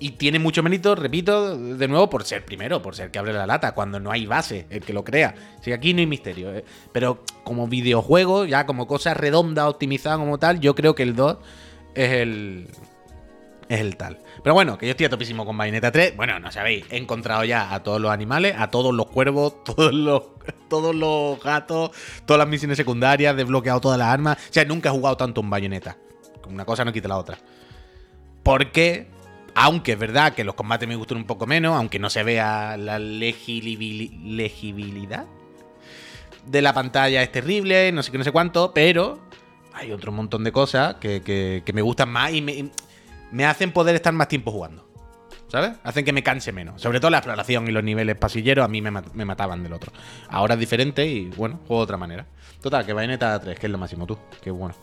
Y 0.03 0.11
tiene 0.11 0.37
mucho 0.37 0.61
mérito, 0.61 0.95
repito, 0.95 1.57
de 1.57 1.87
nuevo, 1.87 2.09
por 2.09 2.25
ser 2.25 2.43
primero, 2.43 2.81
por 2.81 2.93
ser 2.93 3.09
que 3.09 3.19
abre 3.19 3.31
la 3.31 3.47
lata, 3.47 3.73
cuando 3.73 4.01
no 4.01 4.11
hay 4.11 4.25
base, 4.25 4.67
el 4.69 4.81
que 4.81 4.91
lo 4.91 5.05
crea. 5.05 5.33
Si 5.61 5.71
aquí 5.71 5.93
no 5.93 6.01
hay 6.01 6.07
misterio. 6.07 6.53
Eh. 6.53 6.65
Pero 6.91 7.23
como 7.45 7.69
videojuego, 7.69 8.43
ya 8.43 8.65
como 8.65 8.85
cosa 8.85 9.13
redonda, 9.13 9.69
optimizada 9.69 10.17
como 10.17 10.37
tal, 10.39 10.59
yo 10.59 10.75
creo 10.75 10.93
que 10.93 11.03
el 11.03 11.15
2 11.15 11.37
es 11.95 12.11
el, 12.11 12.67
es 13.69 13.79
el 13.79 13.95
tal. 13.95 14.19
Pero 14.43 14.53
bueno, 14.53 14.77
que 14.77 14.87
yo 14.87 14.91
estoy 14.91 15.05
a 15.05 15.09
topísimo 15.09 15.45
con 15.45 15.57
Bayonetta 15.57 15.89
3. 15.89 16.17
Bueno, 16.17 16.37
no 16.37 16.51
sabéis, 16.51 16.83
he 16.89 16.97
encontrado 16.97 17.45
ya 17.45 17.73
a 17.73 17.81
todos 17.81 18.01
los 18.01 18.11
animales, 18.11 18.55
a 18.57 18.69
todos 18.69 18.93
los 18.93 19.05
cuervos, 19.05 19.63
todos 19.63 19.93
los, 19.93 20.21
todos 20.67 20.93
los 20.93 21.41
gatos, 21.41 21.91
todas 22.25 22.39
las 22.39 22.49
misiones 22.49 22.75
secundarias, 22.75 23.37
desbloqueado 23.37 23.79
todas 23.79 23.97
las 23.97 24.09
armas. 24.09 24.37
O 24.49 24.51
sea, 24.51 24.65
nunca 24.65 24.89
he 24.89 24.91
jugado 24.91 25.15
tanto 25.15 25.39
en 25.39 25.49
Bayonetta. 25.49 25.95
Una 26.49 26.65
cosa 26.65 26.83
no 26.83 26.91
quita 26.91 27.07
la 27.07 27.17
otra. 27.17 27.37
Porque, 28.43 29.12
aunque 29.55 29.93
es 29.93 29.99
verdad 29.99 30.33
que 30.33 30.43
los 30.43 30.55
combates 30.55 30.87
me 30.87 30.95
gustan 30.95 31.17
un 31.17 31.25
poco 31.25 31.45
menos, 31.45 31.75
aunque 31.75 31.99
no 31.99 32.09
se 32.09 32.23
vea 32.23 32.77
la 32.77 32.99
legibilidad 32.99 35.25
de 36.45 36.61
la 36.61 36.73
pantalla 36.73 37.23
es 37.23 37.31
terrible, 37.31 37.91
no 37.91 38.03
sé 38.03 38.11
qué, 38.11 38.17
no 38.17 38.23
sé 38.23 38.31
cuánto, 38.31 38.73
pero 38.73 39.19
hay 39.73 39.91
otro 39.91 40.11
montón 40.11 40.43
de 40.43 40.51
cosas 40.51 40.95
que, 40.95 41.63
me 41.73 41.81
gustan 41.81 42.09
más 42.09 42.33
y 42.33 42.41
me, 42.41 42.69
me 43.31 43.45
hacen 43.45 43.71
poder 43.71 43.95
estar 43.95 44.13
más 44.13 44.27
tiempo 44.27 44.51
jugando. 44.51 44.87
¿Sabes? 45.47 45.73
Hacen 45.83 46.03
que 46.03 46.13
me 46.13 46.23
canse 46.23 46.51
menos. 46.51 46.81
Sobre 46.81 46.99
todo 46.99 47.11
la 47.11 47.19
exploración 47.19 47.67
y 47.67 47.71
los 47.71 47.83
niveles 47.83 48.15
pasilleros 48.15 48.65
a 48.65 48.67
mí 48.67 48.81
me, 48.81 48.91
mataban 48.91 49.61
del 49.61 49.73
otro. 49.73 49.91
Ahora 50.27 50.55
es 50.55 50.59
diferente 50.59 51.05
y 51.05 51.27
bueno, 51.27 51.59
juego 51.67 51.81
de 51.81 51.83
otra 51.83 51.97
manera. 51.97 52.25
Total, 52.59 52.83
que 52.83 52.91
Bayonetta 52.91 53.39
3, 53.39 53.59
que 53.59 53.67
es 53.67 53.71
lo 53.71 53.77
máximo 53.77 54.07
tú. 54.07 54.17
Qué 54.41 54.49
bueno. 54.49 54.73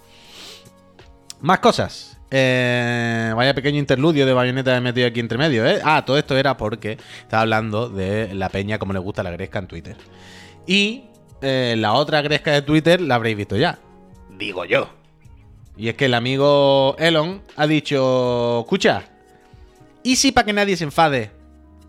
Más 1.41 1.59
cosas. 1.59 2.20
Eh, 2.31 3.33
vaya 3.35 3.55
pequeño 3.55 3.79
interludio 3.79 4.25
de 4.25 4.33
Bayonetta 4.33 4.77
he 4.77 4.81
metido 4.81 5.07
aquí 5.09 5.21
entre 5.21 5.37
medio, 5.37 5.67
¿eh? 5.67 5.81
Ah, 5.85 6.05
todo 6.05 6.17
esto 6.17 6.37
era 6.37 6.57
porque 6.57 6.97
estaba 7.21 7.43
hablando 7.43 7.89
de 7.89 8.35
la 8.35 8.49
peña 8.49 8.79
como 8.79 8.93
le 8.93 9.01
gusta 9.01 9.23
la 9.23 9.31
gresca 9.33 9.59
en 9.59 9.67
Twitter. 9.67 9.97
Y 10.67 11.05
eh, 11.43 11.75
la 11.79 11.95
otra 11.95 12.23
gresca 12.23 12.53
de 12.53 12.63
Twitter 12.63 13.01
la 13.01 13.17
habréis 13.17 13.37
visto 13.37 13.57
ya. 13.57 13.79
Digo 14.39 14.65
yo. 14.65 14.89
Y 15.77 15.89
es 15.89 15.95
que 15.95 16.05
el 16.07 16.15
amigo 16.15 16.95
Elon 16.99 17.43
ha 17.57 17.67
dicho, 17.67 18.61
escucha, 18.61 19.05
¿y 20.03 20.17
si 20.17 20.31
para 20.31 20.45
que 20.45 20.53
nadie 20.53 20.77
se 20.77 20.85
enfade? 20.85 21.31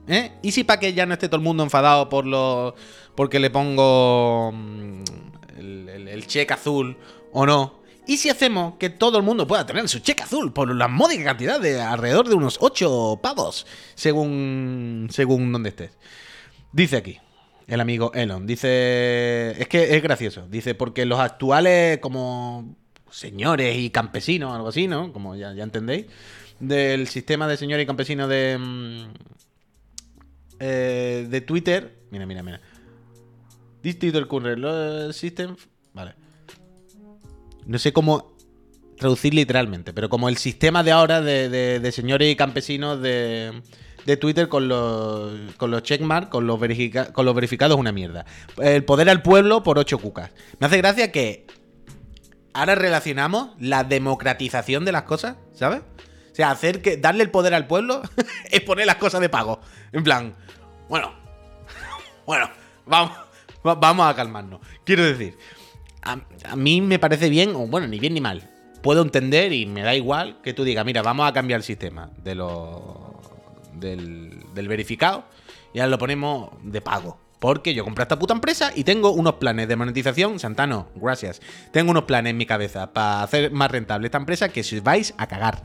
¿Eh? 0.07 0.31
¿Y 0.41 0.51
si 0.51 0.63
para 0.63 0.79
que 0.79 0.93
ya 0.93 1.05
no 1.05 1.13
esté 1.13 1.27
todo 1.27 1.37
el 1.37 1.43
mundo 1.43 1.63
enfadado 1.63 2.09
por 2.09 2.25
lo, 2.25 2.75
porque 3.15 3.39
le 3.39 3.49
pongo 3.49 4.51
mm, 4.53 5.03
el, 5.57 6.25
cheque 6.27 6.53
azul 6.53 6.97
o 7.33 7.45
no? 7.45 7.80
¿Y 8.11 8.17
si 8.17 8.29
hacemos 8.29 8.73
que 8.77 8.89
todo 8.89 9.17
el 9.17 9.23
mundo 9.23 9.47
pueda 9.47 9.65
tener 9.65 9.87
su 9.87 9.99
cheque 9.99 10.23
azul 10.23 10.51
por 10.51 10.75
la 10.75 10.89
módica 10.89 11.23
cantidad 11.23 11.61
de 11.61 11.79
alrededor 11.79 12.27
de 12.27 12.35
unos 12.35 12.57
8 12.59 13.21
pavos, 13.23 13.65
según, 13.95 15.07
según 15.09 15.53
donde 15.53 15.69
estés? 15.69 15.91
Dice 16.73 16.97
aquí, 16.97 17.19
el 17.67 17.79
amigo 17.79 18.11
Elon. 18.13 18.45
Dice. 18.45 19.51
Es 19.57 19.65
que 19.69 19.95
es 19.95 20.03
gracioso. 20.03 20.45
Dice, 20.49 20.75
porque 20.75 21.05
los 21.05 21.21
actuales, 21.21 21.99
como 21.99 22.75
señores 23.09 23.77
y 23.77 23.91
campesinos, 23.91 24.53
algo 24.53 24.67
así, 24.67 24.89
¿no? 24.89 25.13
Como 25.13 25.37
ya, 25.37 25.53
ya 25.53 25.63
entendéis. 25.63 26.07
Del 26.59 27.07
sistema 27.07 27.47
de 27.47 27.55
señores 27.55 27.85
y 27.85 27.87
campesinos 27.87 28.27
de. 28.27 28.57
Mm, 28.59 29.13
eh, 30.59 31.27
de 31.29 31.39
Twitter. 31.39 31.95
Mira, 32.11 32.25
mira, 32.25 32.43
mira. 32.43 32.59
This 33.81 33.97
Twitter 33.97 34.27
Current 34.27 35.13
System. 35.13 35.55
Vale. 35.93 36.20
No 37.65 37.77
sé 37.79 37.93
cómo 37.93 38.35
traducir 38.97 39.33
literalmente, 39.33 39.93
pero 39.93 40.09
como 40.09 40.29
el 40.29 40.37
sistema 40.37 40.83
de 40.83 40.91
ahora 40.91 41.21
de, 41.21 41.91
señores 41.91 42.31
y 42.31 42.35
campesinos 42.35 43.01
de, 43.01 43.61
de 44.05 44.17
Twitter 44.17 44.47
con 44.47 44.67
los, 44.67 45.31
con 45.57 45.71
los 45.71 45.81
checkmark, 45.83 46.29
con 46.29 46.45
los, 46.45 46.59
con 47.11 47.25
los 47.25 47.35
verificados 47.35 47.75
es 47.75 47.79
una 47.79 47.91
mierda. 47.91 48.25
El 48.57 48.83
poder 48.85 49.09
al 49.09 49.21
pueblo 49.21 49.63
por 49.63 49.79
8 49.79 49.97
cucas. 49.97 50.31
Me 50.59 50.67
hace 50.67 50.77
gracia 50.77 51.11
que 51.11 51.47
ahora 52.53 52.75
relacionamos 52.75 53.51
la 53.59 53.83
democratización 53.83 54.85
de 54.85 54.91
las 54.91 55.03
cosas, 55.03 55.37
¿sabes? 55.53 55.81
O 56.31 56.35
sea, 56.35 56.51
hacer 56.51 56.81
que 56.81 56.97
darle 56.97 57.23
el 57.23 57.31
poder 57.31 57.53
al 57.53 57.67
pueblo 57.67 58.01
es 58.51 58.61
poner 58.61 58.85
las 58.85 58.95
cosas 58.95 59.21
de 59.21 59.29
pago. 59.29 59.61
En 59.91 60.03
plan, 60.03 60.35
bueno, 60.89 61.13
bueno, 62.25 62.49
vamos, 62.85 63.11
vamos 63.63 64.07
a 64.07 64.15
calmarnos. 64.15 64.61
Quiero 64.85 65.03
decir, 65.03 65.37
a, 66.01 66.55
mí 66.55 66.81
me 66.81 66.99
parece 66.99 67.29
bien, 67.29 67.55
o 67.55 67.67
bueno, 67.67 67.87
ni 67.87 67.99
bien 67.99 68.13
ni 68.13 68.21
mal. 68.21 68.49
Puedo 68.81 69.01
entender 69.01 69.53
y 69.53 69.65
me 69.65 69.83
da 69.83 69.93
igual 69.93 70.39
que 70.41 70.53
tú 70.53 70.63
digas, 70.63 70.85
mira, 70.85 71.01
vamos 71.01 71.29
a 71.29 71.33
cambiar 71.33 71.59
el 71.59 71.63
sistema 71.63 72.09
de 72.23 72.35
lo, 72.35 73.19
del, 73.73 74.43
verificado 74.53 75.25
y 75.73 75.79
ahora 75.79 75.89
lo 75.89 75.97
ponemos 75.97 76.49
de 76.63 76.81
pago. 76.81 77.17
Porque 77.39 77.73
yo 77.73 77.83
compré 77.83 78.03
esta 78.03 78.19
puta 78.19 78.35
empresa 78.35 78.71
y 78.75 78.83
tengo 78.83 79.11
unos 79.11 79.35
planes 79.35 79.67
de 79.67 79.75
monetización. 79.75 80.37
Santano, 80.37 80.89
gracias. 80.93 81.41
Tengo 81.71 81.89
unos 81.89 82.03
planes 82.03 82.31
en 82.31 82.37
mi 82.37 82.45
cabeza 82.45 82.93
para 82.93 83.23
hacer 83.23 83.51
más 83.51 83.71
rentable 83.71 84.05
esta 84.05 84.19
empresa 84.19 84.49
que 84.49 84.63
si 84.63 84.79
vais 84.79 85.15
a 85.17 85.25
cagar. 85.25 85.63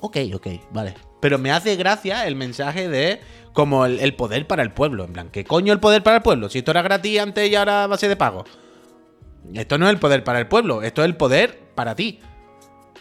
Ok, 0.00 0.16
ok, 0.34 0.46
vale. 0.70 0.94
Pero 1.20 1.38
me 1.38 1.50
hace 1.50 1.76
gracia 1.76 2.26
el 2.26 2.36
mensaje 2.36 2.88
de 2.88 3.20
como 3.52 3.84
el, 3.84 4.14
poder 4.14 4.46
para 4.46 4.62
el 4.62 4.70
pueblo. 4.70 5.04
En 5.04 5.12
plan, 5.12 5.28
¿qué 5.30 5.44
coño 5.44 5.74
el 5.74 5.80
poder 5.80 6.02
para 6.02 6.18
el 6.18 6.22
pueblo? 6.22 6.48
Si 6.48 6.58
esto 6.58 6.70
era 6.70 6.80
gratis 6.80 7.20
antes 7.20 7.50
y 7.50 7.54
ahora 7.54 7.86
va 7.86 7.96
a 7.96 7.98
ser 7.98 8.08
de 8.08 8.16
pago. 8.16 8.44
Esto 9.54 9.78
no 9.78 9.86
es 9.86 9.92
el 9.92 9.98
poder 9.98 10.24
para 10.24 10.38
el 10.38 10.46
pueblo, 10.46 10.82
esto 10.82 11.02
es 11.02 11.06
el 11.06 11.16
poder 11.16 11.58
para 11.74 11.94
ti. 11.94 12.20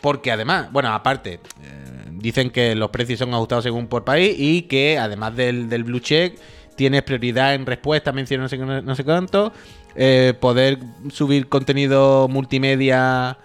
Porque 0.01 0.31
además, 0.31 0.71
bueno, 0.71 0.89
aparte, 0.89 1.33
eh, 1.33 2.05
dicen 2.11 2.51
que 2.51 2.75
los 2.75 2.89
precios 2.89 3.19
son 3.19 3.33
ajustados 3.33 3.63
según 3.63 3.87
por 3.87 4.03
país 4.03 4.35
y 4.37 4.63
que 4.63 4.97
además 4.97 5.35
del, 5.35 5.69
del 5.69 5.83
blue 5.83 5.99
check 5.99 6.37
tienes 6.75 7.01
prioridad 7.03 7.55
en 7.55 7.65
respuesta, 7.65 8.11
menciono 8.11 8.43
no 8.43 8.95
sé, 8.95 9.03
cuánto, 9.03 9.51
eh, 9.95 10.33
poder 10.39 10.77
subir 11.11 11.49
contenido 11.49 12.27
multimedia 12.29 13.39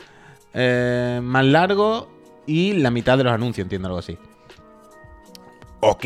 eh, 0.52 1.18
más 1.22 1.44
largo 1.46 2.10
y 2.46 2.74
la 2.74 2.90
mitad 2.90 3.16
de 3.16 3.24
los 3.24 3.32
anuncios, 3.32 3.64
entiendo 3.64 3.88
algo 3.88 3.98
así. 3.98 4.18
Ok, 5.80 6.04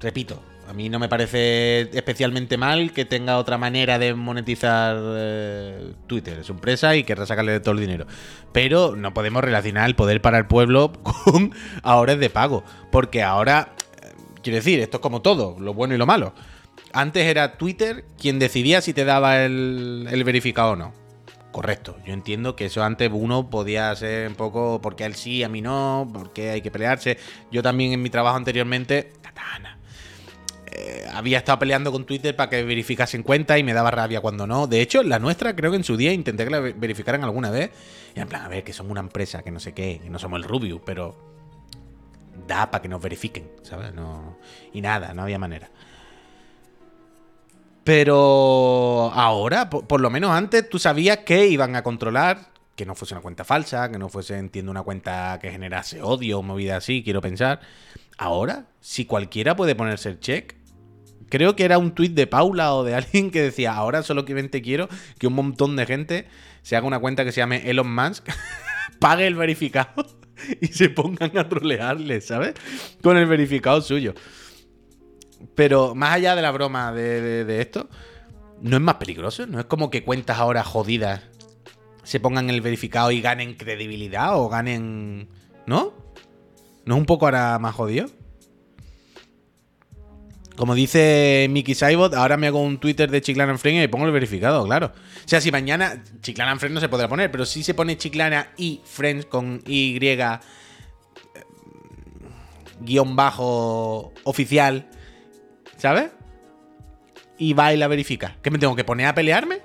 repito, 0.00 0.42
A 0.70 0.72
mí 0.72 0.88
no 0.88 1.00
me 1.00 1.08
parece 1.08 1.90
especialmente 1.92 2.56
mal 2.56 2.92
que 2.92 3.04
tenga 3.04 3.38
otra 3.38 3.58
manera 3.58 3.98
de 3.98 4.14
monetizar 4.14 4.96
eh, 5.16 5.94
Twitter. 6.06 6.38
Es 6.38 6.48
empresa 6.48 6.94
y 6.94 7.02
querrá 7.02 7.26
sacarle 7.26 7.58
todo 7.58 7.74
el 7.74 7.80
dinero. 7.80 8.06
Pero 8.52 8.94
no 8.94 9.12
podemos 9.12 9.42
relacionar 9.42 9.88
el 9.88 9.96
poder 9.96 10.22
para 10.22 10.38
el 10.38 10.46
pueblo 10.46 10.92
con 11.02 11.52
ahora 11.82 12.12
es 12.12 12.20
de 12.20 12.30
pago. 12.30 12.62
Porque 12.92 13.20
ahora, 13.24 13.74
eh, 14.00 14.12
quiero 14.44 14.58
decir, 14.58 14.78
esto 14.78 14.98
es 14.98 15.00
como 15.00 15.22
todo, 15.22 15.56
lo 15.58 15.74
bueno 15.74 15.96
y 15.96 15.98
lo 15.98 16.06
malo. 16.06 16.34
Antes 16.92 17.26
era 17.26 17.58
Twitter 17.58 18.04
quien 18.16 18.38
decidía 18.38 18.80
si 18.80 18.94
te 18.94 19.04
daba 19.04 19.42
el, 19.42 20.22
verificado 20.24 20.70
o 20.70 20.76
no. 20.76 20.92
Correcto, 21.50 21.96
yo 22.06 22.12
entiendo 22.12 22.54
que 22.54 22.66
eso 22.66 22.84
antes 22.84 23.10
uno 23.12 23.50
podía 23.50 23.92
ser 23.96 24.28
un 24.28 24.36
poco 24.36 24.80
porque 24.80 25.04
él 25.04 25.16
sí, 25.16 25.42
a 25.42 25.48
mí 25.48 25.62
no, 25.62 26.08
porque 26.14 26.50
hay 26.50 26.62
que 26.62 26.70
pelearse. 26.70 27.18
Yo 27.50 27.60
también 27.60 27.92
en 27.92 28.02
mi 28.02 28.08
trabajo 28.08 28.36
anteriormente, 28.36 29.14
katana, 29.20 29.79
eh, 30.72 31.06
había 31.12 31.38
estado 31.38 31.58
peleando 31.58 31.90
con 31.90 32.04
Twitter 32.04 32.36
para 32.36 32.50
que 32.50 32.62
verificasen 32.62 33.22
cuenta 33.22 33.58
y 33.58 33.62
me 33.62 33.72
daba 33.72 33.90
rabia 33.90 34.20
cuando 34.20 34.46
no. 34.46 34.66
De 34.66 34.80
hecho, 34.80 35.02
la 35.02 35.18
nuestra 35.18 35.56
creo 35.56 35.70
que 35.70 35.78
en 35.78 35.84
su 35.84 35.96
día 35.96 36.12
intenté 36.12 36.44
que 36.44 36.50
la 36.50 36.60
verificaran 36.60 37.24
alguna 37.24 37.50
vez. 37.50 37.70
Y 38.14 38.20
en 38.20 38.28
plan, 38.28 38.42
a 38.42 38.48
ver, 38.48 38.64
que 38.64 38.72
somos 38.72 38.92
una 38.92 39.00
empresa, 39.00 39.42
que 39.42 39.50
no 39.50 39.60
sé 39.60 39.72
qué, 39.72 40.00
que 40.02 40.10
no 40.10 40.18
somos 40.18 40.38
el 40.38 40.44
Rubio, 40.44 40.82
pero 40.84 41.16
da 42.46 42.70
para 42.70 42.82
que 42.82 42.88
nos 42.88 43.02
verifiquen, 43.02 43.50
¿sabes? 43.62 43.94
No, 43.94 44.38
y 44.72 44.80
nada, 44.80 45.14
no 45.14 45.22
había 45.22 45.38
manera. 45.38 45.70
Pero 47.84 49.10
ahora, 49.14 49.70
por, 49.70 50.00
lo 50.00 50.10
menos 50.10 50.30
antes, 50.30 50.68
tú 50.68 50.78
sabías 50.78 51.18
que 51.18 51.46
iban 51.46 51.76
a 51.76 51.82
controlar 51.82 52.50
que 52.76 52.86
no 52.86 52.94
fuese 52.94 53.14
una 53.14 53.20
cuenta 53.20 53.44
falsa, 53.44 53.90
que 53.90 53.98
no 53.98 54.08
fuese, 54.08 54.38
entiendo, 54.38 54.70
una 54.70 54.82
cuenta 54.82 55.38
que 55.40 55.50
generase 55.50 56.00
odio 56.00 56.38
o 56.38 56.42
movida 56.42 56.76
así, 56.76 57.02
quiero 57.02 57.20
pensar. 57.20 57.60
Ahora, 58.16 58.66
si 58.80 59.04
cualquiera 59.04 59.54
puede 59.54 59.74
ponerse 59.74 60.08
el 60.08 60.20
check, 60.20 60.54
creo 61.30 61.56
que 61.56 61.64
era 61.64 61.78
un 61.78 61.92
tuit 61.92 62.12
de 62.12 62.26
Paula 62.26 62.74
o 62.74 62.84
de 62.84 62.94
alguien 62.94 63.30
que 63.30 63.40
decía, 63.40 63.72
ahora 63.72 64.02
solo 64.02 64.26
que 64.26 64.40
te 64.48 64.60
quiero 64.60 64.88
que 65.18 65.26
un 65.26 65.34
montón 65.34 65.76
de 65.76 65.86
gente 65.86 66.26
se 66.62 66.76
haga 66.76 66.86
una 66.86 66.98
cuenta 66.98 67.24
que 67.24 67.32
se 67.32 67.40
llame 67.40 67.70
Elon 67.70 67.92
Musk, 67.94 68.28
pague 68.98 69.26
el 69.26 69.34
verificado 69.34 70.06
y 70.60 70.66
se 70.66 70.90
pongan 70.90 71.36
a 71.38 71.48
trolearle, 71.48 72.20
¿sabes? 72.20 72.54
Con 73.02 73.16
el 73.16 73.26
verificado 73.26 73.80
suyo. 73.80 74.14
Pero 75.54 75.94
más 75.94 76.12
allá 76.12 76.36
de 76.36 76.42
la 76.42 76.50
broma 76.50 76.92
de, 76.92 77.60
esto, 77.60 77.88
¿no 78.60 78.76
es 78.76 78.82
más 78.82 78.96
peligroso? 78.96 79.46
¿No 79.46 79.58
es 79.58 79.66
como 79.66 79.90
que 79.90 80.04
cuentas 80.04 80.38
ahora 80.38 80.62
jodidas 80.64 81.22
se 82.02 82.18
pongan 82.18 82.50
el 82.50 82.60
verificado 82.60 83.10
y 83.10 83.20
ganen 83.20 83.54
credibilidad 83.54 84.36
o 84.36 84.48
ganen... 84.48 85.28
¿No? 85.66 85.92
¿No 86.84 86.94
es 86.94 87.00
un 87.00 87.06
poco 87.06 87.26
ahora 87.26 87.58
más 87.58 87.74
jodido? 87.74 88.08
Como 90.56 90.74
dice 90.74 91.46
Mickey 91.50 91.74
Saibot, 91.74 92.14
ahora 92.14 92.36
me 92.36 92.46
hago 92.46 92.60
un 92.62 92.78
Twitter 92.78 93.10
de 93.10 93.22
Chiclana 93.22 93.52
en 93.52 93.58
Friend 93.58 93.82
y 93.82 93.88
pongo 93.88 94.06
el 94.06 94.12
verificado, 94.12 94.64
claro. 94.66 94.92
O 94.94 95.28
sea, 95.28 95.40
si 95.40 95.50
mañana 95.50 96.02
Chiclana 96.20 96.52
en 96.52 96.60
Friends 96.60 96.74
no 96.74 96.80
se 96.80 96.88
podrá 96.88 97.08
poner, 97.08 97.30
pero 97.30 97.46
si 97.46 97.62
se 97.62 97.72
pone 97.72 97.96
Chiclana 97.96 98.48
y 98.56 98.80
Friends 98.84 99.26
con 99.26 99.62
Y 99.66 99.98
eh, 100.04 100.38
guion 102.80 103.16
bajo 103.16 104.12
oficial 104.24 104.86
¿Sabes? 105.80 106.10
Y 107.38 107.54
va 107.54 107.72
y 107.72 107.78
la 107.78 107.88
verifica. 107.88 108.36
¿Qué 108.42 108.50
me 108.50 108.58
tengo 108.58 108.76
que 108.76 108.84
poner 108.84 109.06
a 109.06 109.14
pelearme? 109.14 109.62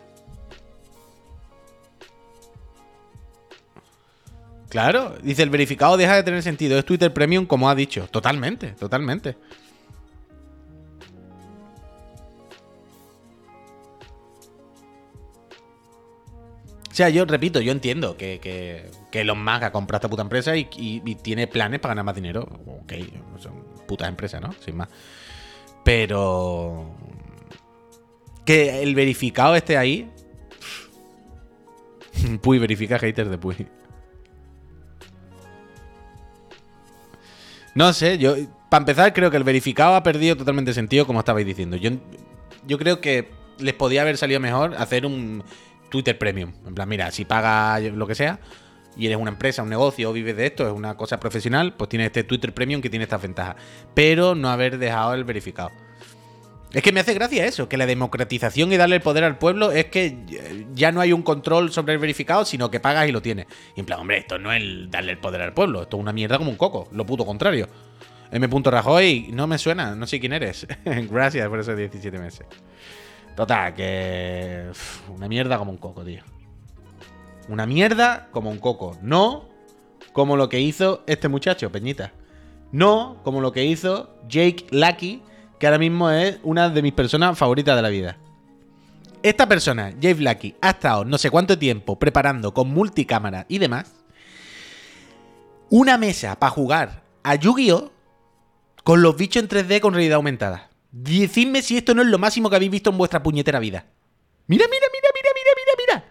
Claro, 4.70 5.16
dice 5.22 5.44
el 5.44 5.50
verificado 5.50 5.98
deja 5.98 6.16
de 6.16 6.24
tener 6.24 6.42
sentido. 6.42 6.80
Es 6.80 6.86
Twitter 6.86 7.14
Premium 7.14 7.46
como 7.46 7.70
ha 7.70 7.76
dicho. 7.76 8.08
Totalmente, 8.10 8.70
totalmente. 8.72 9.36
O 16.96 16.98
sea, 16.98 17.10
yo 17.10 17.26
repito, 17.26 17.60
yo 17.60 17.74
entiendo 17.74 18.16
que, 18.16 18.40
que, 18.40 18.90
que 19.12 19.20
Elon 19.20 19.44
Musk 19.44 19.64
ha 19.64 19.72
comprado 19.74 19.98
esta 19.98 20.10
puta 20.10 20.22
empresa 20.22 20.56
y, 20.56 20.64
tiene 21.22 21.46
planes 21.46 21.82
para 21.82 21.92
ganar 21.92 22.06
más 22.06 22.16
dinero. 22.16 22.48
Ok, 22.68 22.94
son 23.38 23.52
putas 23.86 24.08
empresas, 24.08 24.42
¿no? 24.42 24.56
Sin 24.64 24.78
más. 24.78 24.88
Pero. 25.84 26.96
Que 28.46 28.82
el 28.82 28.96
verificado 28.96 29.58
esté 29.58 29.76
ahí. 29.76 30.10
Puy, 32.42 32.60
verifica 32.60 32.98
haters 32.98 33.30
de 33.30 33.38
Puy. 33.40 33.68
No 37.74 37.92
sé, 37.92 38.18
yo. 38.18 38.38
Para 38.70 38.84
empezar, 38.84 39.12
creo 39.12 39.30
que 39.30 39.36
el 39.36 39.44
verificado 39.44 39.96
ha 39.96 40.04
perdido 40.04 40.38
totalmente 40.38 40.74
sentido, 40.74 41.06
como 41.06 41.20
estabais 41.20 41.46
diciendo. 41.46 41.76
Yo, 41.76 41.92
yo 42.66 42.78
creo 42.78 43.02
que 43.02 43.32
les 43.60 43.74
podía 43.74 44.04
haber 44.04 44.16
salido 44.16 44.40
mejor 44.40 44.76
hacer 44.76 45.06
un 45.06 45.44
Twitter 45.90 46.18
Premium. 46.18 46.54
En 46.66 46.76
plan, 46.76 46.88
mira, 46.88 47.12
si 47.12 47.26
pagas 47.26 47.82
lo 47.84 48.08
que 48.08 48.16
sea 48.16 48.40
y 48.98 49.08
eres 49.08 49.18
una 49.18 49.32
empresa, 49.32 49.64
un 49.64 49.70
negocio, 49.70 50.10
o 50.10 50.14
vives 50.14 50.38
de 50.38 50.46
esto, 50.46 50.66
es 50.68 50.74
una 50.74 50.96
cosa 50.96 51.20
profesional, 51.20 51.74
pues 51.74 51.90
tienes 51.90 52.08
este 52.08 52.24
Twitter 52.24 52.54
Premium 52.54 52.82
que 52.82 52.90
tiene 52.90 53.04
estas 53.04 53.22
ventajas. 53.22 53.56
Pero 53.94 54.36
no 54.36 54.50
haber 54.50 54.78
dejado 54.78 55.14
el 55.14 55.24
verificado. 55.24 55.72
Es 56.76 56.84
que 56.84 56.92
me 56.92 57.00
hace 57.00 57.14
gracia 57.14 57.46
eso, 57.46 57.70
que 57.70 57.78
la 57.78 57.86
democratización 57.86 58.74
y 58.74 58.78
darle 58.78 58.98
el 58.98 59.02
poder 59.02 59.24
al 59.24 59.38
pueblo 59.38 59.72
es 59.72 59.86
que 59.86 60.18
ya 60.74 60.92
no 60.92 61.00
hay 61.00 61.14
un 61.14 61.22
control 61.22 61.72
sobre 61.72 61.94
el 61.94 62.00
verificado, 62.00 62.44
sino 62.44 62.70
que 62.70 62.82
pagas 62.82 63.08
y 63.08 63.14
lo 63.14 63.22
tienes. 63.22 63.46
Y 63.78 63.80
en 63.80 63.86
plan, 63.86 64.00
hombre, 64.00 64.18
esto 64.18 64.38
no 64.40 64.52
es 64.52 64.62
darle 64.92 65.14
el 65.14 65.18
poder 65.18 65.42
al 65.42 65.54
pueblo, 65.54 65.84
esto 65.84 65.96
es 65.96 66.02
una 66.02 66.12
mierda 66.12 66.38
como 66.38 66.50
un 66.50 66.58
coco, 66.58 66.90
lo 66.92 67.06
puto 67.06 67.26
contrario. 67.26 67.70
M. 68.30 68.50
Rajoy, 68.66 69.30
no 69.32 69.48
me 69.48 69.58
suena, 69.58 69.96
no 69.96 70.06
sé 70.06 70.20
quién 70.20 70.34
eres. 70.34 70.68
Gracias 70.86 71.48
por 71.48 71.60
esos 71.60 71.78
17 71.78 72.20
meses. 72.20 72.46
Total, 73.36 73.74
que. 73.74 74.72
Una 75.10 75.28
mierda 75.28 75.58
como 75.58 75.72
un 75.72 75.78
coco, 75.78 76.04
tío. 76.04 76.24
Una 77.50 77.66
mierda 77.66 78.30
como 78.32 78.50
un 78.50 78.60
coco. 78.60 78.98
No 79.02 79.50
como 80.14 80.38
lo 80.38 80.50
que 80.50 80.62
hizo 80.62 81.04
este 81.08 81.28
muchacho, 81.28 81.72
Peñita. 81.72 82.14
No 82.72 83.18
como 83.24 83.42
lo 83.42 83.52
que 83.52 83.66
hizo 83.66 84.16
Jake 84.28 84.68
Lucky 84.72 85.22
que 85.60 85.68
ahora 85.68 85.80
mismo 85.80 86.10
es 86.10 86.40
una 86.44 86.70
de 86.70 86.82
mis 86.82 86.94
personas 86.94 87.38
favoritas 87.38 87.76
de 87.76 87.82
la 87.82 87.90
vida. 87.90 88.18
Esta 89.24 89.48
persona, 89.48 89.92
Jave 90.02 90.22
Lucky, 90.22 90.56
ha 90.62 90.72
estado 90.72 91.06
no 91.06 91.18
sé 91.18 91.30
cuánto 91.30 91.58
tiempo 91.58 91.98
preparando 91.98 92.54
con 92.54 92.70
multicámara 92.70 93.46
y 93.50 93.58
demás 93.58 93.92
una 95.70 95.98
mesa 95.98 96.38
para 96.38 96.52
jugar 96.52 97.04
a 97.24 97.36
Yu-Gi-Oh! 97.36 97.92
con 98.84 99.02
los 99.02 99.18
bichos 99.18 99.42
en 99.42 99.50
3D 99.50 99.80
con 99.80 99.94
realidad 99.94 100.18
aumentada. 100.18 100.70
Decidme 100.98 101.62
si 101.62 101.76
esto 101.76 101.94
no 101.94 102.04
es 102.04 102.08
lo 102.08 102.18
máximo 102.18 102.50
que 102.50 102.56
habéis 102.56 102.72
visto 102.72 102.90
en 102.90 102.98
vuestra 102.98 103.22
puñetera 103.22 103.60
vida. 103.60 103.86
Mira, 104.48 104.66
mira, 104.66 104.88
mira, 104.94 105.10
mira, 105.14 105.30
mira, 105.36 105.52
mira, 105.58 105.74
mira. 105.78 106.06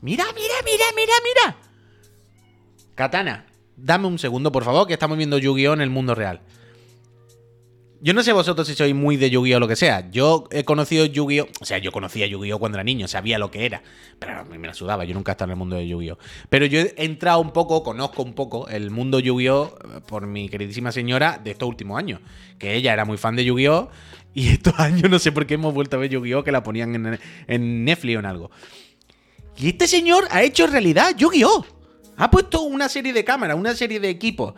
Mira, 0.00 0.24
mira, 0.34 0.54
mira, 0.64 0.84
mira, 0.96 1.12
mira. 1.22 1.56
Katana, 2.94 3.44
dame 3.76 4.06
un 4.06 4.18
segundo, 4.18 4.50
por 4.50 4.64
favor, 4.64 4.86
que 4.86 4.94
estamos 4.94 5.18
viendo 5.18 5.36
Yu-Gi-Oh! 5.36 5.74
en 5.74 5.82
el 5.82 5.90
mundo 5.90 6.14
real. 6.14 6.40
Yo 8.00 8.14
no 8.14 8.22
sé 8.22 8.32
vosotros 8.32 8.68
si 8.68 8.76
sois 8.76 8.94
muy 8.94 9.16
de 9.16 9.28
Yu-Gi-Oh! 9.28 9.56
o 9.56 9.60
lo 9.60 9.66
que 9.66 9.74
sea. 9.74 10.08
Yo 10.12 10.44
he 10.52 10.62
conocido 10.64 11.04
Yu-Gi-Oh! 11.04 11.48
O 11.60 11.64
sea, 11.64 11.78
yo 11.78 11.90
conocía 11.90 12.28
Yu-Gi-Oh! 12.28 12.60
cuando 12.60 12.78
era 12.78 12.84
niño, 12.84 13.08
sabía 13.08 13.40
lo 13.40 13.50
que 13.50 13.66
era. 13.66 13.82
Pero 14.20 14.38
a 14.38 14.44
mí 14.44 14.56
me 14.56 14.68
la 14.68 14.74
sudaba, 14.74 15.04
yo 15.04 15.14
nunca 15.14 15.32
he 15.32 15.34
estado 15.34 15.48
en 15.48 15.52
el 15.52 15.56
mundo 15.56 15.74
de 15.74 15.88
Yu-Gi-Oh! 15.88 16.16
Pero 16.48 16.66
yo 16.66 16.78
he 16.78 16.94
entrado 16.98 17.40
un 17.40 17.52
poco, 17.52 17.82
conozco 17.82 18.22
un 18.22 18.34
poco 18.34 18.68
el 18.68 18.92
mundo 18.92 19.18
Yu-Gi-Oh! 19.18 20.04
por 20.06 20.28
mi 20.28 20.48
queridísima 20.48 20.92
señora 20.92 21.40
de 21.42 21.50
estos 21.50 21.68
últimos 21.68 21.98
años. 21.98 22.20
Que 22.56 22.76
ella 22.76 22.92
era 22.92 23.04
muy 23.04 23.16
fan 23.16 23.34
de 23.34 23.44
Yu-Gi-Oh! 23.44 23.88
Y 24.32 24.50
estos 24.50 24.74
años 24.78 25.10
no 25.10 25.18
sé 25.18 25.32
por 25.32 25.44
qué 25.46 25.54
hemos 25.54 25.74
vuelto 25.74 25.96
a 25.96 25.98
ver 25.98 26.10
Yu-Gi-Oh! 26.10 26.44
que 26.44 26.52
la 26.52 26.62
ponían 26.62 26.94
en, 26.94 27.18
en 27.48 27.84
Netflix 27.84 28.16
o 28.16 28.20
en 28.20 28.26
algo. 28.26 28.50
Y 29.56 29.70
este 29.70 29.88
señor 29.88 30.28
ha 30.30 30.44
hecho 30.44 30.68
realidad 30.68 31.16
Yu-Gi-Oh! 31.16 31.66
Ha 32.16 32.30
puesto 32.30 32.62
una 32.62 32.88
serie 32.88 33.12
de 33.12 33.24
cámaras, 33.24 33.56
una 33.56 33.74
serie 33.74 33.98
de 33.98 34.08
equipos 34.08 34.54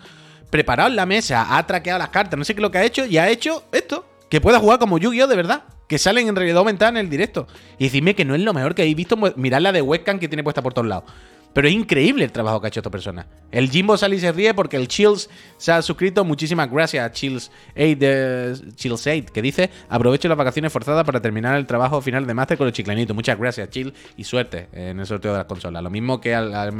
preparado 0.50 0.90
en 0.90 0.96
la 0.96 1.06
mesa, 1.06 1.56
ha 1.56 1.66
traqueado 1.66 1.98
las 1.98 2.10
cartas, 2.10 2.38
no 2.38 2.44
sé 2.44 2.54
qué 2.54 2.60
es 2.60 2.62
lo 2.62 2.70
que 2.70 2.78
ha 2.78 2.84
hecho, 2.84 3.06
y 3.06 3.18
ha 3.18 3.28
hecho 3.28 3.64
esto. 3.72 4.06
Que 4.28 4.40
pueda 4.40 4.60
jugar 4.60 4.78
como 4.78 4.98
Yu-Gi-Oh! 4.98 5.26
de 5.26 5.36
verdad. 5.36 5.64
Que 5.88 5.98
salen 5.98 6.28
en 6.28 6.36
realidad 6.36 6.58
aumentada 6.58 6.90
en 6.90 6.98
el 6.98 7.10
directo. 7.10 7.48
Y 7.78 7.84
decirme 7.84 8.14
que 8.14 8.24
no 8.24 8.36
es 8.36 8.40
lo 8.40 8.54
mejor 8.54 8.76
que 8.76 8.82
habéis 8.82 8.94
visto. 8.94 9.16
Mirad 9.34 9.60
la 9.60 9.72
de 9.72 9.82
webcam 9.82 10.20
que 10.20 10.28
tiene 10.28 10.44
puesta 10.44 10.62
por 10.62 10.72
todos 10.72 10.86
lados. 10.86 11.10
Pero 11.52 11.66
es 11.66 11.74
increíble 11.74 12.24
el 12.24 12.30
trabajo 12.30 12.60
que 12.60 12.66
ha 12.66 12.68
hecho 12.68 12.80
esta 12.80 12.90
persona. 12.90 13.26
El 13.50 13.70
Jimbo 13.70 13.96
sale 13.96 14.16
y 14.16 14.20
se 14.20 14.30
ríe 14.30 14.54
porque 14.54 14.76
el 14.76 14.86
Chills 14.86 15.28
se 15.56 15.72
ha 15.72 15.82
suscrito. 15.82 16.24
Muchísimas 16.24 16.70
gracias 16.70 17.04
a 17.04 17.10
Chills 17.10 17.50
8, 17.74 18.74
Chills 18.76 19.06
8 19.06 19.32
que 19.32 19.42
dice: 19.42 19.70
Aprovecho 19.88 20.28
las 20.28 20.38
vacaciones 20.38 20.72
forzadas 20.72 21.04
para 21.04 21.20
terminar 21.20 21.56
el 21.56 21.66
trabajo 21.66 22.00
final 22.00 22.26
de 22.26 22.34
máster 22.34 22.56
con 22.56 22.68
el 22.68 22.72
chiclanito. 22.72 23.14
Muchas 23.14 23.36
gracias, 23.36 23.68
Chill, 23.70 23.92
y 24.16 24.22
suerte 24.22 24.68
en 24.72 25.00
el 25.00 25.06
sorteo 25.06 25.32
de 25.32 25.38
las 25.38 25.46
consolas. 25.46 25.82
Lo 25.82 25.90
mismo 25.90 26.20
que 26.20 26.34
al, 26.34 26.54
al 26.54 26.72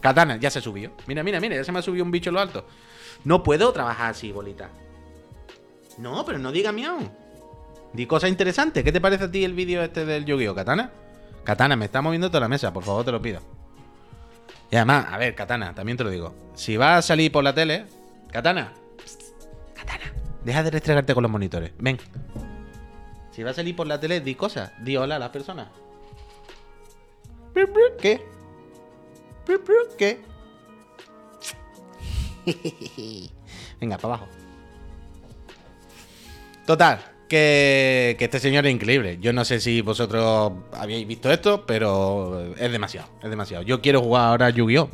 Katana, 0.00 0.38
ya 0.38 0.50
se 0.50 0.60
subió. 0.60 0.92
Mira, 1.06 1.22
mira, 1.22 1.38
mira, 1.40 1.54
ya 1.54 1.62
se 1.62 1.70
me 1.70 1.78
ha 1.78 1.82
subido 1.82 2.04
un 2.04 2.10
bicho 2.10 2.30
en 2.30 2.34
lo 2.34 2.40
alto. 2.40 2.66
No 3.24 3.44
puedo 3.44 3.72
trabajar 3.72 4.10
así, 4.10 4.32
bolita. 4.32 4.70
No, 5.98 6.24
pero 6.24 6.38
no 6.38 6.50
diga 6.50 6.72
miau. 6.72 6.98
Di 7.92 8.06
cosa 8.06 8.26
interesante. 8.26 8.82
¿Qué 8.82 8.90
te 8.90 9.00
parece 9.00 9.24
a 9.24 9.30
ti 9.30 9.44
el 9.44 9.54
vídeo 9.54 9.82
este 9.82 10.04
del 10.04 10.24
Yu-Gi-Oh, 10.24 10.54
Katana? 10.54 10.90
Katana, 11.44 11.76
me 11.76 11.84
está 11.84 12.02
moviendo 12.02 12.28
toda 12.28 12.40
la 12.40 12.48
mesa, 12.48 12.72
por 12.72 12.82
favor, 12.82 13.04
te 13.04 13.12
lo 13.12 13.22
pido. 13.22 13.40
Y 14.70 14.76
además, 14.76 15.06
a 15.10 15.18
ver, 15.18 15.34
Katana, 15.34 15.74
también 15.74 15.96
te 15.96 16.04
lo 16.04 16.10
digo. 16.10 16.34
Si 16.54 16.76
va 16.76 16.96
a 16.96 17.02
salir 17.02 17.30
por 17.30 17.44
la 17.44 17.54
tele, 17.54 17.86
Katana. 18.32 18.72
Katana. 19.74 20.12
Deja 20.44 20.62
de 20.62 20.70
restregarte 20.70 21.14
con 21.14 21.22
los 21.22 21.30
monitores. 21.30 21.72
Ven. 21.78 21.98
Si 23.30 23.42
va 23.42 23.50
a 23.50 23.54
salir 23.54 23.74
por 23.76 23.86
la 23.86 24.00
tele, 24.00 24.20
di 24.20 24.34
cosas. 24.34 24.72
Di 24.80 24.96
hola 24.96 25.16
a 25.16 25.18
las 25.18 25.30
personas. 25.30 25.68
¿Qué? 28.00 28.20
¿Qué? 29.98 30.20
Venga, 33.80 33.96
para 33.98 34.14
abajo. 34.14 34.28
Total, 36.66 37.13
que, 37.28 38.16
este 38.18 38.40
señor 38.40 38.66
es 38.66 38.72
increíble. 38.72 39.18
Yo 39.20 39.32
no 39.32 39.44
sé 39.44 39.60
si 39.60 39.80
vosotros 39.80 40.52
habéis 40.72 41.06
visto 41.06 41.30
esto, 41.30 41.66
pero 41.66 42.54
es 42.56 42.72
demasiado, 42.72 43.08
es 43.22 43.30
demasiado. 43.30 43.62
Yo 43.62 43.80
quiero 43.80 44.00
jugar 44.00 44.28
ahora 44.28 44.50
Yu-Gi-Oh! 44.50 44.90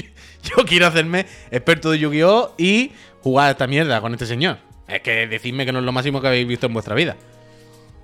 Yo 0.42 0.64
quiero 0.66 0.86
hacerme 0.86 1.26
experto 1.50 1.90
de 1.90 1.98
Yu-Gi-Oh! 1.98 2.54
y 2.58 2.92
jugar 3.22 3.50
esta 3.52 3.66
mierda 3.66 4.00
con 4.00 4.12
este 4.12 4.26
señor. 4.26 4.58
Es 4.88 5.00
que 5.00 5.26
decidme 5.26 5.64
que 5.64 5.72
no 5.72 5.78
es 5.78 5.84
lo 5.84 5.92
máximo 5.92 6.20
que 6.20 6.28
habéis 6.28 6.46
visto 6.46 6.66
en 6.66 6.74
vuestra 6.74 6.94
vida. 6.94 7.16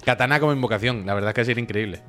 Katana 0.04 0.40
como 0.40 0.52
invocación, 0.52 1.04
la 1.04 1.14
verdad 1.14 1.30
es 1.30 1.34
que 1.34 1.44
sería 1.44 1.62
increíble. 1.62 2.00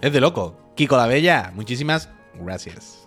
Es 0.00 0.12
de 0.12 0.20
loco. 0.20 0.72
Kiko 0.76 0.96
la 0.96 1.06
Bella, 1.06 1.52
muchísimas 1.54 2.10
gracias. 2.34 3.03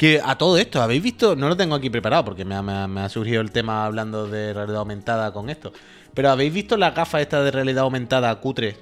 Que 0.00 0.18
a 0.24 0.38
todo 0.38 0.56
esto, 0.56 0.80
¿habéis 0.80 1.02
visto? 1.02 1.36
No 1.36 1.50
lo 1.50 1.58
tengo 1.58 1.74
aquí 1.74 1.90
preparado 1.90 2.24
porque 2.24 2.42
me 2.42 2.54
ha, 2.54 3.08
surgido 3.10 3.42
el 3.42 3.50
tema 3.50 3.84
hablando 3.84 4.26
de 4.26 4.54
realidad 4.54 4.78
aumentada 4.78 5.30
con 5.30 5.50
esto. 5.50 5.74
Pero 6.14 6.30
¿habéis 6.30 6.54
visto 6.54 6.78
las 6.78 6.94
gafas 6.94 7.20
estas 7.20 7.44
de 7.44 7.50
realidad 7.50 7.82
aumentada 7.82 8.34
cutre? 8.40 8.78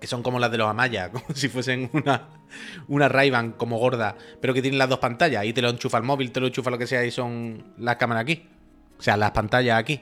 Que 0.00 0.06
son 0.06 0.22
como 0.22 0.38
las 0.38 0.52
de 0.52 0.58
los 0.58 0.70
Amaya, 0.70 1.10
como 1.10 1.24
si 1.34 1.48
fuesen 1.48 1.90
una, 1.94 2.28
una 2.86 3.08
ray 3.08 3.32
como 3.56 3.76
gorda, 3.76 4.14
pero 4.40 4.54
que 4.54 4.62
tienen 4.62 4.78
las 4.78 4.88
dos 4.88 5.00
pantallas. 5.00 5.44
Y 5.46 5.52
te 5.52 5.60
lo 5.60 5.70
enchufa 5.70 5.98
el 5.98 6.04
móvil, 6.04 6.30
te 6.30 6.38
lo 6.38 6.46
enchufa 6.46 6.70
lo 6.70 6.78
que 6.78 6.86
sea 6.86 7.04
y 7.04 7.10
son 7.10 7.74
las 7.76 7.96
cámaras 7.96 8.22
aquí. 8.22 8.48
O 9.00 9.02
sea, 9.02 9.16
las 9.16 9.32
pantallas 9.32 9.80
aquí. 9.80 10.00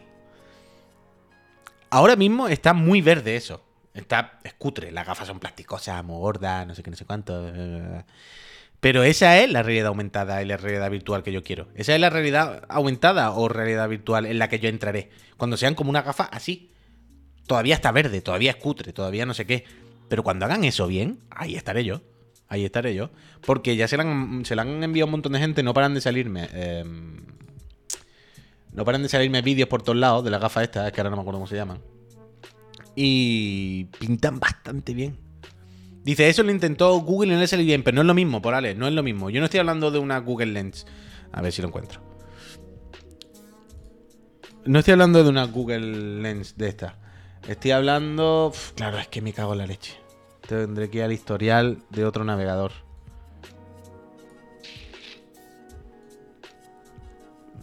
Ahora 1.89 2.17
mismo 2.17 2.49
está 2.49 2.75
muy 2.75 3.01
verde 3.01 3.35
eso. 3.35 3.65
Está 3.95 4.41
escutre, 4.45 4.93
las 4.93 5.07
gafas 5.07 5.27
son 5.27 5.41
plasticosas, 5.41 6.05
muy 6.05 6.19
gordas, 6.19 6.67
no 6.67 6.75
sé 6.75 6.83
qué, 6.83 6.91
no 6.91 6.99
sé 6.99 7.07
cuánto. 7.07 7.51
Pero 8.81 9.03
esa 9.03 9.39
es 9.39 9.51
la 9.51 9.63
realidad 9.63 9.89
aumentada 9.89 10.43
y 10.43 10.47
la 10.47 10.57
realidad 10.57 10.91
virtual 10.91 11.23
que 11.23 11.33
yo 11.33 11.43
quiero. 11.43 11.69
Esa 11.75 11.95
es 11.95 12.01
la 12.01 12.09
realidad 12.09 12.65
aumentada 12.69 13.31
o 13.33 13.49
realidad 13.49 13.89
virtual 13.89 14.25
en 14.25 14.39
la 14.39 14.49
que 14.49 14.59
yo 14.59 14.69
entraré. 14.71 15.11
Cuando 15.37 15.59
sean 15.59 15.75
como 15.75 15.91
una 15.91 16.03
gafa 16.03 16.25
así. 16.25 16.73
Todavía 17.47 17.75
está 17.75 17.93
verde, 17.93 18.21
todavía 18.23 18.53
es 18.53 18.57
cutre, 18.57 18.93
todavía 18.93 19.27
no 19.27 19.35
sé 19.35 19.45
qué. 19.45 19.65
Pero 20.09 20.23
cuando 20.23 20.47
hagan 20.47 20.65
eso 20.65 20.87
bien, 20.87 21.21
ahí 21.31 21.57
estaré 21.57 21.85
yo. 21.85 22.01
Ahí 22.49 22.65
estaré 22.65 22.95
yo. 22.95 23.11
Porque 23.43 23.77
ya 23.77 23.87
se 23.87 23.97
la 23.97 24.05
han, 24.05 24.45
se 24.45 24.55
han 24.55 24.83
enviado 24.83 25.07
un 25.07 25.13
montón 25.13 25.33
de 25.33 25.41
gente, 25.41 25.63
no 25.63 25.75
paran 25.75 25.95
de 25.95 26.01
salirme. 26.01 26.49
Em, 26.53 27.17
no 28.73 28.85
paran 28.85 29.03
de 29.03 29.09
salirme 29.09 29.43
vídeos 29.43 29.69
por 29.69 29.83
todos 29.83 29.99
lados 29.99 30.25
de 30.25 30.31
la 30.31 30.39
gafa 30.39 30.63
esta, 30.63 30.87
es 30.87 30.93
que 30.93 31.01
ahora 31.01 31.11
no 31.11 31.17
me 31.17 31.23
acuerdo 31.23 31.39
cómo 31.39 31.47
se 31.47 31.57
llaman. 31.57 31.81
Y 32.97 33.85
pintan 33.99 34.41
bastante 34.41 34.95
bien. 34.95 35.30
Dice, 36.03 36.29
eso 36.29 36.43
lo 36.43 36.51
intentó 36.51 36.97
Google 37.01 37.47
salió 37.47 37.67
bien, 37.67 37.83
pero 37.83 37.97
no 37.97 38.01
es 38.01 38.07
lo 38.07 38.15
mismo, 38.15 38.41
por 38.41 38.55
Ale, 38.55 38.75
no 38.75 38.87
es 38.87 38.95
lo 38.95 39.03
mismo. 39.03 39.29
Yo 39.31 39.41
no 39.41 39.45
estoy 39.45 39.61
hablando 39.61 39.91
de 39.91 39.99
una 39.99 40.19
Google 40.19 40.47
Lens. 40.47 40.87
A 41.33 41.43
ver 41.43 41.53
si 41.53 41.61
lo 41.61 41.69
encuentro. 41.69 42.01
No 44.65 44.79
estoy 44.79 44.93
hablando 44.93 45.23
de 45.23 45.29
una 45.29 45.45
Google 45.45 46.21
Lens 46.23 46.57
de 46.57 46.69
esta. 46.69 46.97
Estoy 47.47 47.73
hablando... 47.73 48.53
claro, 48.77 48.99
es 48.99 49.09
que 49.09 49.21
me 49.21 49.33
cago 49.33 49.53
en 49.53 49.59
la 49.59 49.67
leche. 49.67 49.99
Tendré 50.47 50.91
que 50.91 50.99
ir 50.99 51.05
al 51.05 51.13
historial 51.13 51.79
de 51.91 52.05
otro 52.05 52.25
navegador. 52.25 52.73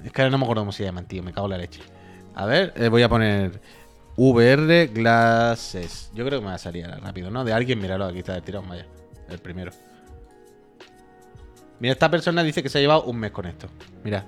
Es 0.04 0.12
que 0.12 0.22
ahora 0.22 0.32
no 0.32 0.38
me 0.38 0.44
acuerdo 0.44 0.62
cómo 0.62 0.72
se 0.72 0.84
llaman, 0.84 1.08
tío. 1.08 1.24
Me 1.24 1.34
cago 1.34 1.48
en 1.48 1.52
la 1.52 1.58
leche. 1.58 1.82
A 2.36 2.46
ver, 2.46 2.74
eh, 2.76 2.88
voy 2.88 3.02
a 3.02 3.10
poner 3.10 3.60
VR 4.18 4.88
Glasses. 4.88 6.10
Yo 6.14 6.26
creo 6.26 6.40
que 6.40 6.46
me 6.46 6.50
va 6.50 6.56
a 6.56 6.60
salir 6.60 6.88
rápido, 6.88 7.30
¿no? 7.30 7.46
De 7.46 7.54
alguien, 7.54 7.80
míralo, 7.80 8.06
aquí 8.06 8.20
está 8.20 8.36
el 8.36 8.42
tirón, 8.42 8.68
vaya. 8.68 8.88
El 9.30 9.38
primero. 9.38 9.72
Mira, 11.80 11.94
esta 11.94 12.10
persona 12.10 12.42
dice 12.42 12.64
que 12.64 12.70
se 12.70 12.80
ha 12.80 12.82
llevado 12.82 13.04
un 13.04 13.18
mes 13.18 13.32
con 13.32 13.46
esto. 13.46 13.68
Mira. 14.04 14.26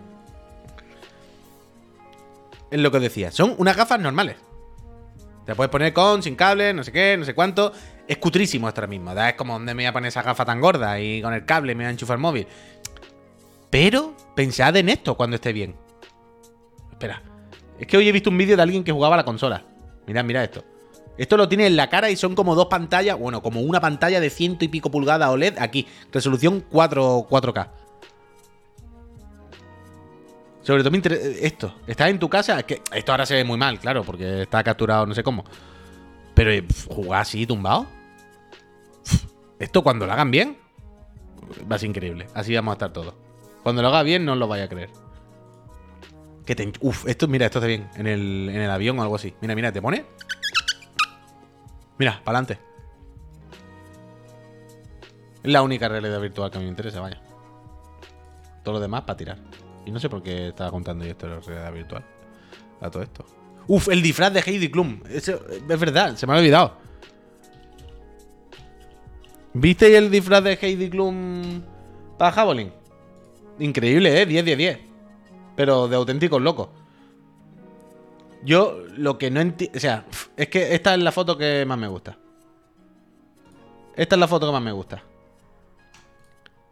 Es 2.70 2.80
lo 2.80 2.92
que 2.92 3.00
decía. 3.00 3.32
Son 3.32 3.56
unas 3.58 3.76
gafas 3.76 4.00
normales. 4.00 4.36
Te 5.46 5.56
puedes 5.56 5.72
poner 5.72 5.92
con, 5.92 6.22
sin 6.22 6.36
cable, 6.36 6.72
no 6.76 6.84
sé 6.84 6.92
qué, 6.92 7.18
no 7.18 7.26
sé 7.26 7.34
cuánto. 7.34 7.74
Es 8.08 8.18
cutrísimo 8.18 8.68
esto 8.68 8.82
ahora 8.82 8.90
mismo. 8.90 9.12
Es 9.12 9.34
como 9.34 9.54
donde 9.54 9.74
me 9.74 9.82
voy 9.82 9.88
a 9.88 9.94
poner 9.94 10.10
esa 10.10 10.22
gafa 10.22 10.46
tan 10.46 10.62
gorda 10.62 11.00
y 11.00 11.24
con 11.24 11.34
el 11.34 11.46
cable 11.46 11.74
me 11.74 11.86
voy 11.86 11.88
a 11.88 11.92
enchufar 11.92 12.18
el 12.18 12.22
móvil. 12.22 12.46
Pero 13.72 14.16
pensad 14.36 14.76
en 14.78 14.90
esto 14.90 15.18
cuando 15.18 15.38
esté 15.38 15.52
bien. 15.52 15.76
Espera. 16.92 17.24
Es 17.80 17.88
que 17.88 17.98
hoy 17.98 18.08
he 18.08 18.12
visto 18.12 18.30
un 18.30 18.38
vídeo 18.38 18.56
de 18.56 18.62
alguien 18.62 18.84
que 18.84 18.92
jugaba 18.92 19.16
a 19.16 19.18
la 19.18 19.26
consola. 19.26 19.66
Mira, 20.10 20.24
mira 20.24 20.44
esto. 20.44 20.64
Esto 21.20 21.38
lo 21.38 21.48
tiene 21.48 21.68
en 21.68 21.76
la 21.76 21.88
cara 21.88 22.10
y 22.10 22.16
son 22.16 22.34
como 22.34 22.56
dos 22.56 22.66
pantallas, 22.66 23.16
bueno, 23.16 23.44
como 23.44 23.62
una 23.62 23.80
pantalla 23.80 24.20
de 24.20 24.32
ciento 24.32 24.66
y 24.66 24.70
pico 24.70 24.90
pulgadas 24.90 25.30
OLED 25.30 25.60
aquí. 25.60 25.86
Resolución 26.12 26.66
4, 26.68 27.28
4K. 27.30 27.70
Sobre 30.64 30.84
todo 30.84 30.96
interesa 30.96 31.28
esto. 31.46 31.76
Estás 31.86 32.10
en 32.10 32.18
tu 32.18 32.28
casa, 32.28 32.60
esto 32.60 33.12
ahora 33.12 33.28
se 33.28 33.36
ve 33.36 33.44
muy 33.44 33.60
mal, 33.60 33.80
claro, 33.80 34.04
porque 34.04 34.42
está 34.42 34.64
capturado 34.64 35.06
no 35.06 35.14
sé 35.14 35.22
cómo. 35.22 35.46
Pero 36.34 36.52
eh, 36.52 36.66
jugar 36.88 37.22
así 37.22 37.46
tumbado. 37.46 37.86
Esto 39.60 39.84
cuando 39.84 40.08
lo 40.08 40.14
hagan 40.14 40.32
bien 40.32 40.58
va 41.72 41.76
a 41.76 41.80
ser 41.80 41.90
increíble. 41.90 42.26
Así 42.34 42.56
vamos 42.56 42.72
a 42.72 42.74
estar 42.74 42.94
todos. 42.94 43.14
Cuando 43.62 43.84
lo 43.84 43.90
haga 43.90 44.02
bien 44.02 44.26
no 44.26 44.32
os 44.32 44.40
lo 44.40 44.48
vaya 44.48 44.64
a 44.64 44.70
creer. 44.70 44.90
Uf, 46.82 47.08
esto, 47.08 47.28
mira, 47.28 47.46
esto 47.46 47.60
está 47.60 47.68
bien. 47.68 47.90
En 47.96 48.08
el, 48.08 48.50
en 48.50 48.62
el 48.62 48.72
avión 48.72 48.98
o 49.00 49.02
algo 49.02 49.16
así. 49.16 49.34
Mira, 49.42 49.56
mira, 49.56 49.72
te 49.72 49.82
pone. 49.82 50.06
Mira, 51.98 52.22
para 52.24 52.40
adelante. 52.40 52.64
Es 55.44 55.52
la 55.52 55.62
única 55.62 55.88
realidad 55.88 56.20
virtual 56.20 56.50
que 56.50 56.58
a 56.58 56.60
mí 56.60 56.66
me 56.66 56.72
interesa, 56.72 57.00
vaya. 57.02 57.22
Todo 58.64 58.76
lo 58.76 58.80
demás 58.80 59.02
para 59.02 59.18
tirar. 59.18 59.38
Y 59.86 59.92
no 59.92 60.00
sé 60.00 60.10
por 60.10 60.24
qué 60.24 60.50
estaba 60.50 60.72
contando 60.72 61.06
yo 61.06 61.12
esto 61.12 61.28
de 61.28 61.36
la 61.36 61.42
realidad 61.42 61.74
virtual. 61.74 62.06
A 62.82 62.90
todo 62.90 63.04
esto. 63.04 63.26
Uf, 63.68 63.90
el 63.90 64.02
disfraz 64.02 64.34
de 64.34 64.42
Heidi 64.42 64.70
Klum. 64.72 65.02
es 65.08 65.32
verdad, 65.68 66.16
se 66.16 66.26
me 66.26 66.34
ha 66.34 66.38
olvidado. 66.38 66.78
¿Visteis 69.54 69.96
el 69.96 70.10
disfraz 70.10 70.44
de 70.44 70.58
Heidi 70.60 70.90
Klum 70.90 71.62
para 72.18 72.32
Javelin? 72.32 72.72
Increíble, 73.60 74.22
¿eh? 74.22 74.26
10 74.26 74.46
10 74.46 74.58
10 74.58 74.89
pero 75.60 75.90
de 75.90 75.98
auténticos 75.98 76.42
locos. 76.42 76.70
Yo 78.46 78.82
lo 78.96 79.18
que 79.18 79.30
no 79.30 79.42
entiendo. 79.42 79.76
O 79.76 79.82
sea, 79.82 80.06
es 80.38 80.48
que 80.48 80.74
esta 80.74 80.94
es 80.94 81.04
la 81.04 81.12
foto 81.12 81.38
que 81.38 81.66
más 81.68 81.78
me 81.78 81.90
gusta. 81.90 82.18
Esta 83.94 84.16
es 84.16 84.20
la 84.22 84.28
foto 84.30 84.46
que 84.46 84.54
más 84.54 84.62
me 84.62 84.72
gusta. 84.72 85.04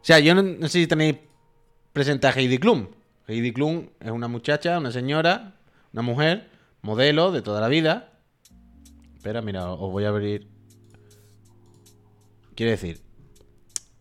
sea, 0.00 0.20
yo 0.20 0.34
no, 0.34 0.66
sé 0.68 0.80
si 0.80 0.86
tenéis 0.86 1.16
presente 1.92 2.28
a 2.28 2.30
Heidi 2.30 2.56
Klum. 2.56 2.86
Heidi 3.26 3.52
Klum 3.52 3.88
es 4.00 4.10
una 4.10 4.26
muchacha, 4.26 4.78
una 4.78 4.90
señora, 4.90 5.58
una 5.92 6.00
mujer, 6.00 6.48
modelo 6.80 7.30
de 7.30 7.42
toda 7.42 7.60
la 7.60 7.68
vida. 7.68 8.14
Espera, 9.18 9.42
mira, 9.42 9.70
os 9.70 9.92
voy 9.92 10.06
a 10.06 10.08
abrir. 10.08 10.48
Quiere 12.54 12.70
decir, 12.70 13.02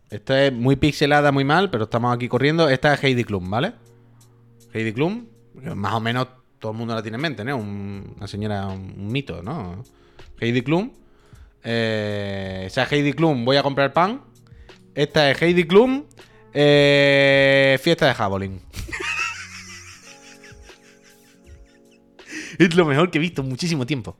esta 0.09 0.45
es 0.45 0.53
muy 0.53 0.77
pixelada, 0.77 1.33
muy 1.33 1.43
mal, 1.43 1.71
pero 1.71 1.83
estamos 1.83 2.15
aquí 2.15 2.29
corriendo. 2.29 2.69
Esta 2.69 2.93
es 2.93 3.03
Heidi 3.03 3.25
Klum, 3.25 3.49
¿vale? 3.49 3.73
Heidi 4.73 4.93
Klum, 4.93 5.27
más 5.75 5.93
o 5.93 5.99
menos 5.99 6.27
todo 6.59 6.71
el 6.71 6.77
mundo 6.77 6.95
la 6.95 7.01
tiene 7.01 7.15
en 7.15 7.21
mente, 7.21 7.43
¿no? 7.43 7.57
una 7.57 8.27
señora, 8.27 8.67
un, 8.67 9.07
mito, 9.07 9.41
¿no? 9.41 9.83
Heidi 10.39 10.61
Klum. 10.61 10.91
Eh, 11.63 12.65
esa 12.67 12.85
Heidi 12.85 13.13
Klum, 13.13 13.43
voy 13.45 13.57
a 13.57 13.63
comprar 13.63 13.93
pan. 13.93 14.21
Esta 14.95 15.31
es 15.31 15.41
Heidi 15.41 15.65
Klum, 15.65 16.03
eh, 16.53 17.79
fiesta 17.81 18.07
de 18.07 18.13
Javelin. 18.13 18.61
es 22.57 22.75
lo 22.75 22.85
mejor 22.85 23.11
que 23.11 23.19
he 23.19 23.21
visto 23.21 23.41
en 23.41 23.49
muchísimo 23.49 23.85
tiempo. 23.85 24.17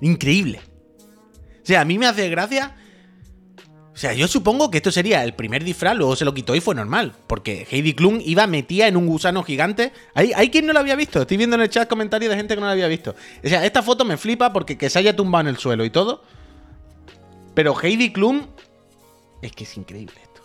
Increíble. 0.00 0.60
O 1.62 1.66
sea, 1.66 1.80
a 1.80 1.84
mí 1.84 1.98
me 1.98 2.06
hace 2.06 2.28
gracia 2.28 2.76
o 3.96 3.98
sea, 3.98 4.12
yo 4.12 4.28
supongo 4.28 4.70
que 4.70 4.76
esto 4.76 4.92
sería 4.92 5.24
el 5.24 5.32
primer 5.32 5.64
disfraz, 5.64 5.96
luego 5.96 6.14
se 6.16 6.26
lo 6.26 6.34
quitó 6.34 6.54
y 6.54 6.60
fue 6.60 6.74
normal. 6.74 7.14
Porque 7.26 7.66
Heidi 7.70 7.94
Klum 7.94 8.20
iba 8.22 8.46
metida 8.46 8.88
en 8.88 8.96
un 8.98 9.06
gusano 9.06 9.42
gigante. 9.42 9.90
Hay, 10.12 10.34
hay 10.34 10.50
quien 10.50 10.66
no 10.66 10.74
lo 10.74 10.80
había 10.80 10.96
visto. 10.96 11.22
Estoy 11.22 11.38
viendo 11.38 11.56
en 11.56 11.62
el 11.62 11.70
chat 11.70 11.88
comentarios 11.88 12.28
de 12.28 12.36
gente 12.36 12.54
que 12.54 12.60
no 12.60 12.66
lo 12.66 12.72
había 12.72 12.88
visto. 12.88 13.16
O 13.42 13.48
sea, 13.48 13.64
esta 13.64 13.82
foto 13.82 14.04
me 14.04 14.18
flipa 14.18 14.52
porque 14.52 14.76
que 14.76 14.90
se 14.90 14.98
haya 14.98 15.16
tumbado 15.16 15.48
en 15.48 15.54
el 15.54 15.56
suelo 15.56 15.82
y 15.82 15.88
todo. 15.88 16.22
Pero 17.54 17.74
Heidi 17.82 18.12
Klum. 18.12 18.42
Es 19.40 19.52
que 19.52 19.64
es 19.64 19.74
increíble 19.78 20.16
esto. 20.22 20.42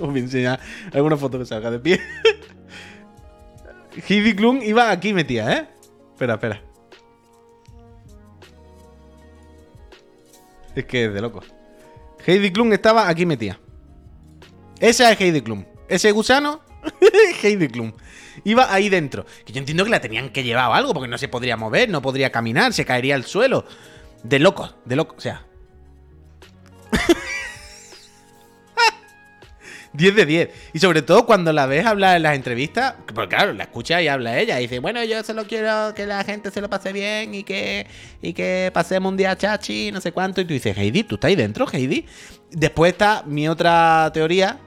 Os 0.00 0.08
voy 0.08 0.18
a 0.18 0.22
enseñar 0.24 0.58
alguna 0.92 1.16
foto 1.16 1.38
que 1.38 1.46
salga 1.46 1.70
de 1.70 1.78
pie. 1.78 2.00
Heidi 4.08 4.34
Klum 4.34 4.60
iba 4.62 4.90
aquí 4.90 5.12
metida, 5.12 5.54
¿eh? 5.54 5.68
Espera, 6.12 6.34
espera. 6.34 6.69
Es 10.74 10.84
que 10.84 11.06
es 11.06 11.14
de 11.14 11.20
loco. 11.20 11.42
Heidi 12.26 12.52
Klum 12.52 12.72
estaba 12.72 13.08
aquí 13.08 13.26
metida. 13.26 13.58
Esa 14.78 15.10
es 15.10 15.20
Heidi 15.20 15.42
Klum. 15.42 15.64
Ese 15.88 16.12
gusano, 16.12 16.60
Heidi 17.42 17.68
Klum. 17.68 17.92
Iba 18.44 18.72
ahí 18.72 18.88
dentro. 18.88 19.26
Que 19.44 19.52
yo 19.52 19.58
entiendo 19.58 19.84
que 19.84 19.90
la 19.90 20.00
tenían 20.00 20.30
que 20.30 20.42
llevar 20.42 20.70
o 20.70 20.74
algo, 20.74 20.94
porque 20.94 21.08
no 21.08 21.18
se 21.18 21.28
podría 21.28 21.56
mover, 21.56 21.88
no 21.88 22.00
podría 22.00 22.30
caminar, 22.30 22.72
se 22.72 22.84
caería 22.84 23.14
al 23.14 23.24
suelo. 23.24 23.64
De 24.22 24.38
loco, 24.38 24.74
de 24.84 24.96
loco. 24.96 25.14
O 25.16 25.20
sea, 25.20 25.46
10 29.92 30.14
de 30.14 30.26
10. 30.26 30.48
Y 30.72 30.78
sobre 30.78 31.02
todo 31.02 31.26
cuando 31.26 31.52
la 31.52 31.66
ves 31.66 31.84
hablar 31.84 32.16
en 32.16 32.22
las 32.22 32.36
entrevistas, 32.36 32.94
porque 33.14 33.34
claro, 33.34 33.52
la 33.52 33.64
escucha 33.64 34.00
y 34.00 34.08
habla 34.08 34.38
ella. 34.38 34.58
Y 34.60 34.64
dice, 34.64 34.78
bueno, 34.78 35.02
yo 35.04 35.22
solo 35.24 35.44
quiero 35.44 35.94
que 35.94 36.06
la 36.06 36.22
gente 36.24 36.50
se 36.50 36.60
lo 36.60 36.70
pase 36.70 36.92
bien 36.92 37.34
y 37.34 37.42
que, 37.42 37.86
y 38.22 38.32
que 38.32 38.70
pasemos 38.72 39.10
un 39.10 39.16
día 39.16 39.36
chachi, 39.36 39.90
no 39.92 40.00
sé 40.00 40.12
cuánto. 40.12 40.40
Y 40.40 40.44
tú 40.44 40.54
dices, 40.54 40.76
Heidi, 40.76 41.02
¿tú 41.04 41.16
estás 41.16 41.28
ahí 41.28 41.36
dentro, 41.36 41.66
Heidi? 41.70 42.06
Después 42.50 42.92
está 42.92 43.24
mi 43.26 43.48
otra 43.48 44.10
teoría, 44.14 44.58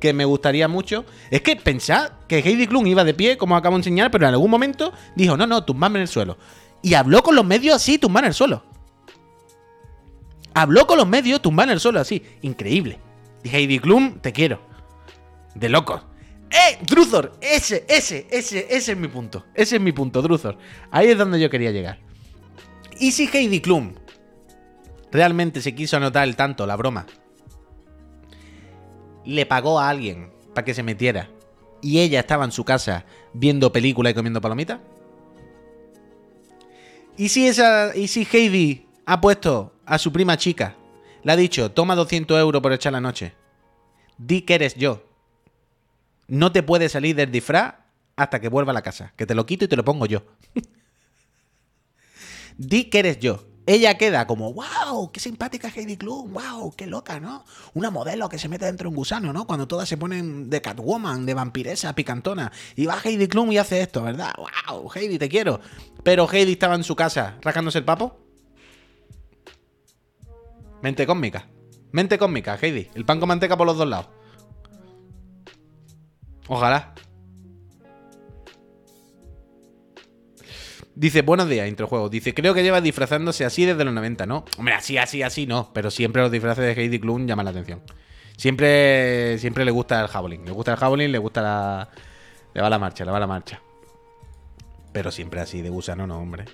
que 0.00 0.12
me 0.12 0.24
gustaría 0.24 0.68
mucho. 0.68 1.04
Es 1.30 1.42
que 1.42 1.56
pensad 1.56 2.12
que 2.28 2.38
Heidi 2.38 2.66
Klum 2.66 2.86
iba 2.86 3.02
de 3.02 3.14
pie, 3.14 3.36
como 3.36 3.56
acabo 3.56 3.76
de 3.76 3.80
enseñar, 3.80 4.10
pero 4.10 4.26
en 4.26 4.34
algún 4.34 4.50
momento 4.50 4.92
dijo, 5.14 5.36
no, 5.36 5.46
no, 5.46 5.64
tumbame 5.64 5.98
en 5.98 6.02
el 6.02 6.08
suelo. 6.08 6.38
Y 6.82 6.94
habló 6.94 7.22
con 7.22 7.34
los 7.34 7.44
medios 7.44 7.74
así, 7.74 7.98
tumbame 7.98 8.26
en 8.26 8.30
el 8.30 8.34
suelo. 8.34 8.62
Habló 10.54 10.86
con 10.86 10.96
los 10.96 11.08
medios, 11.08 11.42
tumbame 11.42 11.72
en 11.72 11.74
el 11.74 11.80
suelo 11.80 12.00
así. 12.00 12.22
Increíble. 12.42 13.00
Heidi 13.48 13.78
Klum, 13.78 14.18
te 14.20 14.32
quiero. 14.32 14.60
De 15.54 15.68
locos. 15.68 16.02
¡Eh! 16.50 16.78
Druthor, 16.86 17.32
ese, 17.40 17.84
ese, 17.88 18.26
ese, 18.30 18.66
ese 18.70 18.92
es 18.92 18.98
mi 18.98 19.08
punto. 19.08 19.44
Ese 19.54 19.76
es 19.76 19.82
mi 19.82 19.92
punto, 19.92 20.22
Druthor. 20.22 20.58
Ahí 20.90 21.08
es 21.08 21.18
donde 21.18 21.40
yo 21.40 21.50
quería 21.50 21.70
llegar. 21.70 21.98
¿Y 22.98 23.12
si 23.12 23.28
Heidi 23.32 23.60
Klum 23.60 23.94
realmente 25.10 25.60
se 25.60 25.74
quiso 25.74 25.96
anotar 25.96 26.26
el 26.26 26.36
tanto, 26.36 26.66
la 26.66 26.76
broma? 26.76 27.06
Le 29.24 29.44
pagó 29.44 29.80
a 29.80 29.88
alguien 29.88 30.30
para 30.54 30.64
que 30.64 30.74
se 30.74 30.82
metiera 30.82 31.28
y 31.82 32.00
ella 32.00 32.20
estaba 32.20 32.44
en 32.44 32.52
su 32.52 32.64
casa 32.64 33.04
viendo 33.32 33.72
película 33.72 34.10
y 34.10 34.14
comiendo 34.14 34.40
palomitas? 34.40 34.80
¿Y 37.16 37.28
si, 37.28 37.46
esa, 37.46 37.96
¿Y 37.96 38.08
si 38.08 38.26
Heidi 38.30 38.86
ha 39.04 39.20
puesto 39.20 39.72
a 39.84 39.98
su 39.98 40.12
prima 40.12 40.36
chica 40.36 40.76
le 41.22 41.32
ha 41.32 41.36
dicho, 41.36 41.70
toma 41.70 41.94
200 41.94 42.38
euros 42.38 42.62
por 42.62 42.72
echar 42.72 42.92
la 42.92 43.00
noche. 43.00 43.34
Di 44.18 44.42
que 44.42 44.54
eres 44.54 44.74
yo. 44.74 45.04
No 46.28 46.52
te 46.52 46.62
puedes 46.62 46.92
salir 46.92 47.16
del 47.16 47.30
disfraz 47.30 47.74
hasta 48.16 48.40
que 48.40 48.48
vuelva 48.48 48.70
a 48.70 48.74
la 48.74 48.82
casa. 48.82 49.12
Que 49.16 49.26
te 49.26 49.34
lo 49.34 49.46
quito 49.46 49.64
y 49.64 49.68
te 49.68 49.76
lo 49.76 49.84
pongo 49.84 50.06
yo. 50.06 50.22
Di 52.58 52.84
que 52.84 52.98
eres 52.98 53.18
yo. 53.18 53.44
Ella 53.66 53.98
queda 53.98 54.28
como, 54.28 54.52
wow, 54.52 55.10
qué 55.10 55.18
simpática 55.18 55.68
Heidi 55.74 55.96
Klum, 55.96 56.32
wow, 56.32 56.72
qué 56.76 56.86
loca, 56.86 57.18
¿no? 57.18 57.44
Una 57.74 57.90
modelo 57.90 58.28
que 58.28 58.38
se 58.38 58.48
mete 58.48 58.64
dentro 58.64 58.84
de 58.84 58.90
un 58.90 58.94
gusano, 58.94 59.32
¿no? 59.32 59.44
Cuando 59.44 59.66
todas 59.66 59.88
se 59.88 59.96
ponen 59.96 60.48
de 60.48 60.62
Catwoman, 60.62 61.26
de 61.26 61.34
vampiresa, 61.34 61.92
picantona. 61.92 62.52
Y 62.76 62.86
va 62.86 63.00
Heidi 63.02 63.26
Klum 63.26 63.50
y 63.50 63.58
hace 63.58 63.80
esto, 63.80 64.04
¿verdad? 64.04 64.32
Wow, 64.68 64.88
Heidi, 64.94 65.18
te 65.18 65.28
quiero. 65.28 65.60
Pero 66.04 66.28
Heidi 66.32 66.52
estaba 66.52 66.76
en 66.76 66.84
su 66.84 66.94
casa 66.94 67.38
rascándose 67.42 67.78
el 67.78 67.84
papo 67.84 68.25
Mente 70.86 71.04
cósmica. 71.04 71.48
Mente 71.90 72.16
cósmica, 72.16 72.56
Heidi. 72.62 72.88
El 72.94 73.04
pan 73.04 73.18
con 73.18 73.26
manteca 73.26 73.56
por 73.56 73.66
los 73.66 73.76
dos 73.76 73.88
lados. 73.88 74.06
Ojalá. 76.46 76.94
Dice, 80.94 81.22
buenos 81.22 81.48
días, 81.48 81.68
introjuego. 81.68 82.08
Dice, 82.08 82.34
creo 82.34 82.54
que 82.54 82.62
lleva 82.62 82.80
disfrazándose 82.80 83.44
así 83.44 83.64
desde 83.64 83.84
los 83.84 83.92
90, 83.94 84.26
¿no? 84.26 84.44
Hombre, 84.58 84.74
así, 84.74 84.96
así, 84.96 85.24
así 85.24 85.44
no. 85.44 85.72
Pero 85.72 85.90
siempre 85.90 86.22
los 86.22 86.30
disfraces 86.30 86.64
de 86.64 86.80
Heidi 86.80 87.00
Klum 87.00 87.26
llaman 87.26 87.46
la 87.46 87.50
atención. 87.50 87.82
Siempre, 88.36 89.36
siempre 89.40 89.64
le 89.64 89.72
gusta 89.72 90.00
el 90.00 90.06
javelin. 90.06 90.44
Le 90.44 90.52
gusta 90.52 90.70
el 90.70 90.78
javelin, 90.78 91.10
le 91.10 91.18
gusta 91.18 91.42
la... 91.42 91.88
Le 92.54 92.62
va 92.62 92.70
la 92.70 92.78
marcha, 92.78 93.04
le 93.04 93.10
va 93.10 93.18
la 93.18 93.26
marcha. 93.26 93.60
Pero 94.92 95.10
siempre 95.10 95.40
así 95.40 95.62
de 95.62 95.68
gusano, 95.68 96.06
no, 96.06 96.20
hombre. 96.20 96.44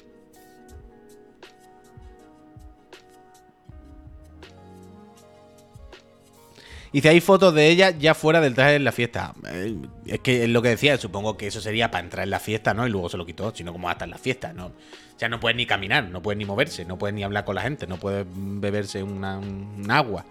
Y 6.92 7.00
si 7.00 7.08
hay 7.08 7.20
fotos 7.20 7.54
de 7.54 7.68
ella 7.68 7.90
ya 7.90 8.14
fuera 8.14 8.40
del 8.40 8.54
traje 8.54 8.76
en 8.76 8.84
la 8.84 8.92
fiesta. 8.92 9.34
Eh, 9.46 9.76
es 10.06 10.20
que 10.20 10.44
es 10.44 10.48
lo 10.50 10.60
que 10.60 10.68
decía, 10.68 10.98
supongo 10.98 11.38
que 11.38 11.46
eso 11.46 11.60
sería 11.60 11.90
para 11.90 12.04
entrar 12.04 12.24
en 12.24 12.30
la 12.30 12.38
fiesta, 12.38 12.74
¿no? 12.74 12.86
Y 12.86 12.90
luego 12.90 13.08
se 13.08 13.16
lo 13.16 13.24
quitó, 13.24 13.54
sino 13.54 13.72
como 13.72 13.88
hasta 13.88 14.04
en 14.04 14.10
la 14.10 14.18
fiesta, 14.18 14.52
¿no? 14.52 14.66
O 14.66 15.18
sea, 15.18 15.30
no 15.30 15.40
puede 15.40 15.54
ni 15.54 15.64
caminar, 15.64 16.04
no 16.10 16.20
puede 16.20 16.36
ni 16.36 16.44
moverse, 16.44 16.84
no 16.84 16.98
puede 16.98 17.14
ni 17.14 17.22
hablar 17.22 17.44
con 17.44 17.54
la 17.54 17.62
gente, 17.62 17.86
no 17.86 17.96
puede 17.96 18.26
beberse 18.28 19.02
una, 19.02 19.38
un 19.38 19.86
agua. 19.90 20.26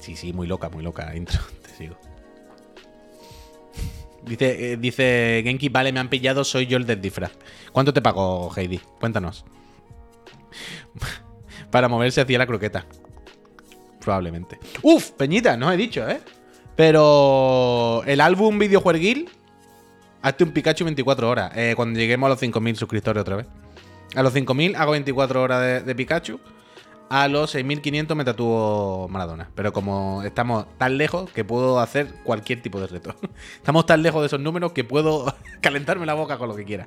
Sí, 0.00 0.16
sí, 0.16 0.32
muy 0.32 0.46
loca, 0.46 0.68
muy 0.70 0.82
loca 0.82 1.14
intro, 1.14 1.40
te 1.62 1.70
sigo. 1.70 1.96
Dice, 4.24 4.72
eh, 4.72 4.76
dice 4.76 5.40
Genki, 5.44 5.68
vale, 5.68 5.92
me 5.92 6.00
han 6.00 6.08
pillado, 6.08 6.42
soy 6.42 6.66
yo 6.66 6.78
el 6.78 6.86
del 6.86 7.00
disfraz. 7.00 7.30
¿Cuánto 7.70 7.92
te 7.92 8.02
pagó, 8.02 8.52
Heidi? 8.56 8.80
Cuéntanos. 8.98 9.44
Para 11.70 11.88
moverse 11.88 12.20
hacia 12.20 12.38
la 12.38 12.46
croqueta. 12.46 12.86
Probablemente. 14.06 14.60
Uf, 14.82 15.10
Peñita, 15.10 15.56
no 15.56 15.72
he 15.72 15.76
dicho, 15.76 16.08
¿eh? 16.08 16.20
Pero 16.76 18.04
el 18.06 18.20
álbum 18.20 18.56
Videojueguil, 18.56 19.28
hazte 20.22 20.44
un 20.44 20.52
Pikachu 20.52 20.84
24 20.84 21.28
horas. 21.28 21.50
Eh, 21.56 21.72
cuando 21.74 21.98
lleguemos 21.98 22.28
a 22.28 22.30
los 22.30 22.40
5.000 22.40 22.76
suscriptores 22.76 23.20
otra 23.20 23.34
vez. 23.34 23.48
A 24.14 24.22
los 24.22 24.32
5.000 24.32 24.76
hago 24.76 24.92
24 24.92 25.42
horas 25.42 25.84
de, 25.84 25.94
Pikachu. 25.96 26.38
A 27.10 27.26
los 27.26 27.56
6.500 27.56 28.14
me 28.14 28.24
tatúo 28.24 29.08
Maradona. 29.08 29.50
Pero 29.56 29.72
como 29.72 30.22
estamos 30.22 30.66
tan 30.78 30.98
lejos 30.98 31.28
que 31.32 31.42
puedo 31.42 31.80
hacer 31.80 32.06
cualquier 32.22 32.62
tipo 32.62 32.80
de 32.80 32.86
reto. 32.86 33.12
estamos 33.56 33.86
tan 33.86 34.04
lejos 34.04 34.22
de 34.22 34.28
esos 34.28 34.38
números 34.38 34.70
que 34.70 34.84
puedo 34.84 35.34
calentarme 35.60 36.06
la 36.06 36.14
boca 36.14 36.38
con 36.38 36.48
lo 36.48 36.54
que 36.54 36.64
quiera. 36.64 36.86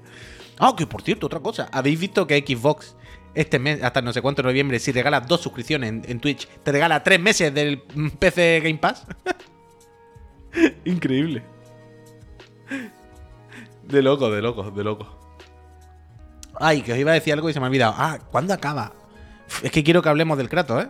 Ah, 0.58 0.74
que 0.78 0.88
por 0.88 1.02
cierto, 1.02 1.26
otra 1.26 1.42
cosa. 1.42 1.68
¿Habéis 1.74 2.00
visto 2.00 2.26
que 2.28 2.38
Xbox 2.48 2.96
este 3.40 3.58
mes, 3.58 3.82
hasta 3.82 4.02
no 4.02 4.12
sé 4.12 4.22
cuánto 4.22 4.42
de 4.42 4.50
noviembre, 4.50 4.80
si 4.80 4.92
regalas 4.92 5.26
dos 5.26 5.40
suscripciones 5.40 6.04
en, 6.06 6.20
Twitch, 6.20 6.46
te 6.48 6.74
regala 6.74 7.02
tres 7.04 7.22
meses 7.22 7.54
del 7.54 7.82
PC 8.20 8.60
Game 8.62 8.78
Pass. 8.80 9.06
Increíble. 10.86 11.42
De 13.88 14.02
loco, 14.02 14.30
de 14.30 14.42
loco, 14.42 14.70
de 14.72 14.84
loco. 14.84 15.08
Ay, 16.60 16.82
que 16.82 16.92
os 16.92 17.00
iba 17.00 17.12
a 17.12 17.14
decir 17.14 17.32
algo 17.32 17.50
y 17.50 17.54
se 17.54 17.60
me 17.62 17.66
ha 17.66 17.70
olvidado. 17.70 17.94
Ah, 17.98 18.20
¿cuándo 18.30 18.54
acaba? 18.54 18.92
Es 19.64 19.72
que 19.72 19.86
quiero 19.86 20.02
que 20.02 20.10
hablemos 20.10 20.38
del 20.38 20.50
Kratos, 20.50 20.84
¿eh? 20.84 20.90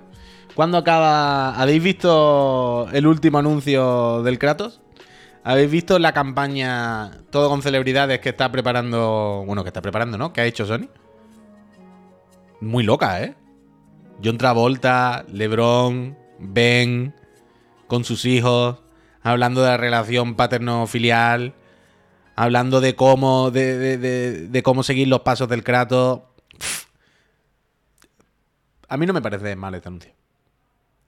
¿Cuándo 0.55 0.79
acaba? 0.79 1.53
¿Habéis 1.53 1.83
visto 1.83 2.89
el 2.91 3.05
último 3.05 3.37
anuncio 3.37 4.23
del 4.23 4.39
Kratos? 4.39 4.81
¿Habéis 5.43 5.69
visto 5.69 5.99
la 5.99 6.13
campaña 6.13 7.11
todo 7.29 7.47
con 7.49 7.61
celebridades 7.61 8.19
que 8.19 8.29
está 8.29 8.51
preparando, 8.51 9.43
bueno, 9.45 9.63
que 9.63 9.69
está 9.69 9.81
preparando, 9.81 10.17
¿no? 10.17 10.33
Que 10.33 10.41
ha 10.41 10.45
hecho 10.45 10.65
Sony? 10.65 10.89
Muy 12.61 12.83
loca, 12.83 13.23
¿eh? 13.23 13.35
John 14.23 14.37
Travolta, 14.37 15.25
LeBron, 15.31 16.17
Ben, 16.39 17.13
con 17.87 18.03
sus 18.03 18.25
hijos, 18.25 18.79
hablando 19.21 19.61
de 19.61 19.69
la 19.69 19.77
relación 19.77 20.35
paterno-filial, 20.35 21.53
hablando 22.35 22.81
de 22.81 22.95
cómo, 22.95 23.51
de, 23.51 24.61
cómo 24.63 24.83
seguir 24.83 25.07
los 25.07 25.21
pasos 25.21 25.47
del 25.49 25.63
Kratos. 25.63 26.21
A 28.87 28.97
mí 28.97 29.05
no 29.05 29.13
me 29.13 29.21
parece 29.21 29.55
mal 29.55 29.75
este 29.75 29.87
anuncio. 29.87 30.13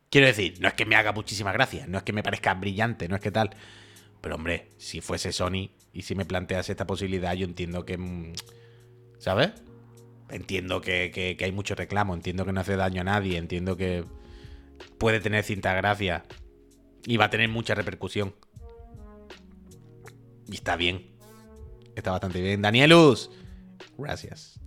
Quiero 0.10 0.28
decir, 0.28 0.58
no 0.60 0.68
es 0.68 0.74
que 0.74 0.86
me 0.86 0.96
haga 0.96 1.14
muchísima 1.14 1.52
gracia, 1.54 1.86
no 1.88 1.98
es 1.98 2.04
que 2.04 2.14
me 2.14 2.24
parezca 2.24 2.54
brillante, 2.54 3.08
no 3.08 3.16
es 3.16 3.22
que 3.22 3.32
tal. 3.32 3.52
Pero 4.20 4.36
hombre, 4.36 4.70
si 4.78 5.02
fuese 5.02 5.32
Sony 5.32 5.72
y 5.94 6.02
si 6.04 6.16
me 6.16 6.26
planteas 6.26 6.70
esta 6.70 6.86
posibilidad, 6.86 7.34
yo 7.34 7.46
entiendo 7.46 7.86
que... 7.86 7.98
Mm, 7.98 8.34
¿Sabes? 9.18 9.52
Entiendo 10.32 10.82
que, 10.82 11.38
hay 11.40 11.52
mucho 11.52 11.76
reclamo, 11.76 12.14
entiendo 12.14 12.46
que 12.46 12.54
no 12.54 12.62
hace 12.62 12.76
daño 12.76 13.02
a 13.02 13.06
nadie, 13.06 13.38
entiendo 13.38 13.78
que 13.78 14.06
puede 14.98 15.20
tener 15.20 15.44
cinta 15.44 15.74
gracia 15.74 16.24
y 17.06 17.18
va 17.18 17.26
a 17.26 17.30
tener 17.30 17.50
mucha 17.50 17.76
repercusión. 17.76 18.36
Y 20.48 20.56
está 20.56 20.76
bien. 20.76 21.12
Está 21.96 22.12
bastante 22.12 22.42
bien. 22.42 22.62
Danielus, 22.62 23.30
gracias. 23.98 24.60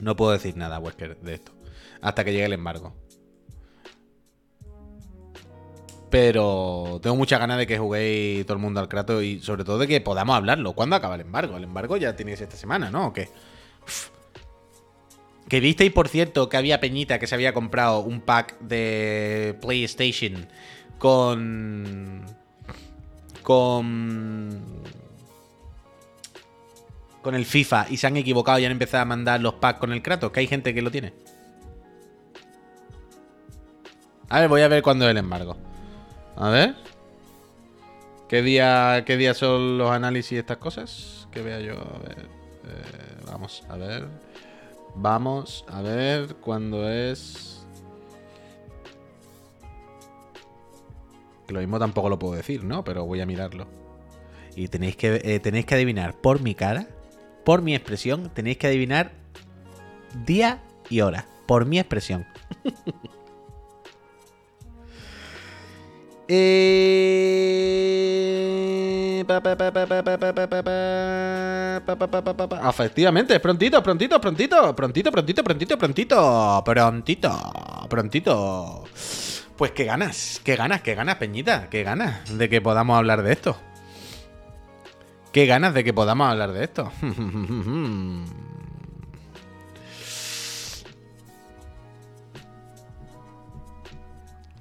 No 0.00 0.16
puedo 0.16 0.32
decir 0.32 0.56
nada, 0.56 0.78
Wesker, 0.78 1.18
de 1.20 1.34
esto. 1.34 1.52
Hasta 2.00 2.24
que 2.24 2.32
llegue 2.32 2.46
el 2.46 2.52
embargo. 2.52 2.94
Pero 6.10 7.00
tengo 7.02 7.16
muchas 7.16 7.40
ganas 7.40 7.58
de 7.58 7.66
que 7.66 7.78
juguéis 7.78 8.46
todo 8.46 8.56
el 8.56 8.62
mundo 8.62 8.80
al 8.80 8.88
Kratos 8.88 9.22
y 9.22 9.40
sobre 9.40 9.64
todo 9.64 9.78
de 9.78 9.88
que 9.88 10.00
podamos 10.00 10.36
hablarlo. 10.36 10.74
¿Cuándo 10.74 10.96
acaba 10.96 11.16
el 11.16 11.22
embargo? 11.22 11.56
El 11.56 11.64
embargo 11.64 11.96
ya 11.96 12.14
tenéis 12.14 12.40
esta 12.40 12.56
semana, 12.56 12.90
¿no? 12.90 13.08
¿O 13.08 13.12
qué? 13.12 13.28
Que 15.48 15.60
visteis, 15.60 15.92
por 15.92 16.08
cierto, 16.08 16.48
que 16.48 16.56
había 16.56 16.80
Peñita 16.80 17.18
que 17.18 17.26
se 17.26 17.34
había 17.34 17.54
comprado 17.54 18.00
un 18.00 18.20
pack 18.20 18.58
de 18.60 19.56
PlayStation 19.60 20.48
con. 20.98 22.24
con. 23.42 24.82
con 27.22 27.34
el 27.34 27.44
FIFA 27.44 27.86
y 27.90 27.96
se 27.96 28.06
han 28.06 28.16
equivocado 28.16 28.58
y 28.58 28.64
han 28.64 28.72
empezado 28.72 29.02
a 29.02 29.06
mandar 29.06 29.40
los 29.40 29.54
packs 29.54 29.80
con 29.80 29.92
el 29.92 30.02
Kratos, 30.02 30.32
que 30.32 30.40
hay 30.40 30.46
gente 30.46 30.74
que 30.74 30.82
lo 30.82 30.90
tiene. 30.90 31.12
A 34.28 34.40
ver, 34.40 34.48
voy 34.48 34.62
a 34.62 34.68
ver 34.68 34.82
cuándo 34.82 35.04
es 35.04 35.12
el 35.12 35.18
embargo. 35.18 35.56
A 36.36 36.50
ver. 36.50 36.74
¿Qué 38.28 38.42
día, 38.42 39.04
qué 39.06 39.16
día 39.16 39.34
son 39.34 39.78
los 39.78 39.90
análisis 39.90 40.32
y 40.32 40.36
estas 40.38 40.56
cosas? 40.56 41.28
Que 41.30 41.42
vea 41.42 41.60
yo. 41.60 41.74
A 41.74 41.98
ver. 41.98 42.18
Eh, 42.18 43.22
vamos 43.26 43.62
a 43.68 43.76
ver. 43.76 44.08
Vamos 44.98 45.64
a 45.68 45.82
ver 45.82 46.36
cuándo 46.36 46.88
es. 46.90 47.66
Lo 51.48 51.60
mismo 51.60 51.78
tampoco 51.78 52.08
lo 52.08 52.18
puedo 52.18 52.34
decir, 52.34 52.64
¿no? 52.64 52.82
Pero 52.82 53.04
voy 53.04 53.20
a 53.20 53.26
mirarlo. 53.26 53.66
Y 54.56 54.68
tenéis 54.68 54.96
que, 54.96 55.20
eh, 55.22 55.38
tenéis 55.38 55.66
que 55.66 55.74
adivinar 55.74 56.14
por 56.14 56.40
mi 56.40 56.54
cara, 56.54 56.88
por 57.44 57.60
mi 57.62 57.74
expresión, 57.74 58.30
tenéis 58.32 58.56
que 58.56 58.68
adivinar 58.68 59.12
día 60.24 60.62
y 60.88 61.02
hora. 61.02 61.26
Por 61.46 61.66
mi 61.66 61.78
expresión. 61.78 62.26
Efectivamente, 72.68 73.38
prontito, 73.40 73.82
prontito, 73.82 74.20
prontito, 74.20 74.74
prontito, 74.74 75.10
prontito, 75.12 75.42
prontito, 75.44 75.78
prontito, 75.78 76.62
prontito, 76.64 77.86
prontito. 77.88 78.84
Pues 79.56 79.70
qué 79.72 79.84
ganas, 79.84 80.40
qué 80.44 80.56
ganas, 80.56 80.82
qué 80.82 80.94
ganas, 80.94 81.16
Peñita, 81.16 81.68
qué 81.70 81.82
ganas 81.82 82.36
de 82.36 82.48
que 82.48 82.60
podamos 82.60 82.96
hablar 82.96 83.22
de 83.22 83.32
esto. 83.32 83.56
Qué 85.32 85.46
ganas 85.46 85.74
de 85.74 85.84
que 85.84 85.92
podamos 85.92 86.28
hablar 86.28 86.52
de 86.52 86.64
esto. 86.64 86.92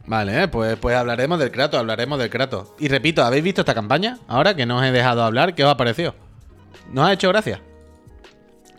Vale, 0.07 0.47
pues, 0.47 0.77
pues 0.77 0.95
hablaremos 0.95 1.39
del 1.39 1.51
Kratos, 1.51 1.79
hablaremos 1.79 2.19
del 2.19 2.29
Kratos. 2.29 2.73
Y 2.79 2.87
repito, 2.87 3.23
¿habéis 3.23 3.43
visto 3.43 3.61
esta 3.61 3.73
campaña? 3.73 4.19
Ahora 4.27 4.55
que 4.55 4.65
no 4.65 4.77
os 4.77 4.83
he 4.83 4.91
dejado 4.91 5.23
hablar, 5.23 5.55
¿qué 5.55 5.63
os 5.63 5.71
ha 5.71 5.77
parecido? 5.77 6.13
¿No 6.91 7.03
ha 7.03 7.13
hecho 7.13 7.29
gracia? 7.29 7.61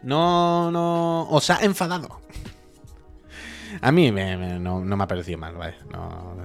No, 0.03 0.71
no. 0.71 1.29
¿Os 1.31 1.51
ha 1.51 1.65
enfadado? 1.65 2.21
A 3.81 3.93
mí 3.93 4.11
no, 4.11 4.81
me 4.81 5.03
ha 5.03 5.09
parecido 5.09 5.39
mal, 5.39 5.55
vale. 5.57 5.75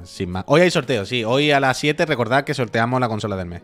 sin 0.04 0.32
más. 0.32 0.44
Hoy 0.48 0.62
hay 0.62 0.72
sorteo, 0.72 1.06
sí. 1.06 1.24
Hoy 1.24 1.52
a 1.52 1.60
las 1.60 1.78
7 1.78 2.06
recordad 2.06 2.44
que 2.44 2.54
sorteamos 2.54 3.00
la 3.00 3.08
consola 3.08 3.36
del 3.36 3.48
mes. 3.48 3.62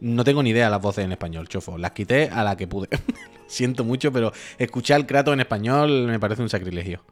No 0.00 0.24
tengo 0.24 0.42
ni 0.42 0.50
idea 0.50 0.68
las 0.68 0.82
voces 0.82 1.04
en 1.04 1.12
español, 1.12 1.48
chofo. 1.48 1.78
Las 1.78 1.92
quité 1.92 2.28
a 2.28 2.42
la 2.42 2.56
que 2.56 2.66
pude. 2.66 2.88
Siento 3.46 3.84
mucho, 3.84 4.12
pero 4.12 4.32
escuchar 4.58 5.00
el 5.00 5.06
Kratos 5.06 5.32
en 5.32 5.40
español 5.40 6.06
me 6.08 6.18
parece 6.18 6.42
un 6.42 6.48
sacrilegio. 6.48 7.02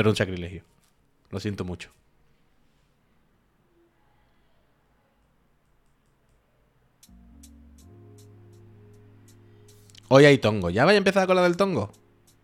Pero 0.00 0.08
un 0.08 0.16
sacrilegio. 0.16 0.64
Lo 1.28 1.38
siento 1.40 1.62
mucho. 1.62 1.90
Hoy 10.08 10.24
hay 10.24 10.38
tongo. 10.38 10.70
¿Ya 10.70 10.86
vaya 10.86 10.96
a 10.96 11.04
empezar 11.04 11.26
con 11.26 11.36
la 11.36 11.42
del 11.42 11.58
tongo? 11.58 11.92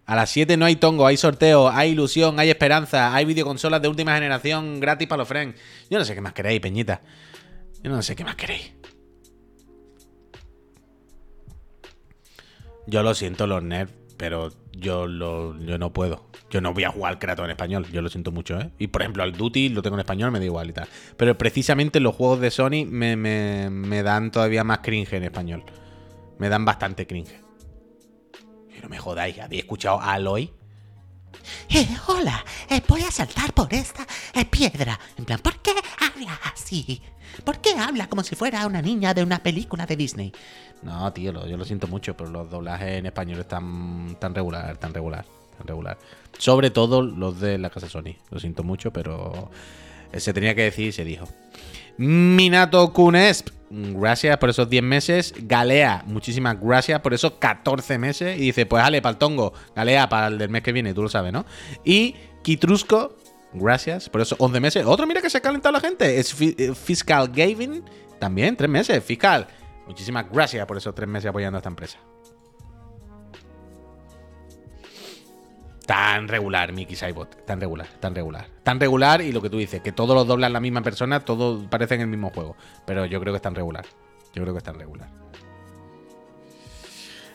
A 0.04 0.14
las 0.14 0.28
7 0.28 0.59
no 0.59 0.66
hay 0.66 0.76
tongo, 0.76 1.07
hay 1.07 1.16
sorteo, 1.16 1.70
hay 1.70 1.92
ilusión, 1.92 2.38
hay 2.38 2.50
esperanza, 2.50 3.14
hay 3.14 3.24
videoconsolas 3.24 3.80
de 3.80 3.88
última 3.88 4.14
generación 4.14 4.78
gratis 4.78 5.09
para 5.09 5.20
los 5.20 5.28
friends. 5.28 5.59
Yo 5.88 5.98
no 5.98 6.04
sé 6.04 6.14
qué 6.14 6.20
más 6.20 6.34
queréis, 6.34 6.61
peñita. 6.61 7.00
Yo 7.82 7.90
no 7.90 8.02
sé 8.02 8.14
qué 8.14 8.24
más 8.24 8.36
queréis. 8.36 8.74
Yo 12.86 13.02
lo 13.02 13.14
siento, 13.14 13.46
los 13.46 13.62
nerds, 13.62 13.94
pero 14.18 14.52
yo, 14.77 15.07
lo, 15.07 15.59
yo 15.61 15.79
no 15.79 15.93
puedo. 15.93 16.27
Yo 16.51 16.61
no 16.61 16.72
voy 16.72 16.85
a 16.85 16.91
jugar 16.91 17.18
Kratos 17.18 17.45
en 17.45 17.51
español, 17.51 17.87
yo 17.91 18.03
lo 18.03 18.09
siento 18.09 18.31
mucho, 18.31 18.59
¿eh? 18.61 18.70
Y 18.79 18.89
por 18.89 19.03
ejemplo, 19.03 19.22
al 19.22 19.33
Duty 19.33 19.70
lo 19.70 19.83
tengo 19.83 19.97
en 19.97 20.01
español, 20.01 20.31
me 20.31 20.39
da 20.39 20.45
igual 20.45 20.70
y 20.70 20.72
tal. 20.72 20.89
Pero 21.16 21.37
precisamente 21.37 21.99
los 22.01 22.14
juegos 22.14 22.41
de 22.41 22.51
Sony 22.51 22.85
me, 22.87 23.16
me, 23.16 24.03
dan 24.03 24.31
todavía 24.31 24.62
más 24.64 24.79
cringe 24.79 25.14
en 25.14 25.24
español. 25.24 25.64
Me 26.39 26.49
dan 26.49 26.64
bastante 26.64 27.07
cringe. 27.07 27.41
Y 28.77 28.81
no 28.81 28.89
me 28.89 28.99
jodáis, 28.99 29.39
¿habéis 29.39 29.62
escuchado 29.62 30.01
a 30.01 30.12
Aloy? 30.12 30.53
Eh, 31.68 31.89
hola, 32.07 32.45
eh, 32.70 32.83
voy 32.87 33.03
a 33.03 33.11
saltar 33.11 33.53
por 33.53 33.72
esta 33.72 34.07
eh, 34.35 34.45
piedra. 34.45 34.99
En 35.16 35.24
plan, 35.24 35.41
¿por 35.41 35.59
qué 35.59 35.72
habla 36.01 36.39
así? 36.55 37.03
¿Por 37.45 37.61
qué 37.61 37.70
habla 37.79 38.09
como 38.09 38.22
si 38.22 38.35
fuera 38.35 38.66
una 38.66 38.81
niña 38.81 39.14
de 39.14 39.22
una 39.22 39.43
película 39.43 39.87
de 39.87 39.97
Disney? 39.97 40.33
No, 40.83 41.12
tío, 41.12 41.47
yo 41.47 41.57
lo 41.57 41.64
siento 41.64 41.89
mucho, 41.89 42.16
pero 42.16 42.31
los 42.31 42.51
doblajes 42.51 42.99
en 42.99 43.07
español 43.07 43.41
están 43.41 44.16
tan 44.20 44.35
regular, 44.35 44.77
tan 44.77 44.95
regular, 44.95 45.24
tan 45.59 45.66
regular. 45.66 45.99
Sobre 46.39 46.70
todo 46.70 47.03
los 47.03 47.41
de 47.41 47.59
la 47.59 47.70
casa 47.70 47.89
Sony. 47.89 48.14
Lo 48.31 48.39
siento 48.39 48.62
mucho, 48.62 48.93
pero 48.93 49.51
se 50.12 50.33
tenía 50.33 50.55
que 50.55 50.62
decir 50.62 50.89
y 50.89 50.93
se 50.93 51.05
dijo. 51.05 51.27
Minato 51.99 52.93
Kunesp, 52.93 53.49
gracias 53.70 54.37
por 54.39 54.51
esos 54.51 54.68
10 54.68 54.83
meses. 54.83 55.35
Galea, 55.39 56.05
muchísimas 56.07 56.61
gracias 56.61 57.01
por 57.01 57.14
esos 57.14 57.33
14 57.33 57.99
meses. 57.99 58.37
Y 58.39 58.43
dice, 58.43 58.66
pues 58.66 58.83
ale, 58.83 59.01
para 59.01 59.12
el 59.12 59.18
tongo. 59.18 59.53
Galea 59.74 60.09
para 60.09 60.29
el 60.29 60.39
del 60.39 60.51
mes 60.51 60.62
que 60.62 60.72
viene, 60.72 60.95
tú 60.95 61.03
lo 61.03 61.09
sabes, 61.09 61.33
¿no? 61.33 61.47
Y 61.85 62.14
Kitrusco, 62.43 63.16
gracias 63.55 64.11
por 64.11 64.20
esos 64.20 64.39
11 64.39 64.61
meses. 64.61 64.87
Otro, 64.87 65.07
mira 65.07 65.22
que 65.22 65.31
se 65.31 65.39
ha 65.39 65.43
calentado 65.43 65.72
la 65.72 65.81
gente. 65.81 66.18
Es 66.18 66.35
eh, 66.41 66.74
Fiscal 66.74 67.29
Gavin, 67.29 67.83
también, 68.18 68.57
3 68.57 68.68
meses. 68.68 69.03
Fiscal, 69.03 69.47
muchísimas 69.87 70.30
gracias 70.30 70.66
por 70.66 70.76
esos 70.76 70.95
3 70.95 71.09
meses 71.09 71.28
apoyando 71.28 71.57
a 71.57 71.61
esta 71.61 71.68
empresa. 71.68 71.99
Tan 75.87 76.26
regular, 76.26 76.72
Mickey 76.72 76.97
Cybot. 76.97 77.47
Tan 77.47 77.61
regular, 77.61 77.87
tan 78.01 78.14
regular. 78.14 78.49
Tan 78.64 78.80
regular 78.80 79.20
y 79.22 79.30
lo 79.30 79.41
que 79.41 79.49
tú 79.49 79.59
dices, 79.59 79.80
que 79.80 79.93
todos 79.93 80.16
los 80.16 80.26
doblan 80.26 80.53
la 80.53 80.59
misma 80.59 80.82
persona, 80.82 81.20
todos 81.20 81.64
parecen 81.68 82.01
el 82.01 82.09
mismo 82.09 82.30
juego. 82.30 82.57
Pero 82.84 83.07
yo 83.07 83.20
creo 83.20 83.32
que 83.32 83.37
es 83.37 83.43
tan 83.43 83.55
regular. 83.55 83.87
Yo 84.34 84.43
creo 84.43 84.53
que 84.53 84.59
es 84.59 84.64
tan 84.64 84.78
regular. 84.78 85.09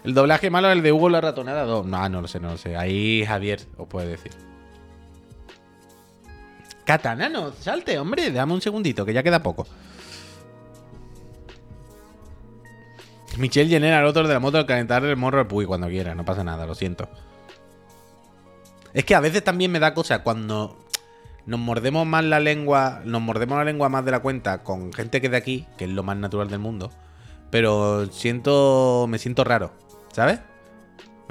El 0.04 0.14
doblaje 0.14 0.49
malo 0.49 0.68
es 0.70 0.76
el 0.76 0.84
de 0.84 0.91
Hugo 0.91 1.10
la 1.10 1.22
ratonada 1.22 1.64
2. 1.64 1.86
No, 1.86 2.10
no 2.10 2.22
lo 2.22 2.28
sé, 2.28 2.41
no 2.41 2.49
lo 2.49 2.58
sé. 2.58 2.76
Ahí 2.76 3.24
Javier 3.26 3.62
os 3.78 3.88
puede 3.88 4.08
decir. 4.08 4.34
Katana, 6.84 7.30
no, 7.30 7.54
salte, 7.54 7.97
hombre. 7.99 8.32
Dame 8.32 8.54
un 8.54 8.62
segundito, 8.62 9.06
que 9.06 9.14
ya 9.14 9.24
queda 9.24 9.41
poco. 9.41 9.66
Michelle 13.38 13.70
Jenner 13.70 13.94
al 13.94 14.06
otro 14.06 14.28
de 14.28 14.34
la 14.34 14.40
moto 14.40 14.58
al 14.58 14.66
calentar 14.66 15.04
el 15.06 15.18
morro 15.18 15.40
al 15.40 15.48
Puy 15.48 15.66
cuando 15.66 15.88
quiera. 15.88 16.16
No 16.16 16.26
pasa 16.26 16.44
nada, 16.44 16.66
lo 16.66 16.76
siento. 16.76 17.10
Es 18.94 19.06
que 19.06 19.16
a 19.16 19.20
veces 19.20 19.44
también 19.44 19.72
me 19.72 19.80
da 19.80 19.94
cosa 19.94 20.22
cuando 20.24 20.78
nos 21.46 21.60
mordemos 21.60 22.06
más 22.06 22.24
la 22.24 22.40
lengua, 22.40 23.02
nos 23.06 23.22
mordemos 23.22 23.58
la 23.58 23.64
lengua 23.64 23.90
más 23.90 24.06
de 24.06 24.12
la 24.12 24.20
cuenta 24.20 24.64
con 24.64 24.92
gente 24.94 25.22
que 25.22 25.30
de 25.30 25.38
aquí, 25.38 25.68
que 25.78 25.86
es 25.86 25.90
lo 25.90 26.04
más 26.04 26.18
natural 26.18 26.50
del 26.50 26.60
mundo, 26.60 26.92
pero 27.50 28.06
siento, 28.08 29.06
me 29.10 29.18
siento 29.18 29.44
raro, 29.44 29.72
¿sabes? 30.12 30.40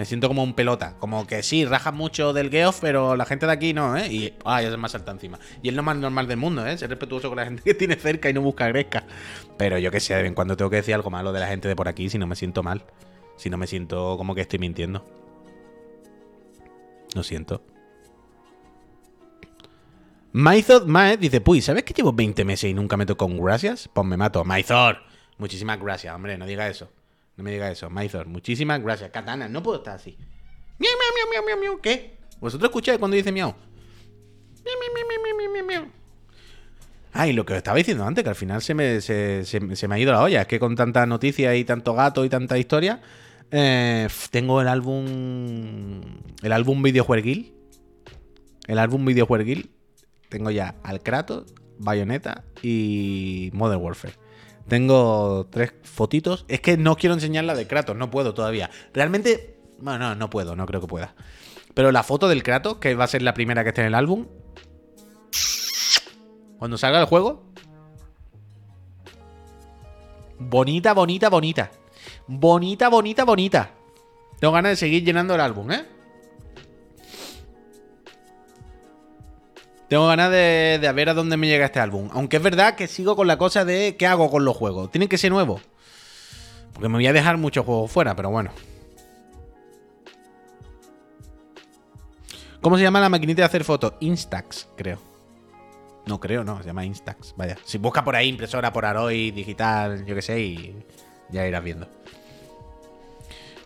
Me 0.01 0.07
siento 0.07 0.29
como 0.29 0.43
un 0.43 0.55
pelota, 0.55 0.95
como 0.99 1.27
que 1.27 1.43
sí, 1.43 1.67
raja 1.67 1.93
mucho 1.93 2.33
del 2.33 2.49
Geoff, 2.49 2.79
pero 2.81 3.17
la 3.17 3.27
gente 3.27 3.45
de 3.45 3.53
aquí 3.53 3.75
no, 3.75 3.99
¿eh? 3.99 4.11
Y, 4.11 4.33
ay, 4.47 4.65
es 4.65 4.75
más 4.79 4.93
salta 4.93 5.13
encima. 5.13 5.39
Y 5.63 5.69
es 5.69 5.75
lo 5.75 5.83
más 5.83 5.95
normal 5.95 6.27
del 6.27 6.39
mundo, 6.39 6.67
¿eh? 6.67 6.79
Ser 6.79 6.89
respetuoso 6.89 7.29
con 7.29 7.37
la 7.37 7.45
gente 7.45 7.61
que 7.63 7.75
tiene 7.75 7.97
cerca 7.97 8.31
y 8.31 8.33
no 8.33 8.41
busca 8.41 8.67
gresca. 8.69 9.05
Pero 9.59 9.77
yo 9.77 9.91
que 9.91 10.01
sé, 10.01 10.15
de 10.15 10.23
vez 10.23 10.29
en 10.29 10.35
cuando 10.35 10.57
tengo 10.57 10.71
que 10.71 10.77
decir 10.77 10.95
algo 10.95 11.11
malo 11.11 11.35
de 11.35 11.41
la 11.41 11.49
gente 11.49 11.69
de 11.69 11.77
por 11.77 11.87
aquí 11.87 12.09
si 12.09 12.17
no 12.17 12.27
me 12.27 12.35
siento 12.35 12.63
mal. 12.63 12.83
Si 13.37 13.51
no 13.51 13.59
me 13.59 13.67
siento 13.67 14.17
como 14.17 14.35
que 14.35 14.41
estoy 14.41 14.59
mintiendo. 14.59 15.05
Lo 17.15 17.23
siento. 17.23 17.63
Mythod 20.33 20.87
Maed 20.87 21.19
dice, 21.19 21.43
Puy, 21.43 21.61
¿sabes 21.61 21.83
que 21.83 21.93
llevo 21.93 22.15
20 22.15 22.43
meses 22.47 22.71
y 22.71 22.73
nunca 22.73 22.97
me 22.97 23.05
toco 23.05 23.27
un 23.27 23.39
gracias? 23.39 23.91
Pues 23.93 24.07
me 24.07 24.17
mato. 24.17 24.47
Mythor, 24.47 25.03
muchísimas 25.37 25.79
gracias, 25.79 26.15
hombre, 26.15 26.39
no 26.39 26.47
diga 26.47 26.67
eso. 26.69 26.91
No 27.41 27.45
me 27.45 27.53
diga 27.53 27.71
eso. 27.71 27.89
Mythor, 27.89 28.27
muchísimas 28.27 28.83
gracias. 28.83 29.11
Katana, 29.11 29.49
no 29.49 29.63
puedo 29.63 29.79
estar 29.79 29.95
así. 29.95 30.15
Miau, 30.79 30.93
miau, 30.93 31.27
miau, 31.33 31.43
miau, 31.47 31.59
miau, 31.59 31.81
¿Qué? 31.81 32.19
¿Vosotros 32.39 32.69
escucháis 32.69 32.99
cuando 32.99 33.17
dice 33.17 33.33
miau? 33.33 33.55
Miau, 34.63 34.77
miau, 34.79 35.07
miau, 35.09 35.37
miau, 35.39 35.51
miau, 35.51 35.65
miau. 35.65 35.93
Ah, 37.15 37.27
y 37.27 37.33
lo 37.33 37.47
que 37.47 37.55
os 37.55 37.57
estaba 37.57 37.79
diciendo 37.79 38.05
antes, 38.05 38.23
que 38.25 38.29
al 38.29 38.37
final 38.37 38.61
se 38.61 38.75
me, 38.75 39.01
se 39.01 39.89
me 39.89 39.95
ha 39.95 39.99
ido 39.99 40.13
la 40.13 40.23
olla. 40.23 40.43
Es 40.43 40.49
que 40.49 40.61
con 40.61 40.77
tanta 40.77 41.07
noticia 41.07 41.57
y 41.57 41.65
tanto 41.65 41.95
gato 41.95 42.27
y 42.27 42.29
tanta 42.29 42.59
historia, 42.59 43.01
eh, 43.51 44.07
tengo 44.31 44.61
el 44.61 44.69
álbum. 44.69 46.03
El 46.43 46.53
álbum 46.53 46.83
videojueguil. 46.83 47.55
El 48.67 48.79
álbum 48.79 49.07
videojueguil. 49.07 49.71
Tengo 50.29 50.51
ya 50.51 50.75
al 50.83 51.03
Kratos, 51.03 51.55
Bayonetta 51.79 52.45
y 52.61 53.49
Modern 53.55 53.81
Warfare. 53.81 54.30
Tengo 54.69 55.47
tres 55.51 55.73
fotitos. 55.83 56.45
Es 56.49 56.61
que 56.61 56.77
no 56.77 56.97
quiero 56.97 57.15
enseñar 57.15 57.45
la 57.45 57.55
de 57.55 57.67
Kratos, 57.67 57.97
no 57.97 58.11
puedo 58.11 58.35
todavía. 58.35 58.71
Realmente. 58.95 59.59
Bueno, 59.79 59.99
no, 59.99 60.15
no 60.15 60.31
puedo, 60.31 60.55
no 60.57 60.67
creo 60.67 60.81
que 60.81 60.87
pueda. 60.87 61.15
Pero 61.75 61.93
la 61.93 62.03
foto 62.03 62.29
del 62.29 62.43
Kratos, 62.43 62.77
que 62.77 62.95
va 62.95 63.05
a 63.05 63.09
ser 63.09 63.23
la 63.23 63.35
primera 63.35 63.63
que 63.63 63.71
esté 63.71 63.81
en 63.83 63.89
el 63.89 63.95
álbum. 63.95 64.27
Cuando 66.59 66.77
salga 66.77 67.01
el 67.01 67.07
juego. 67.07 67.51
Bonita, 70.39 70.93
bonita, 70.95 71.29
bonita. 71.31 71.71
Bonita, 72.27 72.89
bonita, 72.89 73.25
bonita. 73.25 73.71
Tengo 74.39 74.53
ganas 74.53 74.73
de 74.73 74.77
seguir 74.77 75.05
llenando 75.05 75.35
el 75.35 75.41
álbum, 75.41 75.71
¿eh? 75.73 75.87
Tengo 79.91 80.07
ganas 80.07 80.31
de, 80.31 80.93
ver 80.95 81.09
a 81.09 81.15
dónde 81.15 81.37
me 81.37 81.49
llega 81.49 81.67
este 81.67 81.81
álbum. 81.81 82.11
Aunque 82.13 82.37
es 82.37 82.43
verdad 82.45 82.77
que 82.77 82.87
sigo 82.87 83.17
con 83.17 83.27
la 83.27 83.37
cosa 83.39 83.65
de 83.65 83.97
qué 83.97 84.07
hago 84.07 84.31
con 84.31 84.45
los 84.45 84.57
juegos. 84.57 84.93
Tienen 84.93 85.09
que 85.09 85.19
ser 85.19 85.33
nuevos. 85.33 85.63
Porque 86.73 86.89
me 86.89 86.95
voy 86.95 87.09
a 87.09 87.13
dejar 87.13 87.39
muchos 87.39 87.67
juegos 87.67 87.91
fuera, 87.91 88.15
pero 88.15 88.31
bueno. 88.31 88.53
¿Cómo 92.61 92.77
se 92.77 92.85
llama 92.85 93.01
la 93.01 93.09
maquinita 93.09 93.43
de 93.43 93.47
hacer 93.47 93.65
fotos? 93.65 93.95
Instax, 93.99 94.69
creo. 94.77 95.01
No 96.07 96.21
creo, 96.21 96.45
no, 96.45 96.59
se 96.59 96.69
llama 96.69 96.85
Instax. 96.85 97.35
Vaya. 97.37 97.59
Si 97.65 97.77
busca 97.79 98.05
por 98.05 98.15
ahí 98.15 98.29
impresora 98.29 98.73
por 98.73 98.87
Aroy, 98.87 99.33
digital, 99.33 100.07
yo 100.07 100.15
qué 100.15 100.23
sé, 100.23 100.39
y 100.39 100.85
ya 101.31 101.49
irás 101.49 101.65
viendo. 101.65 101.89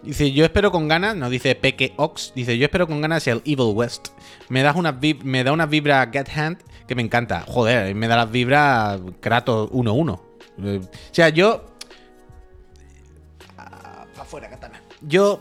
Dice, 0.04 0.32
yo 0.32 0.44
espero 0.44 0.70
con 0.70 0.86
ganas, 0.86 1.16
no 1.16 1.30
dice 1.30 1.54
Peque 1.54 1.94
Ox, 1.96 2.32
dice, 2.34 2.58
yo 2.58 2.66
espero 2.66 2.86
con 2.86 3.00
ganas 3.00 3.26
el 3.26 3.40
Evil 3.46 3.72
West. 3.74 4.08
Me, 4.50 4.62
das 4.62 4.76
me 5.24 5.44
da 5.44 5.52
una 5.52 5.64
vibra 5.64 6.08
Get 6.12 6.28
Hand 6.36 6.58
que 6.86 6.94
me 6.94 7.02
encanta. 7.02 7.44
Joder, 7.46 7.94
me 7.94 8.06
da 8.06 8.16
las 8.16 8.30
vibras 8.30 9.00
Kratos 9.20 9.70
1-1. 9.70 10.20
Eh, 10.62 10.80
o 10.82 11.14
sea, 11.14 11.30
yo... 11.30 11.64
Ah, 13.56 14.04
afuera, 14.18 14.50
katana. 14.50 14.82
Yo 15.00 15.40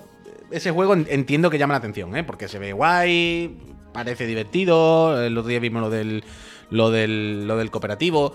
ese 0.50 0.72
juego 0.72 0.94
entiendo 0.94 1.50
que 1.50 1.58
llama 1.58 1.74
la 1.74 1.80
atención, 1.80 2.16
¿eh? 2.16 2.24
Porque 2.24 2.48
se 2.48 2.60
ve 2.60 2.74
guay, 2.74 3.58
parece 3.92 4.26
divertido. 4.26 5.22
El 5.22 5.38
otro 5.38 5.50
día 5.50 5.60
vimos 5.60 5.82
lo 5.82 5.90
del, 5.90 6.24
lo 6.70 6.90
del, 6.90 7.48
lo 7.48 7.58
del 7.58 7.70
cooperativo. 7.70 8.34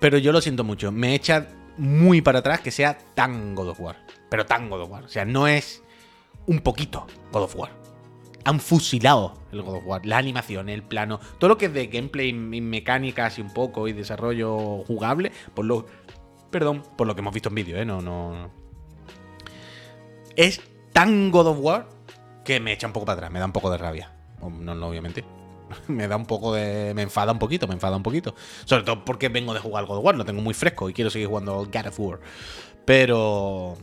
Pero 0.00 0.18
yo 0.18 0.32
lo 0.32 0.40
siento 0.40 0.64
mucho. 0.64 0.92
Me 0.92 1.14
echa 1.14 1.46
muy 1.78 2.20
para 2.20 2.40
atrás 2.40 2.60
que 2.60 2.70
sea 2.70 2.98
tan 3.14 3.54
God 3.54 3.68
of 3.68 3.80
War. 3.80 4.01
Pero 4.32 4.46
tan 4.46 4.70
God 4.70 4.80
of 4.80 4.90
War. 4.90 5.04
O 5.04 5.08
sea, 5.08 5.26
no 5.26 5.46
es 5.46 5.82
un 6.46 6.60
poquito 6.60 7.06
God 7.32 7.42
of 7.42 7.54
War. 7.54 7.70
Han 8.46 8.60
fusilado 8.60 9.34
el 9.52 9.60
God 9.60 9.76
of 9.76 9.84
War. 9.84 10.06
La 10.06 10.16
animación, 10.16 10.70
el 10.70 10.82
plano. 10.82 11.20
Todo 11.36 11.48
lo 11.48 11.58
que 11.58 11.66
es 11.66 11.74
de 11.74 11.88
gameplay 11.88 12.30
y 12.30 12.32
mecánicas 12.32 13.38
y 13.38 13.42
un 13.42 13.52
poco 13.52 13.88
y 13.88 13.92
desarrollo 13.92 14.84
jugable. 14.84 15.32
Por 15.52 15.66
lo. 15.66 15.84
Perdón, 16.50 16.82
por 16.96 17.06
lo 17.06 17.14
que 17.14 17.20
hemos 17.20 17.34
visto 17.34 17.50
en 17.50 17.56
vídeo, 17.56 17.76
¿eh? 17.76 17.84
No, 17.84 18.00
no. 18.00 18.50
Es 20.34 20.62
tan 20.94 21.30
God 21.30 21.48
of 21.48 21.58
War 21.60 21.88
que 22.42 22.58
me 22.58 22.72
echa 22.72 22.86
un 22.86 22.94
poco 22.94 23.04
para 23.04 23.16
atrás, 23.16 23.30
me 23.30 23.38
da 23.38 23.44
un 23.44 23.52
poco 23.52 23.70
de 23.70 23.76
rabia. 23.76 24.14
No, 24.40 24.74
no 24.74 24.88
obviamente. 24.88 25.26
me 25.88 26.08
da 26.08 26.16
un 26.16 26.24
poco 26.24 26.54
de. 26.54 26.94
Me 26.94 27.02
enfada 27.02 27.32
un 27.32 27.38
poquito, 27.38 27.68
me 27.68 27.74
enfada 27.74 27.98
un 27.98 28.02
poquito. 28.02 28.34
Sobre 28.64 28.84
todo 28.84 29.04
porque 29.04 29.28
vengo 29.28 29.52
de 29.52 29.60
jugar 29.60 29.84
God 29.84 29.98
of 29.98 30.04
War, 30.06 30.14
lo 30.14 30.24
tengo 30.24 30.40
muy 30.40 30.54
fresco 30.54 30.88
y 30.88 30.94
quiero 30.94 31.10
seguir 31.10 31.28
jugando 31.28 31.66
God 31.66 31.86
of 31.86 32.00
War. 32.00 32.20
Pero. 32.86 33.76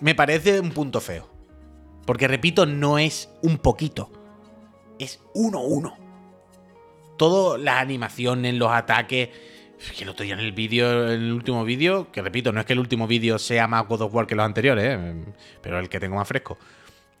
Me 0.00 0.14
parece 0.14 0.60
un 0.60 0.70
punto 0.70 1.00
feo. 1.00 1.30
Porque 2.06 2.28
repito, 2.28 2.66
no 2.66 2.98
es 2.98 3.30
un 3.42 3.58
poquito. 3.58 4.10
Es 4.98 5.20
uno 5.34 5.60
uno. 5.60 5.96
Todo 7.16 7.56
las 7.56 7.80
animaciones, 7.80 8.54
los 8.54 8.70
ataques 8.70 9.30
que 9.96 10.04
el 10.04 10.10
otro 10.10 10.24
en 10.24 10.38
el 10.38 10.52
vídeo, 10.52 11.10
el 11.10 11.32
último 11.32 11.64
vídeo, 11.64 12.10
que 12.10 12.22
repito, 12.22 12.52
no 12.52 12.60
es 12.60 12.66
que 12.66 12.72
el 12.72 12.78
último 12.78 13.06
vídeo 13.06 13.38
sea 13.38 13.66
más 13.66 13.86
God 13.86 14.02
of 14.02 14.14
War 14.14 14.26
que 14.26 14.34
los 14.34 14.44
anteriores, 14.44 14.84
¿eh? 14.84 15.14
pero 15.60 15.78
el 15.78 15.88
que 15.88 16.00
tengo 16.00 16.16
más 16.16 16.28
fresco. 16.28 16.58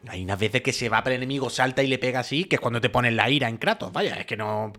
Hay 0.08 0.22
unas 0.22 0.38
veces 0.38 0.62
que 0.62 0.72
se 0.72 0.88
va 0.88 1.02
para 1.02 1.16
el 1.16 1.22
enemigo, 1.22 1.50
salta 1.50 1.82
y 1.82 1.86
le 1.86 1.98
pega 1.98 2.20
así, 2.20 2.44
que 2.44 2.56
es 2.56 2.60
cuando 2.60 2.80
te 2.80 2.90
pones 2.90 3.12
la 3.12 3.28
ira 3.30 3.48
en 3.48 3.56
Kratos. 3.56 3.92
Vaya, 3.92 4.14
es 4.16 4.26
que 4.26 4.36
no. 4.36 4.72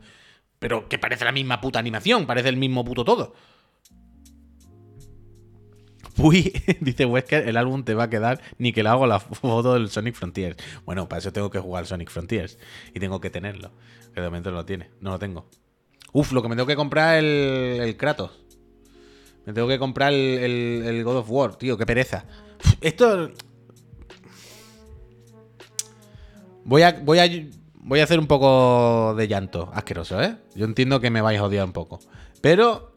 Pero 0.59 0.87
que 0.87 0.99
parece 0.99 1.25
la 1.25 1.31
misma 1.31 1.61
puta 1.61 1.79
animación, 1.79 2.25
parece 2.25 2.49
el 2.49 2.57
mismo 2.57 2.85
puto 2.85 3.03
todo. 3.03 3.33
Uy, 6.17 6.53
dice 6.79 7.05
Wesker, 7.05 7.47
el 7.47 7.57
álbum 7.57 7.83
te 7.83 7.93
va 7.93 8.03
a 8.03 8.09
quedar 8.09 8.41
ni 8.57 8.71
que 8.71 8.83
le 8.83 8.89
hago 8.89 9.05
la 9.07 9.19
foto 9.19 9.73
del 9.73 9.89
Sonic 9.89 10.15
Frontiers. 10.15 10.57
Bueno, 10.85 11.09
para 11.09 11.19
eso 11.19 11.33
tengo 11.33 11.49
que 11.49 11.59
jugar 11.59 11.85
Sonic 11.85 12.09
Frontiers. 12.09 12.57
Y 12.93 12.99
tengo 12.99 13.19
que 13.19 13.29
tenerlo. 13.29 13.71
Que 14.13 14.21
de 14.21 14.27
momento 14.27 14.51
no 14.51 14.57
lo 14.57 14.65
tiene. 14.65 14.89
No 15.01 15.11
lo 15.11 15.19
tengo. 15.19 15.45
Uf, 16.13 16.31
lo 16.31 16.41
que 16.41 16.47
me 16.47 16.55
tengo 16.55 16.67
que 16.67 16.75
comprar 16.75 17.17
el, 17.17 17.25
el 17.81 17.97
Kratos. 17.97 18.31
Me 19.45 19.53
tengo 19.53 19.67
que 19.67 19.77
comprar 19.77 20.13
el, 20.13 20.83
el, 20.85 21.03
God 21.03 21.17
of 21.17 21.29
War, 21.29 21.55
tío, 21.55 21.77
qué 21.77 21.85
pereza. 21.85 22.25
esto. 22.81 23.31
Voy 26.63 26.81
a, 26.81 26.93
voy, 26.93 27.19
a, 27.19 27.29
voy 27.75 27.99
a 27.99 28.03
hacer 28.05 28.17
un 28.17 28.25
poco 28.25 29.13
de 29.15 29.27
llanto 29.27 29.69
asqueroso, 29.73 30.19
¿eh? 30.21 30.37
Yo 30.55 30.65
entiendo 30.65 30.99
que 30.99 31.11
me 31.11 31.21
vais 31.21 31.39
a 31.39 31.43
odiar 31.43 31.65
un 31.65 31.73
poco. 31.73 31.99
Pero 32.41 32.94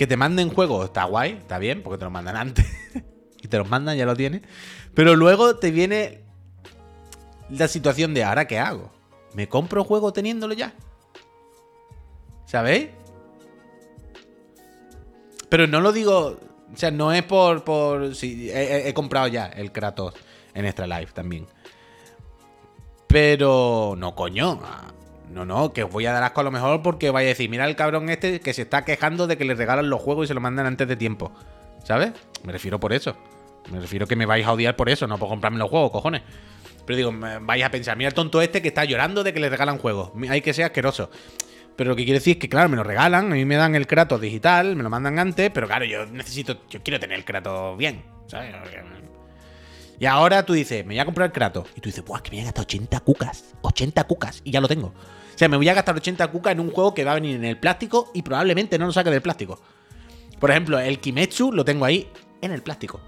que 0.00 0.06
te 0.06 0.16
manden 0.16 0.48
juegos 0.48 0.86
está 0.86 1.04
guay, 1.04 1.32
está 1.32 1.58
bien, 1.58 1.82
porque 1.82 1.98
te 1.98 2.04
los 2.04 2.12
mandan 2.12 2.34
antes. 2.34 2.64
y 3.42 3.48
te 3.48 3.58
los 3.58 3.68
mandan, 3.68 3.98
ya 3.98 4.06
lo 4.06 4.16
tienes. 4.16 4.40
Pero 4.94 5.14
luego 5.14 5.56
te 5.56 5.70
viene 5.70 6.22
la 7.50 7.68
situación 7.68 8.14
de 8.14 8.24
ahora 8.24 8.46
qué 8.46 8.58
hago. 8.58 8.90
¿Me 9.34 9.46
compro 9.46 9.84
juego 9.84 10.10
teniéndolo 10.10 10.54
ya? 10.54 10.72
¿Sabéis? 12.46 12.88
Pero 15.50 15.66
no 15.66 15.82
lo 15.82 15.92
digo. 15.92 16.38
O 16.72 16.76
sea, 16.78 16.90
no 16.90 17.12
es 17.12 17.22
por. 17.24 17.62
por 17.62 18.14
sí, 18.14 18.48
he, 18.50 18.94
comprado 18.94 19.26
ya 19.26 19.48
el 19.48 19.70
Kratos 19.70 20.14
en 20.54 20.64
Extra 20.64 20.86
Life 20.86 21.12
también. 21.12 21.46
Pero. 23.06 23.96
No, 23.98 24.14
coño. 24.14 24.62
No, 25.30 25.44
no, 25.44 25.72
que 25.72 25.84
os 25.84 25.90
voy 25.90 26.06
a 26.06 26.12
dar 26.12 26.22
asco 26.22 26.40
a 26.40 26.44
lo 26.44 26.50
mejor 26.50 26.82
porque 26.82 27.10
vaya 27.10 27.26
a 27.26 27.28
decir, 27.28 27.48
mira 27.48 27.64
el 27.64 27.76
cabrón 27.76 28.08
este 28.08 28.40
que 28.40 28.52
se 28.52 28.62
está 28.62 28.84
quejando 28.84 29.26
de 29.26 29.38
que 29.38 29.44
le 29.44 29.54
regalan 29.54 29.88
los 29.88 30.00
juegos 30.00 30.24
y 30.24 30.28
se 30.28 30.34
lo 30.34 30.40
mandan 30.40 30.66
antes 30.66 30.88
de 30.88 30.96
tiempo. 30.96 31.32
¿Sabes? 31.84 32.12
Me 32.44 32.52
refiero 32.52 32.80
por 32.80 32.92
eso. 32.92 33.16
Me 33.70 33.78
refiero 33.80 34.06
que 34.06 34.16
me 34.16 34.26
vais 34.26 34.44
a 34.46 34.52
odiar 34.52 34.74
por 34.76 34.88
eso, 34.88 35.06
no 35.06 35.18
por 35.18 35.28
comprarme 35.28 35.58
los 35.58 35.70
juegos, 35.70 35.90
cojones. 35.92 36.22
Pero 36.84 36.96
digo, 36.96 37.12
vais 37.42 37.62
a 37.62 37.70
pensar, 37.70 37.96
mira 37.96 38.08
el 38.08 38.14
tonto 38.14 38.42
este 38.42 38.60
que 38.60 38.68
está 38.68 38.84
llorando 38.84 39.22
de 39.22 39.32
que 39.32 39.40
le 39.40 39.48
regalan 39.48 39.78
juegos. 39.78 40.10
Hay 40.28 40.40
que 40.40 40.52
ser 40.52 40.64
asqueroso. 40.64 41.10
Pero 41.76 41.90
lo 41.90 41.96
que 41.96 42.04
quiere 42.04 42.18
decir 42.18 42.32
es 42.32 42.40
que, 42.40 42.48
claro, 42.48 42.68
me 42.68 42.76
lo 42.76 42.82
regalan, 42.82 43.32
a 43.32 43.34
mí 43.34 43.44
me 43.44 43.56
dan 43.56 43.74
el 43.74 43.86
Kratos 43.86 44.20
digital, 44.20 44.76
me 44.76 44.82
lo 44.82 44.90
mandan 44.90 45.18
antes, 45.18 45.50
pero 45.50 45.66
claro, 45.66 45.84
yo 45.84 46.04
necesito, 46.06 46.66
yo 46.68 46.82
quiero 46.82 46.98
tener 46.98 47.16
el 47.16 47.24
Kratos 47.24 47.78
bien, 47.78 48.02
¿sabes? 48.26 48.54
Y 49.98 50.06
ahora 50.06 50.44
tú 50.44 50.52
dices, 50.52 50.84
me 50.84 50.94
voy 50.94 50.98
a 50.98 51.04
comprar 51.04 51.26
el 51.26 51.32
Kratos. 51.32 51.68
Y 51.76 51.80
tú 51.80 51.88
dices, 51.88 52.04
¡buah, 52.04 52.22
que 52.22 52.30
me 52.32 52.40
a 52.40 52.44
gastar 52.44 52.64
80 52.64 53.00
cucas! 53.00 53.54
80 53.62 54.04
cucas, 54.04 54.40
y 54.44 54.50
ya 54.50 54.60
lo 54.60 54.68
tengo. 54.68 54.92
Sea, 55.40 55.48
me 55.48 55.56
voy 55.56 55.70
a 55.70 55.72
gastar 55.72 55.96
80 55.96 56.28
cucas 56.28 56.52
en 56.52 56.60
un 56.60 56.70
juego 56.70 56.92
que 56.92 57.02
va 57.02 57.12
a 57.12 57.14
venir 57.14 57.34
en 57.34 57.46
el 57.46 57.56
plástico 57.56 58.10
y 58.12 58.20
probablemente 58.20 58.78
no 58.78 58.84
lo 58.84 58.92
saque 58.92 59.08
del 59.08 59.22
plástico. 59.22 59.58
Por 60.38 60.50
ejemplo, 60.50 60.78
el 60.78 61.00
Kimetsu 61.00 61.50
lo 61.50 61.64
tengo 61.64 61.86
ahí 61.86 62.12
en 62.42 62.52
el 62.52 62.60
plástico. 62.60 63.00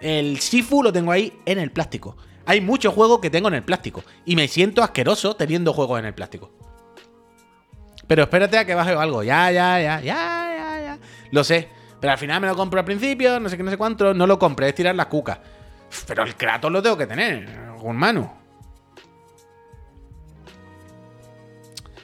El 0.00 0.36
Shifu 0.40 0.82
lo 0.82 0.92
tengo 0.92 1.12
ahí 1.12 1.32
en 1.46 1.60
el 1.60 1.70
plástico. 1.70 2.16
Hay 2.44 2.60
muchos 2.60 2.92
juegos 2.92 3.20
que 3.20 3.30
tengo 3.30 3.46
en 3.46 3.54
el 3.54 3.62
plástico. 3.62 4.02
Y 4.24 4.34
me 4.34 4.48
siento 4.48 4.82
asqueroso 4.82 5.36
teniendo 5.36 5.72
juegos 5.72 6.00
en 6.00 6.06
el 6.06 6.12
plástico. 6.12 6.50
Pero 8.08 8.24
espérate 8.24 8.58
a 8.58 8.64
que 8.64 8.74
baje 8.74 8.90
algo. 8.90 9.22
Ya, 9.22 9.48
ya, 9.52 9.80
ya, 9.80 10.00
ya, 10.00 10.52
ya, 10.56 10.80
ya. 10.80 10.98
Lo 11.30 11.44
sé. 11.44 11.68
Pero 12.00 12.14
al 12.14 12.18
final 12.18 12.40
me 12.40 12.48
lo 12.48 12.56
compro 12.56 12.80
al 12.80 12.84
principio, 12.84 13.38
no 13.38 13.48
sé 13.48 13.56
qué, 13.56 13.62
no 13.62 13.70
sé 13.70 13.76
cuánto. 13.76 14.12
No 14.12 14.26
lo 14.26 14.40
compré, 14.40 14.70
es 14.70 14.74
tirar 14.74 14.96
las 14.96 15.06
cucas. 15.06 15.38
Pero 16.04 16.24
el 16.24 16.34
Kratos 16.34 16.72
lo 16.72 16.82
tengo 16.82 16.96
que 16.96 17.06
tener, 17.06 17.48
Gurmanu. 17.78 18.41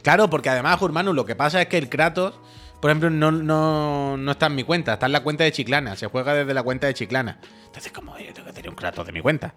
Claro, 0.03 0.31
porque 0.31 0.51
además, 0.51 0.79
Gurmanu, 0.79 1.13
lo 1.13 1.25
que 1.25 1.35
pasa 1.35 1.63
es 1.63 1.69
que 1.69 1.79
el 1.79 1.89
Kratos, 1.89 2.39
por 2.81 2.91
ejemplo, 2.91 3.11
no, 3.11 3.33
no, 3.33 4.17
no, 4.17 4.31
está 4.31 4.47
en 4.47 4.55
mi 4.55 4.65
cuenta, 4.65 4.95
está 4.95 5.07
en 5.07 5.13
la 5.13 5.23
cuenta 5.23 5.45
de 5.45 5.53
Chiclana. 5.53 5.97
Se 5.97 6.07
juega 6.07 6.35
desde 6.35 6.55
la 6.55 6.63
cuenta 6.63 6.87
de 6.87 6.95
Chiclana. 6.95 7.39
Entonces, 7.67 7.93
como 7.93 8.19
yo 8.19 8.33
tengo 8.33 8.47
que 8.47 8.53
tener 8.53 8.71
un 8.71 8.77
Kratos 8.77 9.07
de 9.07 9.13
mi 9.13 9.21
cuenta. 9.21 9.55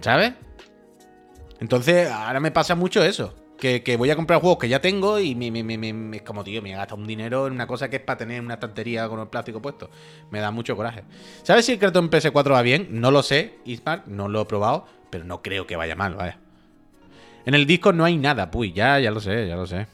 ¿Sabes? 0.00 0.34
Entonces, 1.60 2.10
ahora 2.10 2.40
me 2.40 2.50
pasa 2.50 2.74
mucho 2.74 3.02
eso 3.02 3.34
que, 3.82 3.96
voy 3.96 4.10
a 4.10 4.16
comprar 4.16 4.40
juegos 4.40 4.58
que 4.58 4.68
ya 4.68 4.80
tengo 4.80 5.18
y 5.18 5.34
me, 5.34 6.16
es 6.16 6.22
como, 6.22 6.44
tío, 6.44 6.60
me 6.60 6.72
he 6.72 6.76
gastado 6.76 7.00
un 7.00 7.06
dinero 7.06 7.46
en 7.46 7.54
una 7.54 7.66
cosa 7.66 7.88
que 7.88 7.96
es 7.96 8.02
para 8.02 8.18
tener 8.18 8.40
una 8.40 8.54
estantería 8.54 9.08
con 9.08 9.20
el 9.20 9.28
plástico 9.28 9.62
puesto. 9.62 9.90
Me 10.30 10.40
da 10.40 10.50
mucho 10.50 10.76
coraje. 10.76 11.04
¿Sabes 11.42 11.64
si 11.66 11.72
el 11.72 11.78
Kratos 11.78 12.02
en 12.02 12.10
PS4 12.10 12.52
va 12.52 12.62
bien? 12.62 12.88
No 12.90 13.10
lo 13.10 13.22
sé, 13.22 13.58
Ismark, 13.64 14.06
no 14.06 14.28
lo 14.28 14.42
he 14.42 14.44
probado, 14.44 14.86
pero 15.10 15.24
no 15.24 15.42
creo 15.42 15.66
que 15.66 15.76
vaya 15.76 15.96
mal, 15.96 16.14
vaya. 16.14 16.38
En 17.46 17.54
el 17.54 17.66
disco 17.66 17.92
no 17.92 18.04
hay 18.04 18.16
nada, 18.16 18.50
puy, 18.50 18.72
ya, 18.72 18.98
ya 19.00 19.10
lo 19.10 19.20
sé, 19.20 19.46
ya 19.46 19.56
lo 19.56 19.66
sé. 19.66 19.86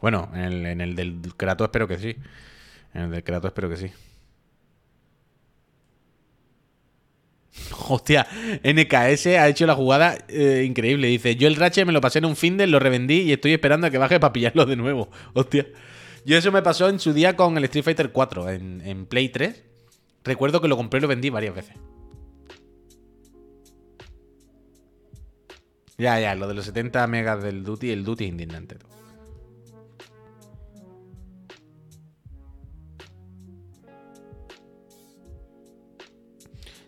Bueno, 0.00 0.30
en 0.34 0.42
el, 0.42 0.66
en 0.66 0.80
el 0.80 0.96
del 0.96 1.20
Kratos 1.36 1.66
espero 1.66 1.88
que 1.88 1.98
sí. 1.98 2.16
En 2.94 3.02
el 3.02 3.10
del 3.10 3.24
Kratos 3.24 3.48
espero 3.48 3.68
que 3.68 3.76
sí. 3.76 3.90
Hostia, 7.88 8.26
NKS 8.62 9.26
ha 9.26 9.48
hecho 9.48 9.66
la 9.66 9.74
jugada 9.74 10.18
eh, 10.28 10.64
increíble. 10.66 11.08
Dice, 11.08 11.36
yo 11.36 11.48
el 11.48 11.56
Ratchet 11.56 11.86
me 11.86 11.92
lo 11.92 12.00
pasé 12.00 12.18
en 12.18 12.26
un 12.26 12.36
Finder, 12.36 12.68
lo 12.68 12.78
revendí 12.78 13.22
y 13.22 13.32
estoy 13.32 13.52
esperando 13.52 13.86
a 13.86 13.90
que 13.90 13.98
baje 13.98 14.20
para 14.20 14.32
pillarlo 14.32 14.66
de 14.66 14.76
nuevo. 14.76 15.10
Hostia. 15.34 15.66
Yo 16.24 16.36
eso 16.36 16.50
me 16.50 16.62
pasó 16.62 16.88
en 16.88 16.98
su 16.98 17.12
día 17.12 17.36
con 17.36 17.56
el 17.56 17.64
Street 17.64 17.84
Fighter 17.84 18.10
4 18.10 18.50
en, 18.50 19.06
Play 19.06 19.28
3. 19.28 19.62
Recuerdo 20.24 20.60
que 20.60 20.66
lo 20.66 20.76
compré 20.76 20.98
y 20.98 21.02
lo 21.02 21.08
vendí 21.08 21.30
varias 21.30 21.54
veces. 21.54 21.76
Ya, 25.98 26.20
ya, 26.20 26.34
lo 26.34 26.46
de 26.46 26.54
los 26.54 26.66
70 26.66 27.06
megas 27.06 27.42
del 27.42 27.64
Duty, 27.64 27.90
el 27.90 28.04
Duty 28.04 28.24
es 28.24 28.30
indignante. 28.30 28.76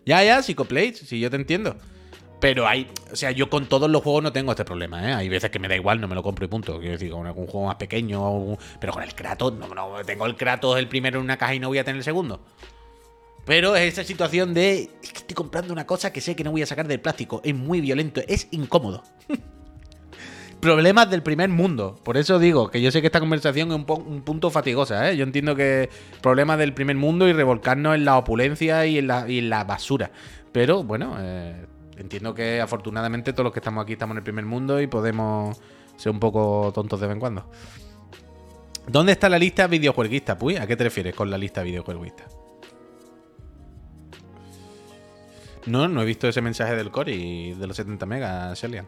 Ya, 0.05 0.23
ya, 0.23 0.41
Psychoplate, 0.41 0.95
sí, 0.95 1.19
yo 1.19 1.29
te 1.29 1.35
entiendo. 1.35 1.75
Pero 2.39 2.67
hay, 2.67 2.87
o 3.11 3.15
sea, 3.15 3.31
yo 3.31 3.49
con 3.49 3.67
todos 3.67 3.89
los 3.89 4.01
juegos 4.01 4.23
no 4.23 4.31
tengo 4.31 4.51
este 4.51 4.63
problema, 4.63 5.07
¿eh? 5.07 5.13
Hay 5.13 5.27
veces 5.27 5.49
que 5.49 5.59
me 5.59 5.67
da 5.67 5.75
igual, 5.75 5.99
no 5.99 6.07
me 6.07 6.15
lo 6.15 6.23
compro 6.23 6.45
y 6.45 6.47
punto. 6.47 6.79
Quiero 6.79 6.93
decir, 6.93 7.11
con 7.11 7.27
algún 7.27 7.47
juego 7.47 7.67
más 7.67 7.75
pequeño, 7.75 8.57
pero 8.79 8.93
con 8.93 9.03
el 9.03 9.13
Kratos, 9.13 9.53
no, 9.53 9.67
no, 9.67 10.03
tengo 10.05 10.25
el 10.25 10.35
Kratos 10.35 10.79
el 10.79 10.87
primero 10.87 11.19
en 11.19 11.25
una 11.25 11.37
caja 11.37 11.55
y 11.55 11.59
no 11.59 11.67
voy 11.67 11.79
a 11.79 11.83
tener 11.83 11.97
el 11.97 12.03
segundo. 12.03 12.41
Pero 13.49 13.75
es 13.75 13.93
esa 13.93 14.03
situación 14.03 14.53
de, 14.53 14.91
es 15.01 15.11
que 15.11 15.17
estoy 15.17 15.33
comprando 15.33 15.73
una 15.73 15.87
cosa 15.87 16.13
que 16.13 16.21
sé 16.21 16.35
que 16.35 16.43
no 16.43 16.51
voy 16.51 16.61
a 16.61 16.67
sacar 16.67 16.87
del 16.87 16.99
plástico. 16.99 17.41
Es 17.43 17.55
muy 17.55 17.81
violento, 17.81 18.21
es 18.27 18.47
incómodo. 18.51 19.01
Problemas 20.61 21.09
del 21.09 21.23
primer 21.23 21.49
mundo. 21.49 21.95
Por 22.03 22.17
eso 22.17 22.37
digo 22.37 22.69
que 22.69 22.79
yo 22.79 22.91
sé 22.91 23.01
que 23.01 23.07
esta 23.07 23.19
conversación 23.19 23.71
es 23.71 23.75
un, 23.75 24.21
punto 24.21 24.51
fatigosa, 24.51 25.09
¿eh? 25.09 25.17
Yo 25.17 25.23
entiendo 25.23 25.55
que 25.55 25.89
problemas 26.21 26.59
del 26.59 26.75
primer 26.75 26.95
mundo 26.97 27.27
y 27.27 27.33
revolcarnos 27.33 27.95
en 27.95 28.05
la 28.05 28.19
opulencia 28.19 28.85
y 28.85 28.99
en 28.99 29.07
la, 29.07 29.63
basura. 29.63 30.11
Pero 30.51 30.83
bueno, 30.83 31.15
eh, 31.17 31.65
entiendo 31.97 32.35
que 32.35 32.61
afortunadamente 32.61 33.33
todos 33.33 33.45
los 33.45 33.53
que 33.53 33.61
estamos 33.61 33.81
aquí 33.81 33.93
estamos 33.93 34.13
en 34.13 34.17
el 34.17 34.23
primer 34.23 34.45
mundo 34.45 34.79
y 34.79 34.85
podemos 34.85 35.59
ser 35.97 36.11
un 36.11 36.19
poco 36.19 36.71
tontos 36.75 36.99
de 36.99 37.07
vez 37.07 37.15
en 37.15 37.19
cuando. 37.19 37.49
¿Dónde 38.85 39.13
está 39.13 39.27
la 39.27 39.39
lista 39.39 39.65
videojueguista? 39.65 40.37
Pues, 40.37 40.59
¿a 40.59 40.67
qué 40.67 40.75
te 40.75 40.83
refieres 40.83 41.15
con 41.15 41.31
la 41.31 41.37
lista 41.39 41.63
videojueguista? 41.63 42.25
No, 45.69 45.87
no 45.87 46.01
he 46.01 46.05
visto 46.05 46.27
ese 46.27 46.41
mensaje 46.41 46.75
del 46.75 46.89
core 46.89 47.13
y 47.13 47.53
de 47.53 47.67
los 47.67 47.77
70 47.77 48.05
megas, 48.07 48.59
Shelian. 48.59 48.87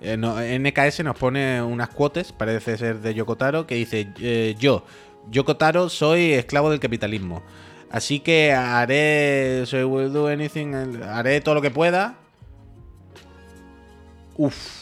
Eh, 0.00 0.16
NKS 0.16 1.04
nos 1.04 1.16
pone 1.16 1.62
unas 1.62 1.90
cuotas, 1.90 2.32
parece 2.32 2.76
ser 2.78 3.00
de 3.00 3.14
Yokotaro, 3.14 3.66
que 3.66 3.74
dice: 3.74 4.08
eh, 4.20 4.56
Yo, 4.58 4.84
Yokotaro, 5.30 5.90
soy 5.90 6.32
esclavo 6.32 6.70
del 6.70 6.80
capitalismo. 6.80 7.42
Así 7.90 8.20
que 8.20 8.52
haré. 8.52 9.64
So 9.66 9.86
will 9.86 10.10
do 10.10 10.26
anything, 10.28 11.02
haré 11.02 11.42
todo 11.42 11.56
lo 11.56 11.62
que 11.62 11.70
pueda. 11.70 12.16
Uf. 14.36 14.81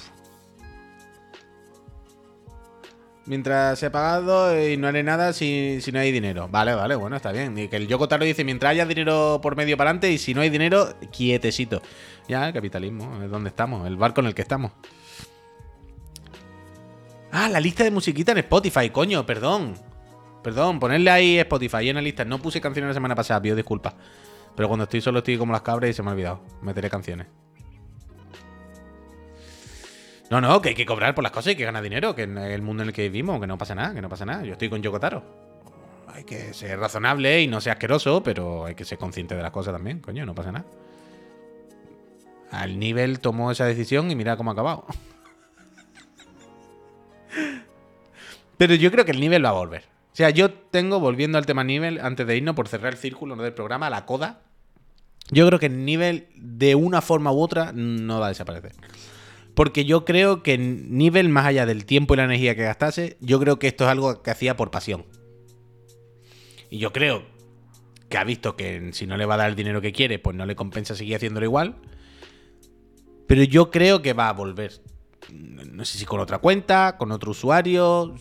Mientras 3.30 3.78
sea 3.78 3.92
pagado 3.92 4.60
y 4.60 4.76
no 4.76 4.88
haré 4.88 5.04
nada 5.04 5.32
si, 5.32 5.78
si 5.82 5.92
no 5.92 6.00
hay 6.00 6.10
dinero. 6.10 6.48
Vale, 6.48 6.74
vale, 6.74 6.96
bueno, 6.96 7.14
está 7.14 7.30
bien. 7.30 7.56
Y 7.56 7.68
que 7.68 7.76
el 7.76 7.86
Yokotaro 7.86 8.24
dice: 8.24 8.42
Mientras 8.42 8.72
haya 8.72 8.84
dinero 8.84 9.38
por 9.40 9.54
medio 9.54 9.76
para 9.76 9.90
adelante 9.90 10.10
y 10.10 10.18
si 10.18 10.34
no 10.34 10.40
hay 10.40 10.50
dinero, 10.50 10.96
quietecito. 11.12 11.80
Ya, 12.26 12.52
capitalismo, 12.52 13.22
es 13.22 13.30
donde 13.30 13.50
estamos, 13.50 13.86
el 13.86 13.96
barco 13.96 14.20
en 14.20 14.26
el 14.26 14.34
que 14.34 14.42
estamos. 14.42 14.72
Ah, 17.30 17.48
la 17.48 17.60
lista 17.60 17.84
de 17.84 17.92
musiquita 17.92 18.32
en 18.32 18.38
Spotify, 18.38 18.90
coño, 18.90 19.24
perdón. 19.24 19.74
Perdón, 20.42 20.80
ponerle 20.80 21.12
ahí 21.12 21.38
Spotify 21.38 21.88
en 21.88 21.94
la 21.94 22.02
lista. 22.02 22.24
No 22.24 22.42
puse 22.42 22.60
canciones 22.60 22.88
la 22.88 22.94
semana 22.94 23.14
pasada, 23.14 23.40
pido 23.40 23.54
disculpas. 23.54 23.94
Pero 24.56 24.66
cuando 24.66 24.82
estoy 24.82 25.02
solo 25.02 25.20
estoy 25.20 25.38
como 25.38 25.52
las 25.52 25.62
cabras 25.62 25.90
y 25.90 25.92
se 25.92 26.02
me 26.02 26.10
ha 26.10 26.14
olvidado. 26.14 26.42
Meteré 26.62 26.90
canciones. 26.90 27.28
No, 30.30 30.40
no, 30.40 30.62
que 30.62 30.68
hay 30.70 30.74
que 30.76 30.86
cobrar 30.86 31.14
por 31.16 31.24
las 31.24 31.32
cosas 31.32 31.54
y 31.54 31.56
que 31.56 31.64
ganar 31.64 31.82
dinero, 31.82 32.14
que 32.14 32.22
en 32.22 32.38
el 32.38 32.62
mundo 32.62 32.84
en 32.84 32.90
el 32.90 32.94
que 32.94 33.02
vivimos, 33.02 33.40
que 33.40 33.48
no 33.48 33.58
pasa 33.58 33.74
nada, 33.74 33.92
que 33.92 34.00
no 34.00 34.08
pasa 34.08 34.24
nada. 34.24 34.44
Yo 34.44 34.52
estoy 34.52 34.70
con 34.70 34.80
Yokotaro. 34.80 35.24
Hay 36.06 36.22
que 36.22 36.54
ser 36.54 36.78
razonable 36.78 37.42
y 37.42 37.48
no 37.48 37.60
ser 37.60 37.72
asqueroso, 37.72 38.22
pero 38.22 38.64
hay 38.64 38.76
que 38.76 38.84
ser 38.84 38.96
consciente 38.96 39.34
de 39.34 39.42
las 39.42 39.50
cosas 39.50 39.74
también, 39.74 39.98
coño, 39.98 40.24
no 40.24 40.34
pasa 40.34 40.52
nada. 40.52 40.66
Al 42.52 42.78
nivel 42.78 43.18
tomó 43.18 43.50
esa 43.50 43.64
decisión 43.64 44.08
y 44.10 44.14
mira 44.14 44.36
cómo 44.36 44.50
ha 44.50 44.52
acabado. 44.52 44.86
Pero 48.56 48.74
yo 48.74 48.90
creo 48.90 49.04
que 49.04 49.12
el 49.12 49.20
nivel 49.20 49.44
va 49.44 49.50
a 49.50 49.52
volver. 49.52 49.84
O 50.12 50.16
sea, 50.16 50.30
yo 50.30 50.52
tengo, 50.52 50.98
volviendo 50.98 51.38
al 51.38 51.46
tema 51.46 51.62
nivel, 51.62 52.00
antes 52.00 52.26
de 52.26 52.36
irnos 52.36 52.56
por 52.56 52.66
cerrar 52.66 52.92
el 52.92 52.98
círculo 52.98 53.36
del 53.36 53.54
programa, 53.54 53.88
la 53.88 54.04
coda. 54.04 54.40
Yo 55.30 55.46
creo 55.46 55.60
que 55.60 55.66
el 55.66 55.84
nivel, 55.84 56.26
de 56.34 56.74
una 56.74 57.00
forma 57.00 57.30
u 57.32 57.40
otra, 57.40 57.70
no 57.72 58.18
va 58.18 58.26
a 58.26 58.30
desaparecer. 58.30 58.72
Porque 59.60 59.84
yo 59.84 60.06
creo 60.06 60.42
que 60.42 60.56
nivel, 60.56 61.28
más 61.28 61.44
allá 61.44 61.66
del 61.66 61.84
tiempo 61.84 62.14
y 62.14 62.16
la 62.16 62.24
energía 62.24 62.56
que 62.56 62.62
gastase, 62.62 63.18
yo 63.20 63.38
creo 63.38 63.58
que 63.58 63.66
esto 63.66 63.84
es 63.84 63.90
algo 63.90 64.22
que 64.22 64.30
hacía 64.30 64.56
por 64.56 64.70
pasión. 64.70 65.04
Y 66.70 66.78
yo 66.78 66.94
creo 66.94 67.24
que 68.08 68.16
ha 68.16 68.24
visto 68.24 68.56
que 68.56 68.88
si 68.94 69.06
no 69.06 69.18
le 69.18 69.26
va 69.26 69.34
a 69.34 69.36
dar 69.36 69.50
el 69.50 69.56
dinero 69.56 69.82
que 69.82 69.92
quiere, 69.92 70.18
pues 70.18 70.34
no 70.34 70.46
le 70.46 70.56
compensa 70.56 70.94
seguir 70.94 71.16
haciéndolo 71.16 71.44
igual. 71.44 71.76
Pero 73.26 73.42
yo 73.42 73.70
creo 73.70 74.00
que 74.00 74.14
va 74.14 74.30
a 74.30 74.32
volver. 74.32 74.80
No 75.30 75.84
sé 75.84 75.98
si 75.98 76.06
con 76.06 76.20
otra 76.20 76.38
cuenta, 76.38 76.96
con 76.96 77.12
otro 77.12 77.32
usuario, 77.32 78.14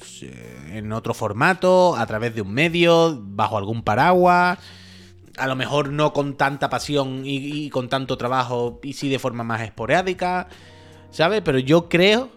en 0.73 0.91
otro 0.91 1.13
formato, 1.13 1.95
a 1.95 2.05
través 2.05 2.35
de 2.35 2.41
un 2.41 2.53
medio, 2.53 3.17
bajo 3.17 3.57
algún 3.57 3.83
paraguas. 3.83 4.59
A 5.37 5.47
lo 5.47 5.55
mejor 5.55 5.93
no 5.93 6.11
con 6.11 6.35
tanta 6.35 6.69
pasión 6.69 7.25
y, 7.25 7.37
y 7.37 7.69
con 7.69 7.87
tanto 7.87 8.17
trabajo, 8.17 8.81
y 8.83 8.91
sí 8.91 9.07
de 9.07 9.19
forma 9.19 9.45
más 9.45 9.61
esporádica. 9.61 10.49
¿Sabes? 11.11 11.41
Pero 11.43 11.59
yo 11.59 11.89
creo 11.89 12.29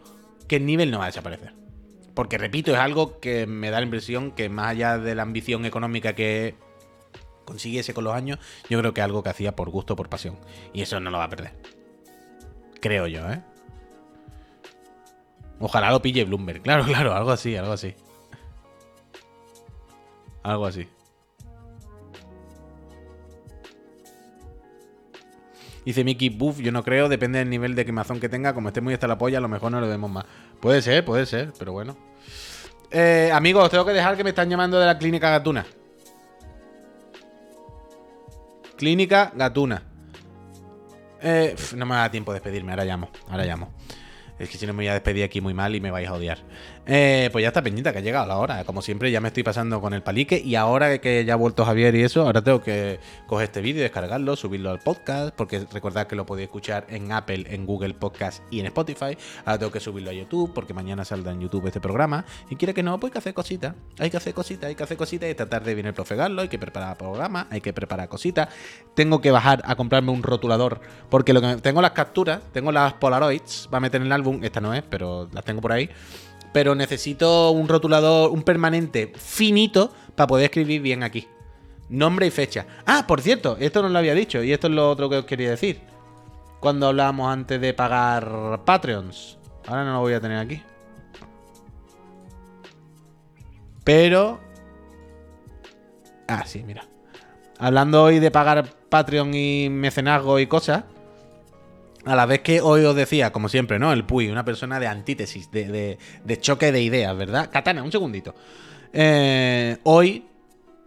que 0.48 0.56
el 0.56 0.66
nivel 0.66 0.90
no 0.90 0.98
va 0.98 1.04
a 1.04 1.08
desaparecer. 1.08 1.54
Porque, 2.14 2.38
repito, 2.38 2.72
es 2.72 2.78
algo 2.78 3.20
que 3.20 3.46
me 3.46 3.70
da 3.70 3.78
la 3.78 3.84
impresión 3.84 4.32
que 4.32 4.48
más 4.48 4.68
allá 4.68 4.98
de 4.98 5.14
la 5.14 5.22
ambición 5.22 5.64
económica 5.64 6.14
que 6.14 6.54
consiguiese 7.44 7.94
con 7.94 8.04
los 8.04 8.14
años, 8.14 8.38
yo 8.68 8.78
creo 8.78 8.92
que 8.94 9.00
es 9.00 9.04
algo 9.04 9.22
que 9.22 9.30
hacía 9.30 9.56
por 9.56 9.70
gusto, 9.70 9.96
por 9.96 10.08
pasión. 10.08 10.36
Y 10.72 10.82
eso 10.82 11.00
no 11.00 11.10
lo 11.10 11.18
va 11.18 11.24
a 11.24 11.30
perder. 11.30 11.52
Creo 12.80 13.06
yo, 13.06 13.30
¿eh? 13.30 13.42
Ojalá 15.60 15.90
lo 15.90 16.02
pille 16.02 16.24
Bloomberg. 16.24 16.62
Claro, 16.62 16.84
claro, 16.86 17.14
algo 17.14 17.30
así, 17.30 17.56
algo 17.56 17.72
así. 17.72 17.94
Algo 20.42 20.66
así. 20.66 20.88
Dice 25.84 26.04
Mickey 26.04 26.28
Buff, 26.28 26.58
yo 26.58 26.70
no 26.70 26.84
creo, 26.84 27.08
depende 27.08 27.38
del 27.38 27.50
nivel 27.50 27.74
de 27.74 27.84
quemazón 27.84 28.20
que 28.20 28.28
tenga. 28.28 28.54
Como 28.54 28.68
esté 28.68 28.80
muy 28.80 28.94
hasta 28.94 29.08
la 29.08 29.18
polla, 29.18 29.38
a 29.38 29.40
lo 29.40 29.48
mejor 29.48 29.72
no 29.72 29.80
lo 29.80 29.88
vemos 29.88 30.10
más. 30.10 30.24
Puede 30.60 30.80
ser, 30.82 31.04
puede 31.04 31.26
ser, 31.26 31.52
pero 31.58 31.72
bueno. 31.72 31.96
Eh, 32.90 33.30
amigos, 33.32 33.64
os 33.64 33.70
tengo 33.70 33.84
que 33.84 33.92
dejar 33.92 34.16
que 34.16 34.24
me 34.24 34.30
están 34.30 34.48
llamando 34.48 34.78
de 34.78 34.86
la 34.86 34.98
clínica 34.98 35.30
Gatuna. 35.30 35.66
Clínica 38.76 39.32
Gatuna. 39.34 39.82
Eh, 41.20 41.54
no 41.76 41.86
me 41.86 41.94
da 41.94 42.10
tiempo 42.10 42.32
de 42.32 42.40
despedirme, 42.40 42.72
ahora 42.72 42.84
llamo, 42.84 43.08
ahora 43.28 43.44
llamo. 43.44 43.72
Es 44.38 44.48
que 44.48 44.58
si 44.58 44.66
no 44.66 44.72
me 44.72 44.78
voy 44.78 44.88
a 44.88 44.94
despedir 44.94 45.22
aquí 45.22 45.40
muy 45.40 45.54
mal 45.54 45.74
y 45.74 45.80
me 45.80 45.90
vais 45.90 46.08
a 46.08 46.14
odiar. 46.14 46.38
Eh, 46.84 47.28
pues 47.30 47.42
ya 47.42 47.48
está 47.48 47.62
peñita, 47.62 47.92
que 47.92 47.98
ha 47.98 48.02
llegado 48.02 48.26
la 48.26 48.38
hora. 48.38 48.64
Como 48.64 48.82
siempre, 48.82 49.10
ya 49.10 49.20
me 49.20 49.28
estoy 49.28 49.42
pasando 49.44 49.80
con 49.80 49.94
el 49.94 50.02
palique. 50.02 50.40
Y 50.44 50.56
ahora 50.56 50.98
que 50.98 51.24
ya 51.24 51.34
ha 51.34 51.36
vuelto 51.36 51.64
Javier 51.64 51.94
y 51.94 52.02
eso, 52.02 52.22
ahora 52.22 52.42
tengo 52.42 52.60
que 52.60 52.98
coger 53.26 53.44
este 53.44 53.60
vídeo, 53.60 53.82
descargarlo, 53.82 54.34
subirlo 54.34 54.70
al 54.70 54.80
podcast. 54.80 55.34
Porque 55.34 55.64
recordad 55.72 56.06
que 56.06 56.16
lo 56.16 56.26
podéis 56.26 56.46
escuchar 56.46 56.86
en 56.88 57.12
Apple, 57.12 57.44
en 57.48 57.66
Google 57.66 57.94
Podcast 57.94 58.42
y 58.50 58.60
en 58.60 58.66
Spotify. 58.66 59.16
Ahora 59.44 59.58
tengo 59.58 59.72
que 59.72 59.80
subirlo 59.80 60.10
a 60.10 60.12
YouTube, 60.12 60.52
porque 60.52 60.74
mañana 60.74 61.04
saldrá 61.04 61.32
en 61.32 61.40
YouTube 61.40 61.66
este 61.66 61.80
programa. 61.80 62.24
Y 62.50 62.56
quiere 62.56 62.74
que 62.74 62.82
no, 62.82 62.98
pues 62.98 63.10
hay 63.10 63.12
que 63.12 63.18
hacer 63.18 63.34
cositas. 63.34 63.74
Hay 63.98 64.10
que 64.10 64.16
hacer 64.16 64.34
cositas, 64.34 64.68
hay 64.68 64.74
que 64.74 64.82
hacer 64.82 64.96
cositas. 64.96 65.28
Esta 65.28 65.48
tarde 65.48 65.74
viene 65.74 65.90
el 65.90 65.94
profe 65.94 66.16
Garlo, 66.16 66.42
hay 66.42 66.48
que 66.48 66.58
preparar 66.58 66.98
programa, 66.98 67.46
hay 67.50 67.60
que 67.60 67.72
preparar 67.72 68.08
cositas. 68.08 68.48
Tengo 68.94 69.20
que 69.20 69.30
bajar 69.30 69.62
a 69.64 69.76
comprarme 69.76 70.10
un 70.10 70.24
rotulador. 70.24 70.80
Porque 71.08 71.32
lo 71.32 71.40
que 71.40 71.56
tengo 71.56 71.80
las 71.80 71.92
capturas, 71.92 72.40
tengo 72.52 72.72
las 72.72 72.94
Polaroids, 72.94 73.68
va 73.72 73.78
a 73.78 73.80
meter 73.80 74.00
en 74.00 74.08
el 74.08 74.12
álbum. 74.12 74.42
Esta 74.42 74.60
no 74.60 74.74
es, 74.74 74.82
pero 74.82 75.28
las 75.32 75.44
tengo 75.44 75.60
por 75.60 75.70
ahí 75.70 75.88
pero 76.52 76.74
necesito 76.74 77.50
un 77.50 77.68
rotulador, 77.68 78.30
un 78.30 78.42
permanente 78.42 79.12
finito 79.16 79.92
para 80.14 80.26
poder 80.26 80.44
escribir 80.44 80.82
bien 80.82 81.02
aquí. 81.02 81.26
Nombre 81.88 82.26
y 82.26 82.30
fecha. 82.30 82.66
Ah, 82.86 83.04
por 83.06 83.20
cierto, 83.20 83.56
esto 83.60 83.82
no 83.82 83.88
lo 83.88 83.98
había 83.98 84.14
dicho 84.14 84.42
y 84.42 84.52
esto 84.52 84.66
es 84.66 84.72
lo 84.72 84.90
otro 84.90 85.08
que 85.08 85.16
os 85.16 85.24
quería 85.24 85.50
decir. 85.50 85.80
Cuando 86.60 86.88
hablábamos 86.88 87.32
antes 87.32 87.60
de 87.60 87.74
pagar 87.74 88.60
Patreons. 88.64 89.38
Ahora 89.66 89.84
no 89.84 89.94
lo 89.94 90.00
voy 90.00 90.14
a 90.14 90.20
tener 90.20 90.38
aquí. 90.38 90.62
Pero... 93.84 94.40
Ah, 96.28 96.46
sí, 96.46 96.62
mira. 96.64 96.86
Hablando 97.58 98.02
hoy 98.02 98.20
de 98.20 98.30
pagar 98.30 98.64
Patreon 98.88 99.34
y 99.34 99.68
mecenazgo 99.68 100.38
y 100.38 100.46
cosas. 100.46 100.84
A 102.04 102.16
la 102.16 102.26
vez 102.26 102.40
que 102.40 102.60
hoy 102.60 102.84
os 102.84 102.96
decía, 102.96 103.32
como 103.32 103.48
siempre, 103.48 103.78
¿no? 103.78 103.92
El 103.92 104.04
Puy, 104.04 104.28
una 104.28 104.44
persona 104.44 104.80
de 104.80 104.88
antítesis, 104.88 105.50
de, 105.52 105.98
de, 106.24 106.40
choque 106.40 106.72
de 106.72 106.82
ideas, 106.82 107.16
¿verdad? 107.16 107.48
Katana, 107.52 107.82
un 107.82 107.92
segundito. 107.92 108.34
Eh, 108.92 109.78
hoy, 109.84 110.26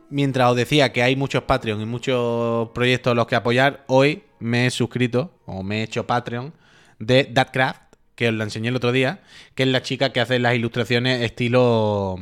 mientras 0.09 0.49
os 0.49 0.57
decía 0.57 0.91
que 0.91 1.03
hay 1.03 1.16
muchos 1.16 1.43
Patreon 1.43 1.82
y 1.82 1.86
muchos 1.86 2.70
proyectos 2.70 3.16
los 3.16 3.28
que 3.28 3.36
apoyar, 3.36 3.86
hoy 3.88 4.24
me 4.39 4.68
he 4.68 4.72
suscrito, 4.72 5.39
o 5.45 5.63
me 5.63 5.80
he 5.80 5.84
hecho 5.84 6.05
Patreon, 6.05 6.53
de 6.99 7.30
Datcraft, 7.32 7.82
que 8.16 8.30
os 8.30 8.34
la 8.34 8.43
enseñé 8.43 8.70
el 8.70 8.76
otro 8.76 8.91
día, 8.91 9.22
que 9.55 9.63
es 9.63 9.70
la 9.70 9.82
chica 9.82 10.11
que 10.11 10.20
hace 10.20 10.39
las 10.39 10.55
ilustraciones 10.55 11.22
estilo. 11.22 12.18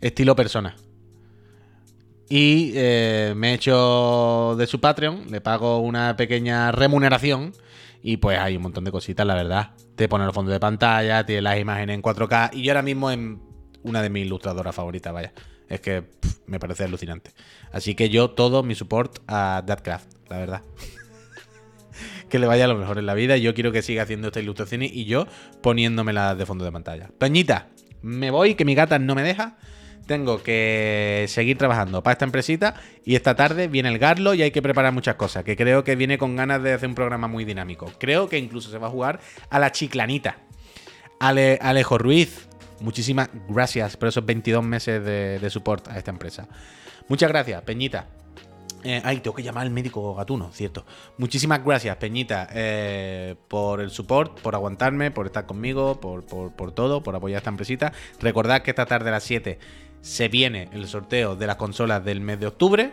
estilo 0.00 0.34
persona. 0.34 0.76
Y 2.28 2.72
eh, 2.74 3.34
me 3.36 3.52
he 3.52 3.54
hecho 3.54 4.56
de 4.58 4.66
su 4.66 4.80
Patreon, 4.80 5.30
le 5.30 5.40
pago 5.40 5.78
una 5.78 6.16
pequeña 6.16 6.72
remuneración. 6.72 7.52
Y 8.08 8.18
pues 8.18 8.38
hay 8.38 8.54
un 8.54 8.62
montón 8.62 8.84
de 8.84 8.92
cositas, 8.92 9.26
la 9.26 9.34
verdad. 9.34 9.72
Te 9.96 10.08
pone 10.08 10.24
el 10.24 10.32
fondo 10.32 10.52
de 10.52 10.60
pantalla, 10.60 11.26
tiene 11.26 11.42
las 11.42 11.58
imágenes 11.58 11.96
en 11.96 12.02
4K. 12.02 12.50
Y 12.52 12.62
yo 12.62 12.70
ahora 12.70 12.82
mismo 12.82 13.10
en 13.10 13.42
una 13.82 14.00
de 14.00 14.10
mis 14.10 14.26
ilustradoras 14.26 14.76
favoritas, 14.76 15.12
vaya. 15.12 15.32
Es 15.68 15.80
que 15.80 16.04
me 16.46 16.60
parece 16.60 16.84
alucinante. 16.84 17.32
Así 17.72 17.96
que 17.96 18.08
yo 18.08 18.30
todo 18.30 18.62
mi 18.62 18.76
support 18.76 19.18
a 19.26 19.60
Datcraft, 19.66 20.08
la 20.30 20.38
verdad. 20.38 20.62
que 22.28 22.38
le 22.38 22.46
vaya 22.46 22.68
lo 22.68 22.76
mejor 22.76 22.98
en 22.98 23.06
la 23.06 23.14
vida. 23.14 23.38
Yo 23.38 23.54
quiero 23.54 23.72
que 23.72 23.82
siga 23.82 24.04
haciendo 24.04 24.28
estas 24.28 24.44
ilustraciones 24.44 24.92
y 24.92 25.06
yo 25.06 25.26
poniéndomelas 25.60 26.38
de 26.38 26.46
fondo 26.46 26.64
de 26.64 26.70
pantalla. 26.70 27.10
Peñita, 27.18 27.70
me 28.02 28.30
voy, 28.30 28.54
que 28.54 28.64
mi 28.64 28.76
gata 28.76 29.00
no 29.00 29.16
me 29.16 29.24
deja. 29.24 29.58
Tengo 30.06 30.42
que 30.42 31.26
seguir 31.28 31.58
trabajando 31.58 32.02
para 32.02 32.12
esta 32.12 32.24
empresita 32.24 32.74
y 33.04 33.16
esta 33.16 33.34
tarde 33.34 33.68
viene 33.68 33.88
el 33.88 33.98
Garlo 33.98 34.34
y 34.34 34.42
hay 34.42 34.50
que 34.52 34.62
preparar 34.62 34.92
muchas 34.92 35.16
cosas, 35.16 35.42
que 35.42 35.56
creo 35.56 35.82
que 35.82 35.96
viene 35.96 36.16
con 36.16 36.36
ganas 36.36 36.62
de 36.62 36.74
hacer 36.74 36.88
un 36.88 36.94
programa 36.94 37.26
muy 37.26 37.44
dinámico. 37.44 37.92
Creo 37.98 38.28
que 38.28 38.38
incluso 38.38 38.70
se 38.70 38.78
va 38.78 38.86
a 38.86 38.90
jugar 38.90 39.20
a 39.50 39.58
la 39.58 39.72
chiclanita. 39.72 40.38
Ale, 41.18 41.58
Alejo 41.60 41.98
Ruiz, 41.98 42.48
muchísimas 42.80 43.30
gracias 43.48 43.96
por 43.96 44.08
esos 44.08 44.24
22 44.24 44.64
meses 44.64 45.04
de, 45.04 45.38
de 45.40 45.50
support 45.50 45.88
a 45.88 45.98
esta 45.98 46.10
empresa. 46.10 46.48
Muchas 47.08 47.28
gracias, 47.28 47.62
Peñita. 47.62 48.06
Eh, 48.88 49.02
ay, 49.04 49.18
tengo 49.18 49.34
que 49.34 49.42
llamar 49.42 49.64
al 49.66 49.72
médico 49.72 50.14
gatuno, 50.14 50.52
cierto. 50.52 50.84
Muchísimas 51.18 51.64
gracias, 51.64 51.96
Peñita, 51.96 52.48
eh, 52.52 53.34
por 53.48 53.80
el 53.80 53.90
support, 53.90 54.38
por 54.40 54.54
aguantarme, 54.54 55.10
por 55.10 55.26
estar 55.26 55.44
conmigo, 55.44 56.00
por, 56.00 56.24
por, 56.24 56.72
todo, 56.72 57.02
por 57.02 57.16
apoyar 57.16 57.38
esta 57.38 57.50
empresita. 57.50 57.92
Recordad 58.20 58.62
que 58.62 58.70
esta 58.70 58.86
tarde 58.86 59.08
a 59.08 59.12
las 59.12 59.24
7 59.24 59.58
se 60.06 60.28
viene 60.28 60.68
el 60.72 60.86
sorteo 60.86 61.34
de 61.34 61.48
las 61.48 61.56
consolas 61.56 62.04
del 62.04 62.20
mes 62.20 62.38
de 62.38 62.46
octubre. 62.46 62.92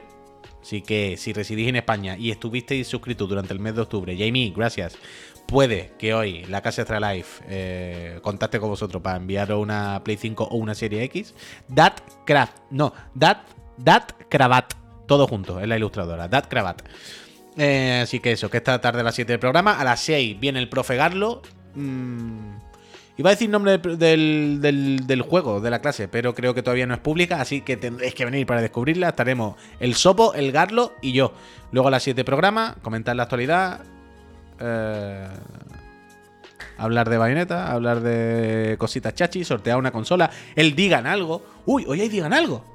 Así 0.59 0.81
que 0.81 1.15
si 1.15 1.31
residís 1.31 1.69
en 1.69 1.75
España 1.75 2.17
y 2.17 2.31
estuvisteis 2.31 2.87
suscritos 2.87 3.29
durante 3.29 3.53
el 3.53 3.59
mes 3.59 3.75
de 3.75 3.81
octubre, 3.81 4.17
Jamie, 4.17 4.51
gracias. 4.55 4.97
Puede 5.45 5.91
que 5.99 6.15
hoy 6.15 6.43
la 6.45 6.61
Casa 6.61 6.81
Extra 6.81 6.99
Life 6.99 7.43
eh, 7.47 8.19
contacte 8.23 8.59
con 8.59 8.69
vosotros 8.69 9.03
para 9.03 9.17
enviaros 9.17 9.61
una 9.61 10.01
Play 10.03 10.17
5 10.17 10.45
o 10.45 10.55
una 10.55 10.73
Serie 10.73 11.03
X. 11.03 11.35
Dat 11.67 12.01
Craft, 12.25 12.57
no, 12.71 12.93
Dat, 13.13 13.43
Dat 13.77 14.13
todo 15.05 15.27
junto, 15.27 15.59
es 15.59 15.67
la 15.67 15.77
ilustradora, 15.77 16.27
Dat 16.27 16.47
Cravat. 16.47 16.81
Eh, 17.57 17.99
así 18.01 18.19
que 18.19 18.31
eso, 18.31 18.49
que 18.49 18.57
esta 18.57 18.81
tarde 18.81 19.01
a 19.01 19.03
las 19.03 19.13
7 19.13 19.33
del 19.33 19.39
programa, 19.39 19.79
a 19.79 19.83
las 19.83 19.99
6 19.99 20.39
viene 20.39 20.57
el 20.57 20.67
profe 20.67 20.95
Garlo. 20.95 21.43
Mm, 21.75 22.55
Iba 23.15 23.29
a 23.29 23.33
decir 23.33 23.47
nombre 23.49 23.77
del, 23.77 24.57
del, 24.59 25.21
juego, 25.21 25.61
de 25.61 25.69
la 25.69 25.79
clase, 25.79 26.07
pero 26.07 26.33
creo 26.33 26.55
que 26.55 26.63
todavía 26.63 26.87
no 26.87 26.95
es 26.95 26.99
pública, 26.99 27.39
así 27.39 27.61
que 27.61 27.77
tendréis 27.77 28.15
que 28.15 28.25
venir 28.25 28.47
para 28.47 28.61
descubrirla. 28.61 29.09
Estaremos 29.09 29.55
el 29.79 29.93
Sopo, 29.93 30.33
el 30.33 30.51
Garlo 30.51 30.93
y 30.99 31.11
yo. 31.11 31.31
Luego 31.71 31.89
a 31.89 31.91
las 31.91 32.01
7 32.01 32.23
programa, 32.23 32.75
comentar 32.81 33.15
la 33.15 33.23
actualidad, 33.23 33.81
eh, 34.59 35.27
hablar 36.75 37.07
de 37.07 37.17
bayoneta, 37.19 37.71
hablar 37.71 38.01
de 38.01 38.77
cositas 38.79 39.13
chachi, 39.13 39.43
sortear 39.43 39.77
una 39.77 39.91
consola, 39.91 40.31
el 40.55 40.75
Digan 40.75 41.05
Algo. 41.05 41.43
Uy, 41.67 41.85
hoy 41.87 42.01
hay 42.01 42.09
Digan 42.09 42.33
Algo. 42.33 42.65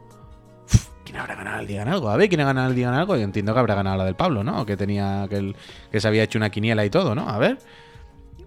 ¿Quién 1.05 1.17
habrá 1.17 1.35
ganado 1.35 1.61
el 1.63 1.67
Digan 1.67 1.89
Algo? 1.89 2.11
A 2.11 2.17
ver, 2.17 2.29
¿quién 2.29 2.43
ha 2.43 2.45
ganado 2.45 2.69
el 2.69 2.77
Digan 2.77 2.95
Algo? 2.95 3.17
Yo 3.17 3.23
entiendo 3.23 3.55
que 3.55 3.59
habrá 3.59 3.75
ganado 3.75 3.97
la 3.97 4.05
del 4.05 4.15
Pablo, 4.15 4.45
¿no? 4.45 4.65
Que 4.65 4.77
tenía, 4.77 5.27
que 5.29 6.01
se 6.01 6.07
había 6.07 6.23
hecho 6.23 6.39
una 6.39 6.51
quiniela 6.51 6.85
y 6.85 6.91
todo, 6.91 7.17
¿no? 7.17 7.29
A 7.29 7.39
ver. 7.39 7.59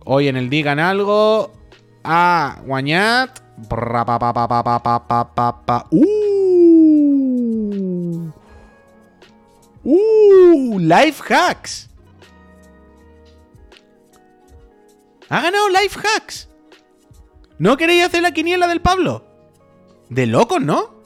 Hoy 0.06 0.30
en 0.30 0.38
el 0.38 0.50
Digan 0.50 0.80
Algo 0.80 1.52
ha 2.04 2.60
guanyat... 2.66 3.42
Uh! 5.92 6.42
Uh! 9.84 10.80
Life 10.80 11.22
Hacks. 11.34 11.90
Ha 15.30 15.42
ganado 15.42 15.70
Life 15.70 16.00
Hacks. 16.00 16.50
¿No 17.58 17.78
queréis 17.78 18.06
hacer 18.06 18.22
la 18.24 18.32
quiniela 18.32 18.68
del 18.68 18.82
Pablo? 18.82 19.26
De 20.10 20.26
locos, 20.26 20.62
¿no? 20.62 21.02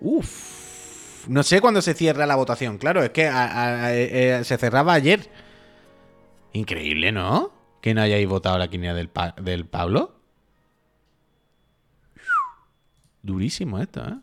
Uf. 0.00 1.28
No 1.28 1.42
sé 1.42 1.60
cuándo 1.60 1.82
se 1.82 1.94
cierra 1.94 2.26
la 2.26 2.36
votación. 2.36 2.78
Claro, 2.78 3.02
es 3.02 3.10
que 3.10 3.26
a, 3.28 3.44
a, 3.44 3.88
a, 3.88 4.44
se 4.44 4.56
cerraba 4.56 4.94
ayer. 4.94 5.28
Increíble, 6.52 7.12
¿no? 7.12 7.52
Que 7.80 7.94
no 7.94 8.02
hayáis 8.02 8.28
votado 8.28 8.58
la 8.58 8.68
quiniela 8.68 8.94
del, 8.94 9.08
pa 9.08 9.34
del 9.40 9.66
Pablo. 9.66 10.14
Durísimo 13.22 13.78
esto, 13.78 14.06
¿eh? 14.06 14.16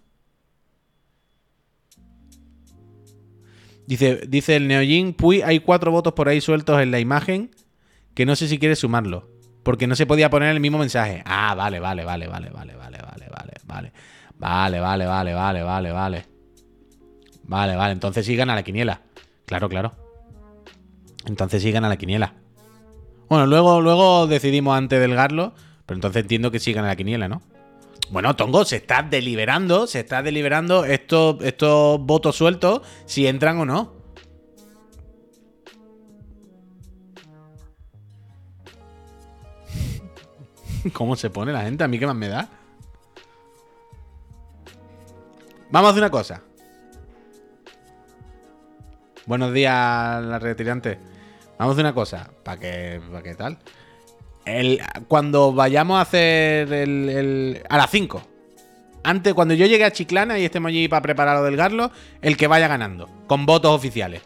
Dice, 3.86 4.22
dice 4.28 4.58
el 4.58 4.68
Neojin, 4.68 5.14
Puy, 5.14 5.42
hay 5.42 5.62
cuatro 5.62 5.92
votos 5.92 6.14
por 6.14 6.28
ahí 6.28 6.42
sueltos 6.42 6.82
en 6.82 6.92
la 6.92 7.00
imagen 7.00 7.52
que 8.14 8.26
no 8.26 8.36
sé 8.36 8.48
si 8.48 8.60
quieres 8.60 8.80
sumarlo. 8.80 9.30
Porque 9.64 9.88
no 9.88 9.96
se 9.96 10.06
podía 10.06 10.30
poner 10.30 10.50
el 10.50 10.60
mismo 10.60 10.78
mensaje. 10.78 11.24
Ah, 11.26 11.54
vale, 11.56 11.80
vale, 11.80 12.04
vale, 12.04 12.28
vale, 12.28 12.50
vale, 12.50 12.76
vale, 12.76 12.98
vale, 12.98 13.28
vale, 13.30 13.54
vale. 13.66 13.92
Vale, 14.38 14.80
vale, 14.80 15.06
vale, 15.06 15.34
vale, 15.34 15.64
vale, 15.64 15.92
vale. 15.92 16.26
Vale, 17.44 17.76
vale, 17.76 17.94
entonces 17.94 18.26
sí 18.26 18.36
gana 18.36 18.56
la 18.56 18.64
quiniela. 18.64 19.02
Claro, 19.46 19.70
claro. 19.70 20.07
Entonces 21.28 21.62
sí 21.62 21.72
gana 21.72 21.90
la 21.90 21.98
quiniela. 21.98 22.34
Bueno, 23.30 23.46
luego, 23.46 23.82
luego 23.82 24.26
decidimos 24.28 24.78
antes 24.78 25.00
del 25.00 25.14
Garlo, 25.14 25.54
pero 25.86 25.98
entonces 25.98 26.22
entiendo 26.22 26.50
que 26.52 26.60
sí 26.60 26.72
gana 26.74 26.88
la 26.88 26.96
quiniela, 26.96 27.28
¿no? 27.28 27.42
Bueno, 28.10 28.36
Tongo, 28.38 28.64
se 28.64 28.78
está 28.78 29.04
deliberando, 29.04 29.86
se 29.86 30.00
está 30.00 30.24
deliberando 30.24 30.86
estos, 30.86 31.44
estos 31.44 32.00
votos 32.00 32.38
sueltos, 32.38 32.82
si 33.06 33.28
entran 33.28 33.60
o 33.60 33.66
no. 33.66 33.98
¿Cómo 40.94 41.18
se 41.18 41.30
pone 41.30 41.52
la 41.52 41.64
gente? 41.64 41.84
¿A 41.84 41.90
mí 41.90 42.00
qué 42.00 42.08
más 42.08 42.16
me 42.16 42.30
da? 42.30 42.48
Vamos 45.70 45.90
a 45.90 45.92
hacer 45.92 46.04
una 46.04 46.10
cosa. 46.10 46.42
Buenos 49.26 49.52
días, 49.52 50.24
la 50.24 50.40
retirante. 50.40 51.17
Vamos 51.58 51.72
a 51.72 51.74
hacer 51.74 51.86
una 51.86 51.94
cosa, 51.94 52.30
para 52.44 52.60
que, 52.60 53.02
pa 53.12 53.24
que 53.24 53.36
tal. 53.36 53.58
El, 54.46 54.80
cuando 55.08 55.54
vayamos 55.54 55.98
a 55.98 56.02
hacer 56.02 56.72
el, 56.72 57.64
a 57.70 57.78
las 57.78 57.90
5. 57.90 58.22
Antes, 59.04 59.34
cuando 59.34 59.54
yo 59.54 59.66
llegue 59.66 59.86
a 59.86 59.92
Chiclana 59.92 60.38
y 60.38 60.46
estemos 60.46 60.70
allí 60.70 60.88
para 60.88 61.02
preparar 61.02 61.38
lo 61.38 61.44
del 61.44 61.92
el 62.22 62.38
que 62.38 62.48
vaya 62.48 62.68
ganando, 62.68 63.10
con 63.28 63.46
votos 63.46 63.72
oficiales. 63.72 64.22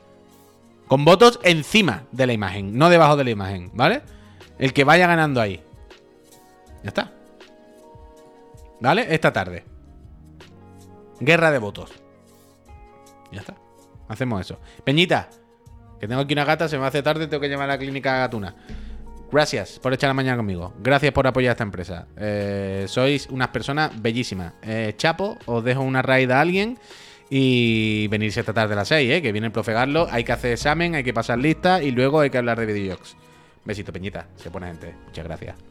Con 0.87 1.05
votos 1.05 1.39
encima 1.43 2.03
de 2.11 2.27
la 2.27 2.33
imagen, 2.33 2.77
no 2.77 2.89
debajo 2.89 3.15
de 3.15 3.23
la 3.23 3.29
imagen, 3.29 3.71
¿vale? 3.73 4.01
El 4.59 4.73
que 4.73 4.83
vaya 4.83 5.07
ganando 5.07 5.39
ahí. 5.39 5.63
Ya 6.83 6.89
está. 6.89 7.11
¿Vale? 8.81 9.07
Esta 9.09 9.31
tarde. 9.31 9.63
Guerra 11.19 11.51
de 11.51 11.59
votos. 11.59 11.91
Ya 13.31 13.39
está. 13.39 13.55
Hacemos 14.09 14.41
eso. 14.41 14.59
Peñita, 14.83 15.29
que 16.01 16.07
tengo 16.07 16.19
aquí 16.19 16.33
una 16.33 16.45
gata, 16.45 16.67
se 16.67 16.79
me 16.79 16.85
hace 16.87 17.03
tarde, 17.03 17.27
tengo 17.27 17.39
que 17.39 17.47
llamar 17.47 17.69
a 17.69 17.73
la 17.73 17.77
clínica 17.77 18.17
gatuna. 18.17 18.55
Gracias 19.31 19.77
por 19.77 19.93
echar 19.93 20.09
la 20.09 20.15
mañana 20.15 20.35
conmigo. 20.35 20.73
Gracias 20.81 21.13
por 21.13 21.27
apoyar 21.27 21.49
a 21.49 21.51
esta 21.51 21.63
empresa. 21.63 22.07
Eh, 22.17 22.85
sois 22.87 23.27
unas 23.29 23.49
personas 23.49 23.91
bellísimas. 24.01 24.53
Eh, 24.63 24.95
Chapo, 24.97 25.37
os 25.45 25.63
dejo 25.63 25.81
una 25.81 26.01
raid 26.01 26.31
a 26.31 26.41
alguien 26.41 26.79
y 27.29 28.07
venirse 28.07 28.39
esta 28.39 28.51
tarde 28.51 28.73
a 28.73 28.77
las 28.77 28.87
6, 28.87 29.11
¿eh? 29.11 29.21
que 29.21 29.31
viene 29.31 29.45
el 29.47 29.53
profe. 29.53 29.75
Hay 29.75 30.23
que 30.23 30.31
hacer 30.31 30.53
examen, 30.53 30.95
hay 30.95 31.03
que 31.03 31.13
pasar 31.13 31.37
lista 31.37 31.83
y 31.83 31.91
luego 31.91 32.19
hay 32.19 32.31
que 32.31 32.39
hablar 32.39 32.59
de 32.59 32.65
videojuegos. 32.65 33.15
Besito, 33.63 33.93
Peñita. 33.93 34.25
Se 34.37 34.49
pone 34.49 34.67
gente. 34.67 34.95
Muchas 35.05 35.23
gracias. 35.23 35.70